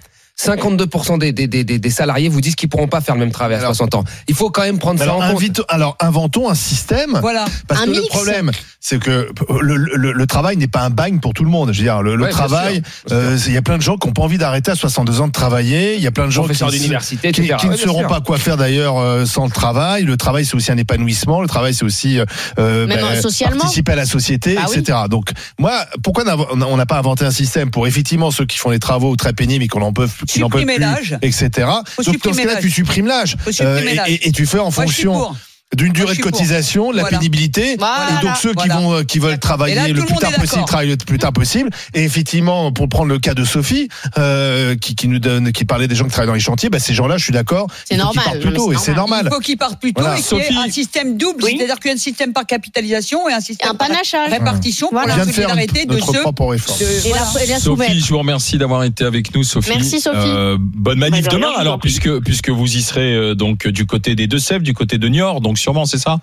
52% 0.45 1.19
des, 1.19 1.32
des, 1.32 1.47
des, 1.47 1.63
des 1.63 1.89
salariés 1.89 2.30
vous 2.30 2.41
disent 2.41 2.56
qu'ils 2.56 2.69
pourront 2.69 2.88
pas 2.88 3.01
faire 3.01 3.15
le 3.15 3.19
même 3.19 3.32
travail 3.32 3.56
à 3.56 3.60
Alors- 3.60 3.75
60 3.75 3.95
ans. 3.95 4.04
Il 4.27 4.36
faut 4.36 4.49
quand 4.49 4.63
même 4.63 4.80
prendre 4.80 4.97
ça 4.99 5.04
Alors, 5.06 5.21
en 5.21 5.34
compte. 5.34 5.62
alors, 5.69 5.95
inventons 5.99 6.49
un 6.49 6.56
système. 6.56 7.17
Voilà. 7.21 7.45
Parce 7.67 7.82
Un 7.82 7.86
que 7.86 7.89
le 7.91 7.95
mix. 8.01 8.08
problème, 8.10 8.51
c'est 8.84 9.00
que 9.00 9.30
le, 9.62 9.78
le- 9.78 10.12
le 10.12 10.28
travail 10.28 10.58
n'est 10.58 10.67
pas 10.67 10.82
un 10.82 10.89
bagne 10.89 11.20
pour 11.20 11.36
tout 11.36 11.44
le 11.44 11.52
monde. 11.52 11.72
Je 11.72 11.78
veux 11.78 11.84
dire, 11.84 12.02
le, 12.02 12.15
le 12.15 12.24
Ouais, 12.24 12.30
travail, 12.32 12.82
euh, 13.12 13.38
il 13.46 13.54
y 13.54 13.58
a 13.58 13.62
plein 13.62 13.78
de 13.78 13.82
gens 13.84 13.96
qui 13.96 14.08
n'ont 14.08 14.13
pas 14.13 14.24
envie 14.24 14.39
d'arrêter 14.39 14.72
à 14.72 14.76
62 14.76 15.22
ans 15.22 15.28
de 15.28 15.32
travailler. 15.32 15.96
Il 15.98 16.02
y 16.02 16.08
a 16.08 16.12
plein 16.12 16.26
de 16.26 16.32
gens 16.32 16.48
qui, 16.48 16.58
d'université, 16.72 17.32
qui, 17.32 17.41
ne 17.44 17.54
Ouais, 17.70 17.78
sauront 17.78 18.08
pas 18.08 18.22
quoi 18.22 18.39
faire 18.39 18.58
d'ailleurs 18.58 18.98
euh, 18.98 19.26
sans 19.28 19.46
le 19.46 19.52
travail. 19.52 20.04
Le 20.04 20.17
travail, 20.17 20.46
c'est 20.46 20.56
aussi 20.56 20.72
un 20.72 20.78
épanouissement. 20.78 21.41
Le 21.44 21.48
travail, 21.48 21.76
c'est 21.76 21.86
aussi 21.86 22.20
euh, 22.58 22.88
Même, 22.88 22.98
euh, 23.04 23.22
socialement. 23.22 23.60
participer 23.60 23.91
à 23.91 23.96
la 23.98 24.06
société, 24.08 24.56
Bah 24.56 24.63
oui. 24.67 24.80
etc. 24.80 24.98
Donc, 25.10 25.30
moi, 25.60 25.86
pourquoi 26.04 26.24
on 26.52 26.76
n'a 26.78 26.86
pas 26.88 26.98
inventé 26.98 27.24
un 27.24 27.32
système 27.32 27.70
pour 27.70 27.86
effectivement 27.86 28.32
ceux 28.32 28.46
qui 28.48 28.58
font 28.58 28.72
les 28.72 28.80
travaux 28.80 29.15
très 29.15 29.34
pénibles 29.34 29.63
et 29.63 29.67
qu'on 29.67 29.82
n'en 29.82 29.94
peuvent 29.94 30.12
Supprimer 30.28 30.76
plus, 30.76 30.82
l'âge. 30.82 31.17
etc. 31.22 31.67
Faut 31.86 32.02
Donc, 32.02 32.20
dans 32.24 32.34
ce 32.34 32.38
cas-là, 32.41 32.56
tu 32.60 32.72
supprimes 32.72 33.06
l'âge 33.06 33.38
Euh, 33.62 33.78
et- 33.80 33.94
l'âge. 33.94 34.10
et, 34.10 34.28
et 34.28 34.32
tu 34.32 34.48
fais 34.48 34.58
en 34.58 34.72
Moi, 34.72 34.86
je 34.88 34.91
suis 34.91 35.04
fonction 35.04 35.13
pour. 35.13 35.36
D'une 35.75 35.93
durée 35.93 36.15
de 36.15 36.21
pour. 36.21 36.31
cotisation, 36.31 36.91
de 36.91 36.97
la 36.97 37.03
Voilà. 37.03 37.17
pénibilité, 37.19 37.75
Voilà. 37.79 38.19
et 38.21 38.25
donc 38.25 38.36
ceux 38.38 38.53
qui 38.53 38.67
vont, 38.67 38.93
euh, 38.93 39.03
qui 39.03 39.19
veulent 39.19 39.39
travailler 39.39 39.75
là, 39.75 39.88
le 39.88 39.93
le 39.93 40.01
plus 40.05 40.15
tard 40.17 40.31
possible, 40.34 40.65
travailler 40.65 40.91
le 40.91 40.97
plus 40.97 41.17
tard 41.17 41.31
possible. 41.34 41.69
Et 41.93 42.03
effectivement, 42.03 42.71
pour 42.73 42.89
prendre 42.89 43.07
le 43.07 43.19
cas 43.19 43.34
de 43.34 43.43
Sophie, 43.45 43.88
euh, 44.17 44.75
qui, 44.75 44.95
qui 44.95 45.07
nous 45.07 45.19
donne, 45.19 45.51
qui 45.51 45.63
parlait 45.65 45.88
des 45.88 45.95
gens 45.95 46.05
qui 46.05 46.12
travaillent 46.12 46.27
dans 46.27 46.34
les 46.34 46.39
chantiers, 46.39 46.69
bah, 46.69 46.79
ces 46.79 46.93
gens-là, 46.93 47.17
je 47.17 47.23
suis 47.23 47.34
d'accord, 47.34 47.67
C'est 47.86 47.95
il 47.95 48.01
faut 48.01 48.07
qu'ils 48.10 48.15
normal, 48.17 48.23
partent 48.25 48.39
plus 48.39 48.53
tôt, 48.53 48.73
et 48.73 48.75
c'est 48.77 48.93
normal. 48.93 49.27
Il 49.29 49.34
faut 49.34 49.39
qu'ils 49.39 49.57
partent 49.57 49.79
plus 49.79 49.93
tôt 49.93 50.01
Voilà. 50.01 50.17
et 50.19 50.21
qu'il 50.21 50.38
y 50.38 50.41
ait 50.41 50.43
Sophie. 50.45 50.57
un 50.57 50.71
système 50.71 51.17
double, 51.17 51.43
Oui. 51.45 51.55
c'est-à-dire 51.57 51.79
qu'il 51.79 51.88
y 51.89 51.91
a 51.93 51.95
un 51.95 51.99
système 51.99 52.34
par 52.34 52.45
capitalisation 52.45 53.29
et 53.29 53.34
un 53.34 53.39
système 53.39 53.71
Un 53.71 53.75
par 53.75 53.88
panachage. 53.88 54.29
répartition 54.29 54.89
pour 54.89 54.99
la 54.99 55.15
vient 55.15 55.25
de 55.25 55.31
faire 55.31 55.49
solidarité 55.49 55.86
de 55.86 55.93
notre 55.93 56.13
ceux. 56.13 56.21
propre 56.21 56.45
réforme. 56.47 56.79
de- 56.79 56.84
Et 56.86 57.10
voilà. 57.10 57.25
la, 57.36 57.43
et 57.43 57.47
la 57.47 57.60
souvette. 57.60 57.88
Sophie, 57.89 57.99
je 58.01 58.10
vous 58.10 58.19
remercie 58.19 58.57
d'avoir 58.57 58.84
été 58.84 59.03
avec 59.05 59.34
nous, 59.34 59.43
Sophie. 59.43 59.69
Merci, 59.73 60.01
Sophie. 60.01 60.17
Euh, 60.17 60.57
bonne 60.60 60.99
manif 60.99 61.23
Bah, 61.25 61.29
rien, 61.31 61.39
demain, 61.39 61.53
alors, 61.57 61.79
puisque, 61.79 62.19
puisque 62.19 62.49
vous 62.49 62.75
y 62.75 62.81
serez 62.81 63.13
euh, 63.13 63.36
donc 63.36 63.67
du 63.67 63.86
côté 63.86 64.15
des 64.15 64.27
Deux-Sèvres, 64.27 64.63
du 64.63 64.73
côté 64.73 64.97
de 64.97 65.07
Niort, 65.07 65.39
donc 65.41 65.57
sûrement, 65.62 65.86
c'est 65.86 65.97
ça 65.97 66.17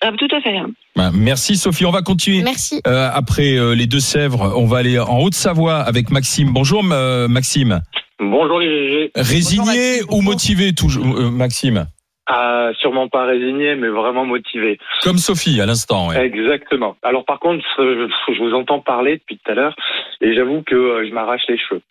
Ah, 0.00 0.10
tout 0.16 0.28
à 0.34 0.40
fait. 0.40 0.54
Bah, 0.94 1.10
Merci, 1.12 1.56
Sophie. 1.56 1.84
On 1.84 1.90
va 1.90 2.02
continuer. 2.02 2.42
Merci. 2.42 2.80
Euh, 2.86 3.10
après 3.12 3.56
euh, 3.56 3.74
les 3.74 3.86
Deux-Sèvres, 3.86 4.54
on 4.56 4.66
va 4.66 4.78
aller 4.78 4.98
en 4.98 5.18
Haute-Savoie 5.18 5.78
avec 5.80 6.10
Maxime. 6.10 6.52
Bonjour, 6.52 6.82
euh, 6.90 7.28
Maxime. 7.28 7.80
Bonjour 8.18 8.60
les 8.60 8.88
GG. 8.88 9.10
Résigné 9.14 9.66
Maxime, 9.98 10.06
ou 10.10 10.22
motivé, 10.22 10.72
toujours, 10.72 11.04
euh, 11.18 11.30
Maxime 11.30 11.86
Ah, 12.28 12.70
sûrement 12.80 13.08
pas 13.08 13.24
résigné, 13.24 13.76
mais 13.76 13.88
vraiment 13.88 14.24
motivé. 14.24 14.78
Comme 15.02 15.18
Sophie 15.18 15.60
à 15.60 15.66
l'instant. 15.66 16.08
ouais. 16.08 16.26
Exactement. 16.26 16.96
Alors 17.02 17.24
par 17.24 17.38
contre, 17.38 17.64
je 17.78 18.42
vous 18.42 18.52
entends 18.54 18.80
parler 18.80 19.18
depuis 19.18 19.38
tout 19.38 19.52
à 19.52 19.54
l'heure 19.54 19.76
et 20.20 20.34
j'avoue 20.34 20.62
que 20.62 20.74
euh, 20.74 21.06
je 21.08 21.14
m'arrache 21.14 21.44
les 21.48 21.58
cheveux. 21.58 21.82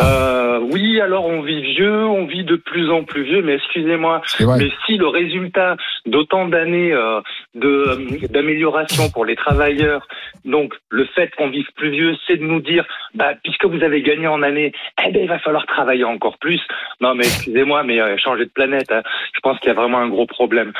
Euh, 0.00 0.58
oui, 0.72 1.00
alors 1.00 1.26
on 1.26 1.42
vit 1.42 1.62
vieux, 1.62 2.04
on 2.04 2.26
vit 2.26 2.44
de 2.44 2.56
plus 2.56 2.90
en 2.90 3.04
plus 3.04 3.22
vieux, 3.24 3.42
mais 3.42 3.54
excusez-moi, 3.54 4.22
mais 4.40 4.70
si 4.86 4.96
le 4.96 5.08
résultat 5.08 5.76
d'autant 6.06 6.48
d'années 6.48 6.92
euh, 6.92 7.20
de 7.54 7.68
euh, 7.68 8.28
d'amélioration 8.28 9.10
pour 9.10 9.24
les 9.24 9.36
travailleurs, 9.36 10.06
donc 10.44 10.74
le 10.90 11.04
fait 11.04 11.34
qu'on 11.36 11.48
vive 11.48 11.68
plus 11.76 11.90
vieux, 11.90 12.16
c'est 12.26 12.36
de 12.36 12.44
nous 12.44 12.60
dire, 12.60 12.84
bah 13.14 13.34
puisque 13.42 13.64
vous 13.66 13.82
avez 13.82 14.02
gagné 14.02 14.26
en 14.26 14.42
années, 14.42 14.72
eh 15.04 15.12
ben 15.12 15.22
il 15.22 15.28
va 15.28 15.38
falloir 15.38 15.66
travailler 15.66 16.04
encore 16.04 16.38
plus. 16.38 16.60
Non 17.00 17.14
mais 17.14 17.24
excusez-moi, 17.24 17.82
mais 17.84 18.00
euh, 18.00 18.16
changer 18.16 18.46
de 18.46 18.50
planète, 18.50 18.90
hein, 18.90 19.02
je 19.34 19.40
pense 19.40 19.58
qu'il 19.60 19.68
y 19.68 19.72
a 19.76 19.80
vraiment 19.80 19.98
un 19.98 20.08
gros 20.08 20.26
problème. 20.26 20.72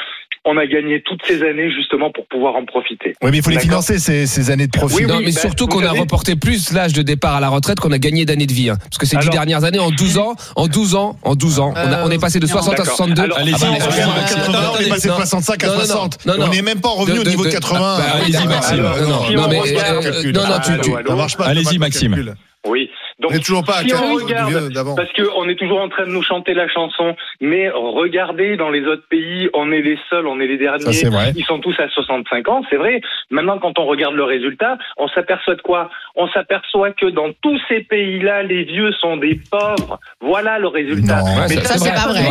On 0.46 0.58
a 0.58 0.66
gagné 0.66 1.00
toutes 1.00 1.24
ces 1.26 1.42
années 1.42 1.70
justement 1.72 2.10
pour 2.12 2.26
pouvoir 2.26 2.54
en 2.56 2.66
profiter. 2.66 3.14
Oui, 3.22 3.30
mais 3.30 3.38
il 3.38 3.42
faut 3.42 3.48
les 3.48 3.58
financer, 3.58 3.98
ces, 3.98 4.26
ces 4.26 4.50
années 4.50 4.66
de 4.66 4.72
profit. 4.76 4.96
Oui, 4.96 5.06
non, 5.06 5.16
oui, 5.16 5.24
mais 5.26 5.32
bah, 5.32 5.40
surtout 5.40 5.66
qu'on 5.66 5.82
a 5.82 5.90
reporté 5.92 6.36
plus 6.36 6.70
l'âge 6.74 6.92
de 6.92 7.00
départ 7.00 7.34
à 7.36 7.40
la 7.40 7.48
retraite 7.48 7.80
qu'on 7.80 7.92
a 7.92 7.98
gagné 7.98 8.26
d'années 8.26 8.44
de 8.46 8.52
vie. 8.52 8.68
hein. 8.68 8.76
Parce 8.78 8.98
que 8.98 9.06
ces 9.06 9.16
dix 9.16 9.30
dernières 9.30 9.64
années, 9.64 9.78
en 9.78 9.90
12 9.90 10.18
ans, 10.18 10.34
en 10.56 10.66
12 10.66 10.96
ans, 10.96 11.16
en 11.22 11.34
12 11.34 11.60
ans, 11.60 11.72
on, 11.74 11.78
a- 11.92 12.04
on 12.04 12.10
est 12.10 12.20
passé 12.20 12.40
de 12.40 12.46
non. 12.46 12.52
60 12.52 12.74
à 12.74 12.76
D'accord. 12.76 12.94
62. 12.96 13.22
Alors, 13.22 13.38
Allez-y, 13.38 13.54
Ah 13.54 13.58
bah, 13.58 13.66
on 13.68 13.72
Maxime. 13.72 13.90
regarde, 13.94 14.10
en 14.10 14.20
Maxime. 14.20 14.38
80, 14.42 14.58
on 14.58 14.80
est 14.84 14.88
passé 14.90 15.08
de 15.08 15.12
non. 15.12 15.16
65 15.16 15.64
à 15.64 15.66
Non, 15.66 15.72
non, 15.72 15.78
non. 15.78 15.84
60. 15.86 16.26
Non, 16.26 16.36
non. 16.36 16.44
On 16.44 16.48
n'est 16.50 16.62
même 16.62 16.80
pas 16.82 16.88
revenu 16.90 17.16
De- 17.16 17.20
au 17.22 17.24
niveau 17.30 17.44
de 17.44 17.48
de- 17.48 17.54
80. 17.54 17.78
bah, 17.80 18.04
allez-y, 18.14 18.46
Maxime. 18.46 18.76
Non, 18.76 18.82
non, 18.82 19.48
non, 19.48 19.62
euh, 19.64 20.80
tu- 20.82 21.08
Ça 21.08 21.14
marche 21.16 21.36
pas. 21.38 21.46
Allez-y, 21.46 21.78
Maxime. 21.78 22.12
calcul. 22.14 22.34
Oui. 22.66 22.90
Donc, 23.24 23.32
On 23.32 23.34
n'est 23.36 23.40
toujours 23.40 23.64
pas 23.64 23.78
à 23.78 23.80
si 23.80 23.86
4 23.86 24.02
on 24.04 24.14
regarde, 24.16 24.94
parce 24.96 25.10
que 25.14 25.22
on 25.34 25.48
est 25.48 25.54
toujours 25.54 25.80
en 25.80 25.88
train 25.88 26.04
de 26.04 26.10
nous 26.10 26.22
chanter 26.22 26.52
la 26.52 26.68
chanson, 26.68 27.16
mais 27.40 27.70
regardez 27.70 28.58
dans 28.58 28.68
les 28.68 28.84
autres 28.86 29.08
pays, 29.08 29.48
on 29.54 29.72
est 29.72 29.80
les 29.80 29.96
seuls, 30.10 30.26
on 30.26 30.38
est 30.40 30.46
les 30.46 30.58
Ça, 30.62 30.76
derniers. 30.76 30.92
c'est 30.92 31.08
vrai. 31.08 31.32
Ils 31.34 31.44
sont 31.44 31.58
tous 31.58 31.74
à 31.80 31.88
65 31.88 32.48
ans, 32.50 32.62
c'est 32.68 32.76
vrai. 32.76 33.00
Maintenant, 33.30 33.58
quand 33.58 33.78
on 33.78 33.86
regarde 33.86 34.14
le 34.14 34.24
résultat, 34.24 34.76
on 34.98 35.08
s'aperçoit 35.08 35.54
de 35.54 35.62
quoi? 35.62 35.88
On 36.16 36.28
s'aperçoit 36.28 36.90
que 36.92 37.06
dans 37.06 37.32
tous 37.42 37.58
ces 37.66 37.80
pays-là, 37.80 38.42
les 38.42 38.64
vieux 38.64 38.92
sont 39.00 39.16
des 39.16 39.40
pauvres. 39.50 39.98
Voilà 40.20 40.58
le 40.58 40.68
résultat. 40.68 41.20
Non. 41.22 41.46
Mais 41.48 41.56
ça, 41.62 41.78
c'est 41.78 41.94
pas 41.94 42.08
vrai. 42.08 42.24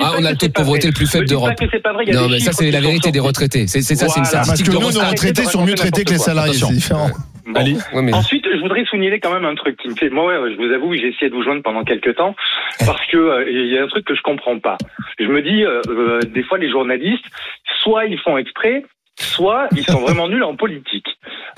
Ah, 0.00 0.12
on 0.18 0.24
a 0.26 0.32
le 0.32 0.36
taux 0.36 0.48
de 0.48 0.52
pauvreté 0.52 0.88
le 0.88 0.92
plus 0.92 1.06
faible 1.10 1.28
d'Europe. 1.28 1.54
que 1.58 1.64
c'est 1.70 1.82
pas 1.82 1.94
vrai, 1.94 2.04
il 2.06 2.12
y 2.12 2.16
a 2.16 2.20
Non, 2.20 2.28
mais 2.28 2.40
ça, 2.40 2.52
c'est 2.52 2.70
la 2.70 2.80
vérité 2.80 3.10
des 3.10 3.20
retraités. 3.20 3.66
C'est 3.68 3.80
ça, 3.80 4.06
c'est 4.06 4.18
une 4.18 4.24
statistique 4.26 4.66
que 4.66 4.70
de 4.72 4.76
nous, 4.76 4.80
nos 4.82 4.86
retraite. 4.88 5.08
retraités 5.08 5.44
sont 5.44 5.64
mieux 5.64 5.74
traités 5.76 6.04
que 6.04 6.10
les 6.12 6.18
salariés, 6.18 6.52
c'est 6.52 6.72
différent. 6.74 7.08
Bon. 7.46 7.54
Allez. 7.60 7.74
Ouais, 7.92 8.02
mais- 8.02 8.14
Ensuite, 8.14 8.46
je 8.52 8.58
voudrais 8.60 8.84
souligner 8.84 9.18
quand 9.20 9.32
même 9.32 9.44
un 9.44 9.54
truc 9.54 9.76
qui 9.78 9.88
me 9.88 9.94
fait. 9.94 10.10
Moi, 10.10 10.40
ouais, 10.40 10.52
je 10.52 10.56
vous 10.56 10.72
avoue, 10.72 10.94
j'ai 10.94 11.08
essayé 11.08 11.30
de 11.30 11.34
vous 11.34 11.42
joindre 11.42 11.62
pendant 11.62 11.84
quelques 11.84 12.14
temps 12.16 12.34
parce 12.86 13.04
que 13.06 13.16
euh, 13.16 13.50
il 13.50 13.66
y 13.66 13.78
a 13.78 13.84
un 13.84 13.88
truc 13.88 14.04
que 14.04 14.14
je 14.14 14.22
comprends 14.22 14.58
pas. 14.58 14.76
Je 15.18 15.26
me 15.26 15.42
dis, 15.42 15.64
euh, 15.64 15.80
euh, 15.88 16.20
des 16.22 16.42
fois, 16.42 16.58
les 16.58 16.70
journalistes, 16.70 17.24
soit 17.82 18.06
ils 18.06 18.18
font 18.18 18.36
exprès, 18.38 18.84
soit 19.20 19.68
ils 19.76 19.84
sont 19.84 20.00
vraiment 20.00 20.28
nuls 20.28 20.44
en 20.44 20.56
politique. 20.56 21.06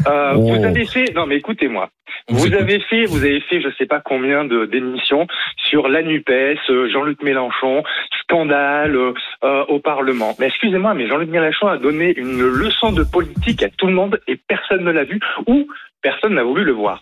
Euh, 0.06 0.32
Oh. 0.36 0.54
Vous 0.54 0.64
avez 0.64 0.86
fait, 0.86 1.12
non 1.14 1.26
mais 1.26 1.36
écoutez-moi, 1.36 1.90
vous 2.28 2.52
avez 2.54 2.80
fait, 2.80 3.04
vous 3.04 3.24
avez 3.24 3.40
fait, 3.40 3.60
je 3.60 3.68
sais 3.78 3.86
pas 3.86 4.00
combien 4.00 4.44
de 4.44 4.66
d'émissions 4.66 5.26
sur 5.56 5.88
la 5.88 6.02
Nupes, 6.02 6.28
euh, 6.30 6.88
Jean-Luc 6.90 7.22
Mélenchon, 7.22 7.82
scandale 8.22 8.96
euh, 8.96 9.12
euh, 9.44 9.64
au 9.68 9.78
Parlement. 9.78 10.34
Mais 10.38 10.46
excusez-moi, 10.46 10.94
mais 10.94 11.06
Jean-Luc 11.06 11.28
Mélenchon 11.28 11.68
a 11.68 11.78
donné 11.78 12.14
une 12.16 12.42
leçon 12.42 12.92
de 12.92 13.04
politique 13.04 13.62
à 13.62 13.68
tout 13.68 13.86
le 13.86 13.94
monde 13.94 14.20
et 14.26 14.36
personne 14.36 14.84
ne 14.84 14.90
l'a 14.90 15.04
vu 15.04 15.20
ou 15.46 15.66
personne 16.02 16.34
n'a 16.34 16.42
voulu 16.42 16.64
le 16.64 16.72
voir. 16.72 17.00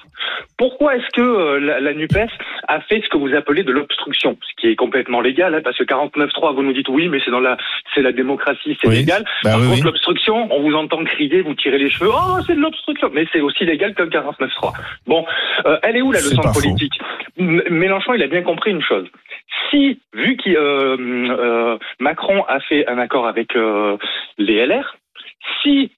Pourquoi 0.58 0.96
est-ce 0.96 1.08
que 1.14 1.20
euh, 1.22 1.58
la, 1.60 1.80
la 1.80 1.94
Nupes 1.94 2.28
a 2.68 2.80
fait 2.82 3.00
ce 3.02 3.08
que 3.08 3.16
vous 3.16 3.34
appelez 3.34 3.62
de 3.62 3.72
l'obstruction, 3.72 4.36
ce 4.42 4.60
qui 4.60 4.68
est 4.68 4.76
complètement 4.76 5.20
légal, 5.20 5.54
hein, 5.54 5.60
parce 5.64 5.76
que 5.78 5.84
49.3, 5.84 6.54
vous 6.54 6.62
nous 6.62 6.72
dites 6.72 6.88
oui, 6.88 7.08
mais 7.08 7.18
c'est 7.24 7.30
dans 7.30 7.40
la, 7.40 7.56
c'est 7.94 8.02
la 8.02 8.12
démocratie, 8.12 8.76
c'est 8.80 8.88
Oui. 8.88 8.96
légal. 8.96 9.24
Bah 9.42 9.52
Par 9.52 9.60
oui, 9.60 9.66
contre, 9.66 9.78
oui. 9.78 9.84
l'obstruction, 9.84 10.48
on 10.52 10.60
vous 10.62 10.74
entend 10.74 11.02
crier, 11.04 11.40
vous 11.42 11.54
tirez 11.54 11.78
les 11.78 11.90
cheveux, 11.90 12.10
oh, 12.12 12.38
c'est 12.46 12.54
de 12.54 12.60
l'obstruction, 12.60 13.10
mais 13.12 13.26
c'est 13.32 13.40
aussi 13.40 13.64
légal 13.64 13.94
que 13.94 14.02
le 14.02 14.10
49.3. 14.10 14.72
Bon, 15.06 15.24
euh, 15.66 15.78
elle 15.82 15.96
est 15.96 16.02
où 16.02 16.12
la 16.12 16.20
leçon 16.20 16.42
politique? 16.52 16.98
M- 17.38 17.62
Mélenchon, 17.70 18.14
il 18.14 18.22
a 18.22 18.26
bien 18.26 18.42
compris 18.42 18.70
une 18.70 18.82
chose. 18.82 19.08
Si, 19.70 20.00
vu 20.14 20.36
que 20.36 20.50
euh, 20.50 20.96
euh, 21.30 21.78
Macron 22.00 22.44
a 22.48 22.60
fait 22.60 22.86
un 22.88 22.98
accord 22.98 23.26
avec 23.26 23.56
euh, 23.56 23.96
les 24.38 24.64
LR, 24.66 24.96
si 25.62 25.90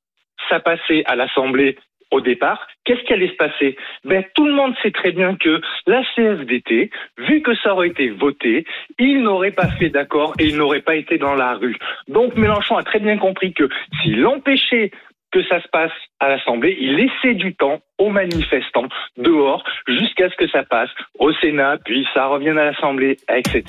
ça 0.49 0.61
passait 0.61 1.03
à 1.07 1.17
l'Assemblée 1.17 1.77
au 2.13 2.21
départ, 2.21 2.69
qu'est-ce 2.85 3.03
qui 3.03 3.13
allait 3.13 3.29
se 3.31 3.37
passer? 3.37 3.77
Ben 4.05 4.25
tout 4.35 4.47
le 4.47 4.53
monde 4.53 4.75
sait 4.83 4.91
très 4.91 5.13
bien 5.13 5.35
que 5.37 5.61
la 5.87 6.03
CFDT, 6.15 6.91
vu 7.19 7.43
que 7.43 7.55
ça 7.57 7.73
aurait 7.73 7.89
été 7.89 8.11
voté, 8.11 8.65
il 8.99 9.23
n'aurait 9.23 9.51
pas 9.51 9.69
fait 9.69 9.89
d'accord 9.89 10.35
et 10.39 10.47
il 10.47 10.57
n'aurait 10.57 10.83
pas 10.83 10.95
été 10.95 11.19
dans 11.19 11.35
la 11.35 11.55
rue. 11.55 11.77
Donc 12.09 12.37
Mélenchon 12.37 12.77
a 12.77 12.85
très 12.85 13.01
bien 13.01 13.19
compris 13.19 13.53
que 13.53 13.69
s'il 14.01 14.25
empêchait 14.27 14.93
que 15.33 15.43
ça 15.49 15.61
se 15.63 15.69
passe 15.73 15.91
à 16.21 16.29
l'Assemblée, 16.29 16.77
il 16.81 16.97
laissait 16.97 17.35
du 17.35 17.55
temps 17.55 17.81
aux 17.99 18.11
manifestants 18.11 18.87
dehors 19.17 19.63
jusqu'à 19.89 20.29
ce 20.31 20.37
que 20.37 20.49
ça 20.51 20.63
passe 20.63 20.89
au 21.19 21.33
Sénat, 21.35 21.77
puis 21.85 22.07
ça 22.15 22.27
revienne 22.27 22.59
à 22.59 22.65
l'Assemblée, 22.67 23.17
etc. 23.35 23.63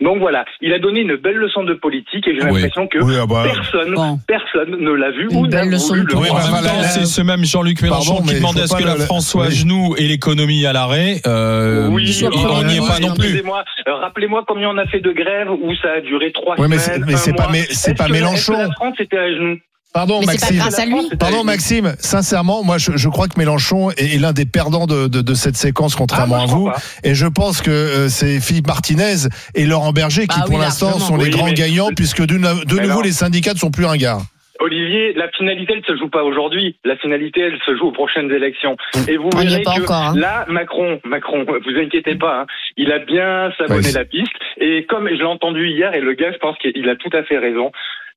Donc 0.00 0.18
voilà, 0.18 0.44
il 0.60 0.72
a 0.72 0.78
donné 0.78 1.00
une 1.00 1.16
belle 1.16 1.36
leçon 1.36 1.62
de 1.64 1.74
politique 1.74 2.26
et 2.26 2.34
j'ai 2.34 2.42
Oui. 2.42 2.52
l'impression 2.54 2.86
que 2.86 2.98
Oui, 2.98 3.14
ah 3.20 3.26
bah, 3.26 3.44
personne, 3.44 3.94
Bon. 3.94 4.18
personne 4.26 4.70
ne 4.78 4.90
l'a 4.90 5.10
vu 5.10 5.28
Une 5.30 5.36
ou 5.36 5.46
n'a 5.46 5.62
voulu 5.64 6.04
le 6.06 6.16
Oui, 6.16 6.28
voir. 6.28 6.50
bah, 6.50 6.60
là, 6.62 6.82
c'est 6.84 7.06
ce 7.06 7.22
même 7.22 7.44
Jean-Luc 7.44 7.82
Mélenchon 7.82 8.14
Pardon, 8.16 8.28
qui 8.28 8.34
demandait 8.36 8.62
à 8.62 8.66
ce 8.66 8.76
que 8.76 8.84
la 8.84 8.96
France 8.96 9.28
soit 9.30 9.46
à 9.46 9.50
genoux 9.50 9.94
et 9.98 10.04
l'économie 10.08 10.66
à 10.66 10.72
l'arrêt. 10.72 11.16
Euh, 11.26 11.88
Oui, 11.90 12.04
il- 12.04 12.26
on 12.26 12.62
n'y 12.64 12.76
est 12.76 12.80
pas 12.80 12.98
non 13.00 13.14
plus. 13.14 13.24
Excusez-moi, 13.24 13.64
rappelez-moi 13.86 14.44
combien 14.46 14.70
on 14.70 14.78
a 14.78 14.86
fait 14.86 15.00
de 15.00 15.12
grèves 15.12 15.50
où 15.50 15.74
ça 15.76 15.92
a 15.92 16.00
duré 16.00 16.32
trois 16.32 16.56
Oui, 16.58 16.66
mais 16.68 16.78
semaines. 16.78 17.04
mais 17.06 17.16
c'est 17.16 17.34
pas- 17.34 17.48
mais 17.52 17.62
c'est 17.70 17.96
pas 17.96 18.06
que- 18.06 18.12
Mélenchon. 18.12 18.52
La 18.58 18.70
France 18.72 18.94
était 18.98 19.18
à 19.18 19.30
genoux? 19.30 19.58
Pardon, 19.92 20.20
Mais 20.20 20.26
c'est 20.36 20.38
pas 20.38 20.52
Maxime. 20.52 20.56
grâce 20.58 20.78
à 20.78 20.86
lui. 20.86 21.16
Pardon 21.18 21.42
Maxime, 21.44 21.94
sincèrement, 21.98 22.62
moi 22.62 22.78
je, 22.78 22.92
je 22.96 23.08
crois 23.08 23.26
que 23.28 23.38
Mélenchon 23.38 23.90
est, 23.90 24.14
est 24.14 24.18
l'un 24.18 24.32
des 24.32 24.46
perdants 24.46 24.86
de, 24.86 25.08
de, 25.08 25.20
de 25.20 25.34
cette 25.34 25.56
séquence, 25.56 25.96
contrairement 25.96 26.36
Ah, 26.40 26.46
moi, 26.46 26.72
à 26.72 26.74
vous. 26.76 26.88
Et 27.02 27.14
je 27.14 27.26
pense 27.26 27.60
que 27.60 27.70
euh, 27.70 28.08
c'est 28.08 28.40
Philippe 28.40 28.68
Martinez 28.68 29.26
et 29.56 29.66
Laurent 29.66 29.92
Berger 29.92 30.26
qui 30.28 30.38
Bah 30.38 30.44
pour 30.46 30.54
oui, 30.56 30.60
l'instant 30.60 30.98
sont 31.00 31.16
les 31.16 31.30
grands 31.30 31.46
mais- 31.46 31.54
gagnants 31.54 31.88
puisque 31.96 32.24
de, 32.24 32.36
nouveau 32.80 33.02
les 33.02 33.12
syndicats 33.12 33.52
ne 33.54 33.58
sont 33.58 33.70
plus 33.72 33.84
ringards. 33.84 34.22
Olivier, 34.62 35.14
la 35.14 35.26
finalité, 35.30 35.72
elle 35.74 35.84
se 35.86 35.96
joue 35.98 36.10
pas 36.10 36.22
aujourd'hui. 36.22 36.76
La 36.84 36.94
finalité, 36.98 37.40
elle 37.40 37.58
se 37.64 37.74
joue 37.78 37.86
aux 37.86 37.92
prochaines 37.92 38.30
élections. 38.30 38.76
Et 39.08 39.16
vous 39.16 39.30
On 39.34 39.38
verrez 39.38 39.62
que 39.62 39.70
encore, 39.82 39.96
hein. 39.96 40.14
là, 40.16 40.44
Macron, 40.50 41.00
Macron, 41.04 41.44
vous 41.48 41.78
inquiétez 41.82 42.14
pas, 42.16 42.42
hein, 42.42 42.46
il 42.76 42.92
a 42.92 42.98
bien 42.98 43.50
savonné 43.56 43.86
Ouais, 43.86 43.92
la 43.92 44.04
piste. 44.04 44.30
Et 44.60 44.84
comme 44.84 45.08
je 45.08 45.14
l'ai 45.14 45.24
entendu 45.24 45.66
hier, 45.66 45.94
et 45.94 46.00
le 46.02 46.12
gars, 46.12 46.30
je 46.30 46.36
pense 46.38 46.58
qu'il 46.58 46.86
a 46.90 46.94
tout 46.96 47.08
à 47.16 47.22
fait 47.22 47.38
raison. 47.38 47.72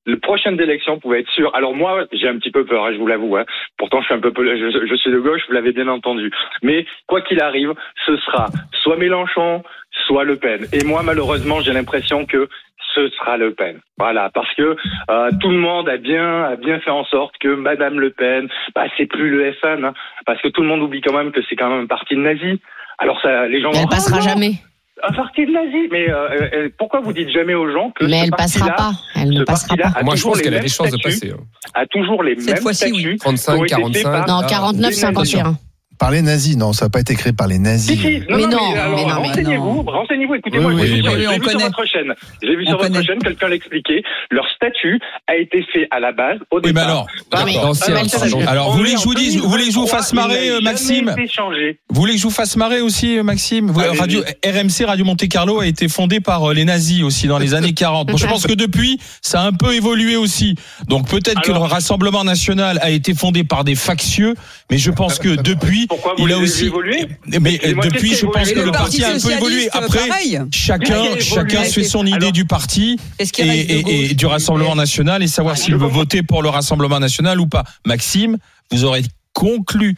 Les 0.05 0.17
prochaines 0.17 0.59
élections 0.59 0.99
pouvaient 0.99 1.21
être 1.21 1.29
sûres. 1.29 1.51
Alors 1.55 1.75
moi, 1.75 2.05
j'ai 2.11 2.27
un 2.27 2.37
petit 2.37 2.51
peu 2.51 2.65
peur, 2.65 2.85
hein, 2.85 2.91
je 2.93 2.97
vous 2.97 3.07
l'avoue. 3.07 3.37
Hein. 3.37 3.45
Pourtant, 3.77 4.01
je 4.01 4.05
suis 4.07 4.13
un 4.15 4.19
peu, 4.19 4.31
je, 4.35 4.85
je 4.87 4.95
suis 4.95 5.11
de 5.11 5.19
gauche, 5.19 5.41
vous 5.47 5.53
l'avez 5.53 5.71
bien 5.71 5.87
entendu. 5.87 6.31
Mais 6.61 6.85
quoi 7.07 7.21
qu'il 7.21 7.41
arrive, 7.41 7.73
ce 8.05 8.17
sera 8.17 8.47
soit 8.81 8.97
Mélenchon, 8.97 9.63
soit 10.05 10.23
Le 10.25 10.35
Pen. 10.35 10.65
Et 10.73 10.83
moi, 10.85 11.03
malheureusement, 11.03 11.61
j'ai 11.61 11.71
l'impression 11.73 12.25
que 12.25 12.49
ce 12.93 13.07
sera 13.09 13.37
Le 13.37 13.53
Pen. 13.53 13.79
Voilà, 13.97 14.29
parce 14.33 14.53
que 14.55 14.75
euh, 15.09 15.29
tout 15.41 15.49
le 15.49 15.57
monde 15.57 15.87
a 15.89 15.97
bien 15.97 16.43
a 16.43 16.55
bien 16.57 16.79
fait 16.79 16.91
en 16.91 17.05
sorte 17.05 17.35
que 17.39 17.47
Madame 17.47 17.99
Le 17.99 18.09
Pen, 18.11 18.49
bah 18.75 18.85
c'est 18.97 19.05
plus 19.05 19.29
le 19.29 19.53
FN, 19.53 19.85
hein, 19.85 19.93
parce 20.25 20.41
que 20.41 20.49
tout 20.49 20.61
le 20.61 20.67
monde 20.67 20.81
oublie 20.81 21.01
quand 21.01 21.15
même 21.17 21.31
que 21.31 21.41
c'est 21.49 21.55
quand 21.55 21.69
même 21.69 21.85
un 21.85 21.87
parti 21.87 22.15
de 22.15 22.19
nazis. 22.21 22.59
Alors 22.99 23.19
ça, 23.21 23.47
les 23.47 23.61
gens. 23.61 23.71
Mais 23.71 23.79
vont, 23.79 23.83
elle 23.83 23.89
passera 23.89 24.17
Ah, 24.19 24.29
jamais. 24.29 24.51
Un 25.05 25.11
parti 25.11 25.45
de 25.45 25.51
nazis, 25.51 25.89
mais 25.91 26.09
euh, 26.09 26.49
euh, 26.53 26.69
pourquoi 26.77 27.01
vous 27.01 27.11
dites 27.11 27.29
jamais 27.29 27.53
aux 27.53 27.69
gens 27.71 27.91
que 27.91 28.05
Mais 28.05 28.19
ce 28.19 28.23
elle 28.23 28.31
passera 28.31 28.69
pas. 28.71 28.91
Elle 29.15 29.31
ne 29.31 29.43
passera 29.43 29.75
pas. 29.75 30.01
Moi, 30.03 30.15
je 30.15 30.23
pense 30.23 30.41
qu'elle 30.41 30.55
a 30.55 30.59
des 30.59 30.69
chances 30.69 30.91
de 30.91 30.97
passer. 31.03 31.31
hein. 31.31 31.43
a 31.73 31.85
toujours 31.87 32.23
les 32.23 32.35
Cette 32.39 32.53
mêmes 32.55 32.61
fois-ci, 32.63 32.85
oui. 32.91 32.99
statuts. 33.01 33.17
35, 33.17 33.53
ont 33.53 33.63
été 33.65 33.75
faits 33.75 34.03
45. 34.03 34.03
par- 34.11 34.27
Non, 34.27 34.41
là. 34.41 34.47
49, 34.47 34.75
Des 34.75 34.81
mêmes 34.81 34.93
51. 35.15 35.57
Par 36.03 36.11
les 36.11 36.21
nazis. 36.21 36.57
Non, 36.57 36.73
ça 36.73 36.85
n'a 36.85 36.89
pas 36.89 36.99
été 36.99 37.15
créé 37.15 37.31
par 37.31 37.47
les 37.47 37.55
Si, 37.55 37.61
nazis. 37.61 37.97
si, 38.01 38.19
non, 38.29 38.35
Mais 38.37 38.41
non, 38.43 38.49
non, 38.49 38.71
mais, 38.73 38.77
alors, 38.79 38.95
mais 38.97 39.05
non, 39.05 39.21
renseignez-vous, 39.21 39.81
renseignez-vous, 39.83 40.35
écoutez-moi, 40.35 40.71
Oui, 40.73 40.81
oui, 40.83 41.01
on 41.29 41.33
vu 41.39 41.49
sur 41.49 41.59
votre 41.59 41.85
chaîne. 41.85 42.13
Je 42.41 42.47
l'ai 42.47 42.55
vu 42.57 42.63
On 42.67 42.69
sur 42.71 42.77
votre 42.77 42.91
connaît. 42.91 43.05
chaîne, 43.05 43.19
quelqu'un 43.19 43.47
l'expliquait. 43.47 44.03
Leur 44.29 44.45
statut 44.53 44.99
a 45.27 45.35
été 45.37 45.63
fait 45.71 45.87
à 45.91 46.01
la 46.01 46.11
base, 46.11 46.39
au 46.51 46.57
Oui, 46.57 46.61
mais 46.65 46.69
départ. 46.73 46.83
alors, 46.89 47.07
par- 47.29 47.45
mais- 47.45 47.53
pardon. 47.53 48.45
Alors, 48.47 48.67
On 48.67 48.71
vous 48.71 48.77
voulez 48.79 48.93
que 48.95 48.99
je 48.99 49.03
vous 49.05 49.13
dise- 49.15 49.37
vous 49.39 49.49
voulez 49.49 49.65
que 49.67 49.71
je 49.71 49.77
vous 49.79 49.87
fasse 49.87 50.11
2023, 50.13 50.27
marrer, 50.27 50.49
euh, 50.49 50.61
Maxime. 50.61 51.15
Vous 51.89 52.01
voulez 52.01 52.13
que 52.13 52.19
je 52.19 52.23
vous 52.23 52.29
fasse 52.31 52.57
marrer 52.57 52.81
aussi, 52.81 53.17
euh, 53.17 53.23
Maxime. 53.23 53.71
Radio 53.71 54.21
RMC, 54.45 54.83
Radio 54.85 55.05
Monte 55.05 55.27
Carlo, 55.29 55.61
a 55.61 55.67
été 55.67 55.87
fondée 55.87 56.19
par 56.19 56.49
euh, 56.49 56.53
les 56.53 56.65
nazis 56.65 57.03
aussi 57.03 57.27
dans 57.27 57.37
les 57.39 57.53
années 57.53 57.73
40. 57.73 58.09
Bon, 58.09 58.17
je 58.17 58.27
pense 58.27 58.45
que 58.45 58.53
depuis, 58.53 58.99
ça 59.21 59.41
a 59.41 59.45
un 59.47 59.53
peu 59.53 59.73
évolué 59.73 60.17
aussi. 60.17 60.55
Donc 60.89 61.07
peut-être 61.07 61.41
que 61.41 61.49
le 61.51 61.55
Alors- 61.55 61.69
Rassemblement 61.69 62.23
national 62.25 62.77
a 62.81 62.89
été 62.89 63.13
fondé 63.13 63.43
par 63.45 63.63
des 63.63 63.75
factieux, 63.75 64.35
mais 64.69 64.77
je 64.77 64.91
pense 64.91 65.17
que 65.17 65.29
depuis, 65.41 65.87
Pourquoi 65.93 66.15
vous 66.17 66.27
il 66.27 66.33
a 66.33 66.39
aussi. 66.39 66.65
évolué 66.65 67.05
Mais 67.27 67.59
depuis, 67.83 68.15
je 68.15 68.25
pense 68.25 68.51
que 68.51 68.59
le 68.59 68.71
parti 68.71 69.03
a 69.03 69.13
un 69.13 69.19
peu 69.19 69.31
évolué. 69.31 69.69
Après, 69.71 70.09
chacun, 70.51 71.19
chacun 71.19 71.63
se 71.65 71.73
fait 71.73 71.83
son 71.83 72.03
idée 72.05 72.31
du 72.31 72.45
parti 72.45 72.97
et, 73.19 74.15
du 74.15 74.25
Rassemblement 74.25 74.75
national 74.75 75.21
et 75.21 75.27
savoir 75.27 75.53
Ah, 75.55 75.61
s'il 75.61 75.75
veut 75.75 75.87
voter 75.87 76.23
pour 76.23 76.41
le 76.41 76.49
Rassemblement 76.49 76.99
national 76.99 77.39
ou 77.39 77.45
pas. 77.45 77.63
Maxime, 77.85 78.37
vous 78.71 78.85
aurez 78.85 79.03
conclu 79.33 79.95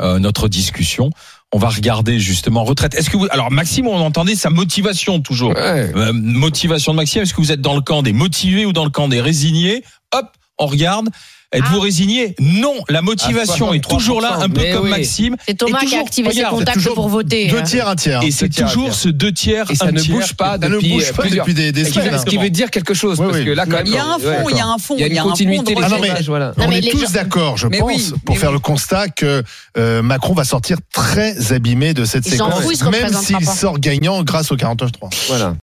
euh, 0.00 0.18
notre 0.18 0.48
discussion. 0.48 1.10
On 1.52 1.58
va 1.58 1.68
regarder 1.68 2.18
justement 2.18 2.64
retraite. 2.64 2.94
Est-ce 2.94 3.10
que 3.10 3.18
vous 3.18 3.26
alors 3.30 3.50
Maxime, 3.50 3.86
on 3.86 4.00
entendait 4.00 4.36
sa 4.36 4.48
motivation 4.48 5.20
toujours. 5.20 5.50
Ouais. 5.50 5.92
Euh, 5.94 6.12
motivation 6.14 6.92
de 6.92 6.96
Maxime. 6.96 7.22
Est-ce 7.22 7.34
que 7.34 7.42
vous 7.42 7.52
êtes 7.52 7.60
dans 7.60 7.74
le 7.74 7.82
camp 7.82 8.02
des 8.02 8.14
motivés 8.14 8.64
ou 8.64 8.72
dans 8.72 8.84
le 8.84 8.90
camp 8.90 9.08
des 9.08 9.20
résignés? 9.20 9.84
Hop, 10.12 10.26
on 10.58 10.66
regarde. 10.66 11.10
Êtes-vous 11.54 11.78
Ah. 11.80 11.84
résigné 11.84 12.34
Non, 12.40 12.74
la 12.88 13.00
motivation 13.02 13.72
est 13.72 13.82
toujours 13.82 14.20
là, 14.20 14.38
un 14.40 14.48
peu 14.48 14.60
mais 14.60 14.72
comme 14.72 14.84
oui. 14.84 14.90
Maxime. 14.90 15.36
C'est 15.46 15.54
Thomas 15.56 15.78
qui 15.80 15.94
a 15.96 16.00
activé 16.00 16.30
ses 16.30 16.36
regarde, 16.38 16.58
contacts 16.58 16.76
toujours 16.76 16.94
pour 16.94 17.08
voter. 17.08 17.46
Deux 17.48 17.58
hein. 17.58 17.62
tiers, 17.62 17.88
un 17.88 17.96
tiers. 17.96 18.22
Et 18.22 18.30
c'est 18.30 18.48
toujours 18.48 18.94
ce 18.94 19.08
deux 19.08 19.32
tiers, 19.32 19.70
Et 19.70 19.74
ça 19.74 19.86
un 19.86 19.92
ne 19.92 20.00
tiers. 20.00 20.16
bouge 20.16 20.34
pas 20.34 20.58
Ça 20.60 20.68
ne 20.68 20.74
depuis 20.74 20.92
bouge 20.92 21.12
pas 21.12 21.22
plusieurs. 21.22 21.44
depuis 21.46 21.54
des, 21.54 21.72
des 21.72 21.84
Ce 21.84 21.90
qui, 21.90 21.94
semaines. 21.94 22.10
veut, 22.12 22.18
ce 22.18 22.24
qui 22.26 22.36
veut 22.38 22.50
dire 22.50 22.70
quelque 22.70 22.94
chose, 22.94 23.18
Oui, 23.20 23.26
parce 23.26 23.38
oui. 23.38 23.44
que 23.44 23.50
là, 23.50 23.64
quand 23.66 23.72
même, 23.76 23.86
Il 23.86 23.92
y 23.94 23.98
a 23.98 24.04
un 24.04 24.18
fond, 24.18 24.48
il 24.50 24.56
y 24.56 24.60
a 24.60 24.66
un 24.66 24.78
fond, 24.78 24.94
il 24.96 25.00
y 25.00 25.04
a 25.04 25.06
une 25.06 25.18
un 25.18 25.22
fond 25.22 25.28
continuité 25.30 25.74
On 25.76 26.70
est 26.70 26.90
tous 26.90 27.12
d'accord, 27.12 27.56
je 27.56 27.68
pense, 27.68 28.14
pour 28.24 28.38
faire 28.38 28.52
le 28.52 28.58
constat 28.58 29.08
que 29.08 29.42
euh, 29.76 30.02
Macron 30.02 30.34
va 30.34 30.44
sortir 30.44 30.78
très 30.92 31.52
abîmé 31.52 31.94
de 31.94 32.04
cette 32.04 32.24
séquence, 32.26 32.64
même 32.90 33.12
s'il 33.12 33.36
pas. 33.38 33.44
sort 33.54 33.78
gagnant 33.78 34.22
grâce 34.22 34.50
au 34.52 34.56
49-3. 34.56 35.10
voilà. 35.28 35.52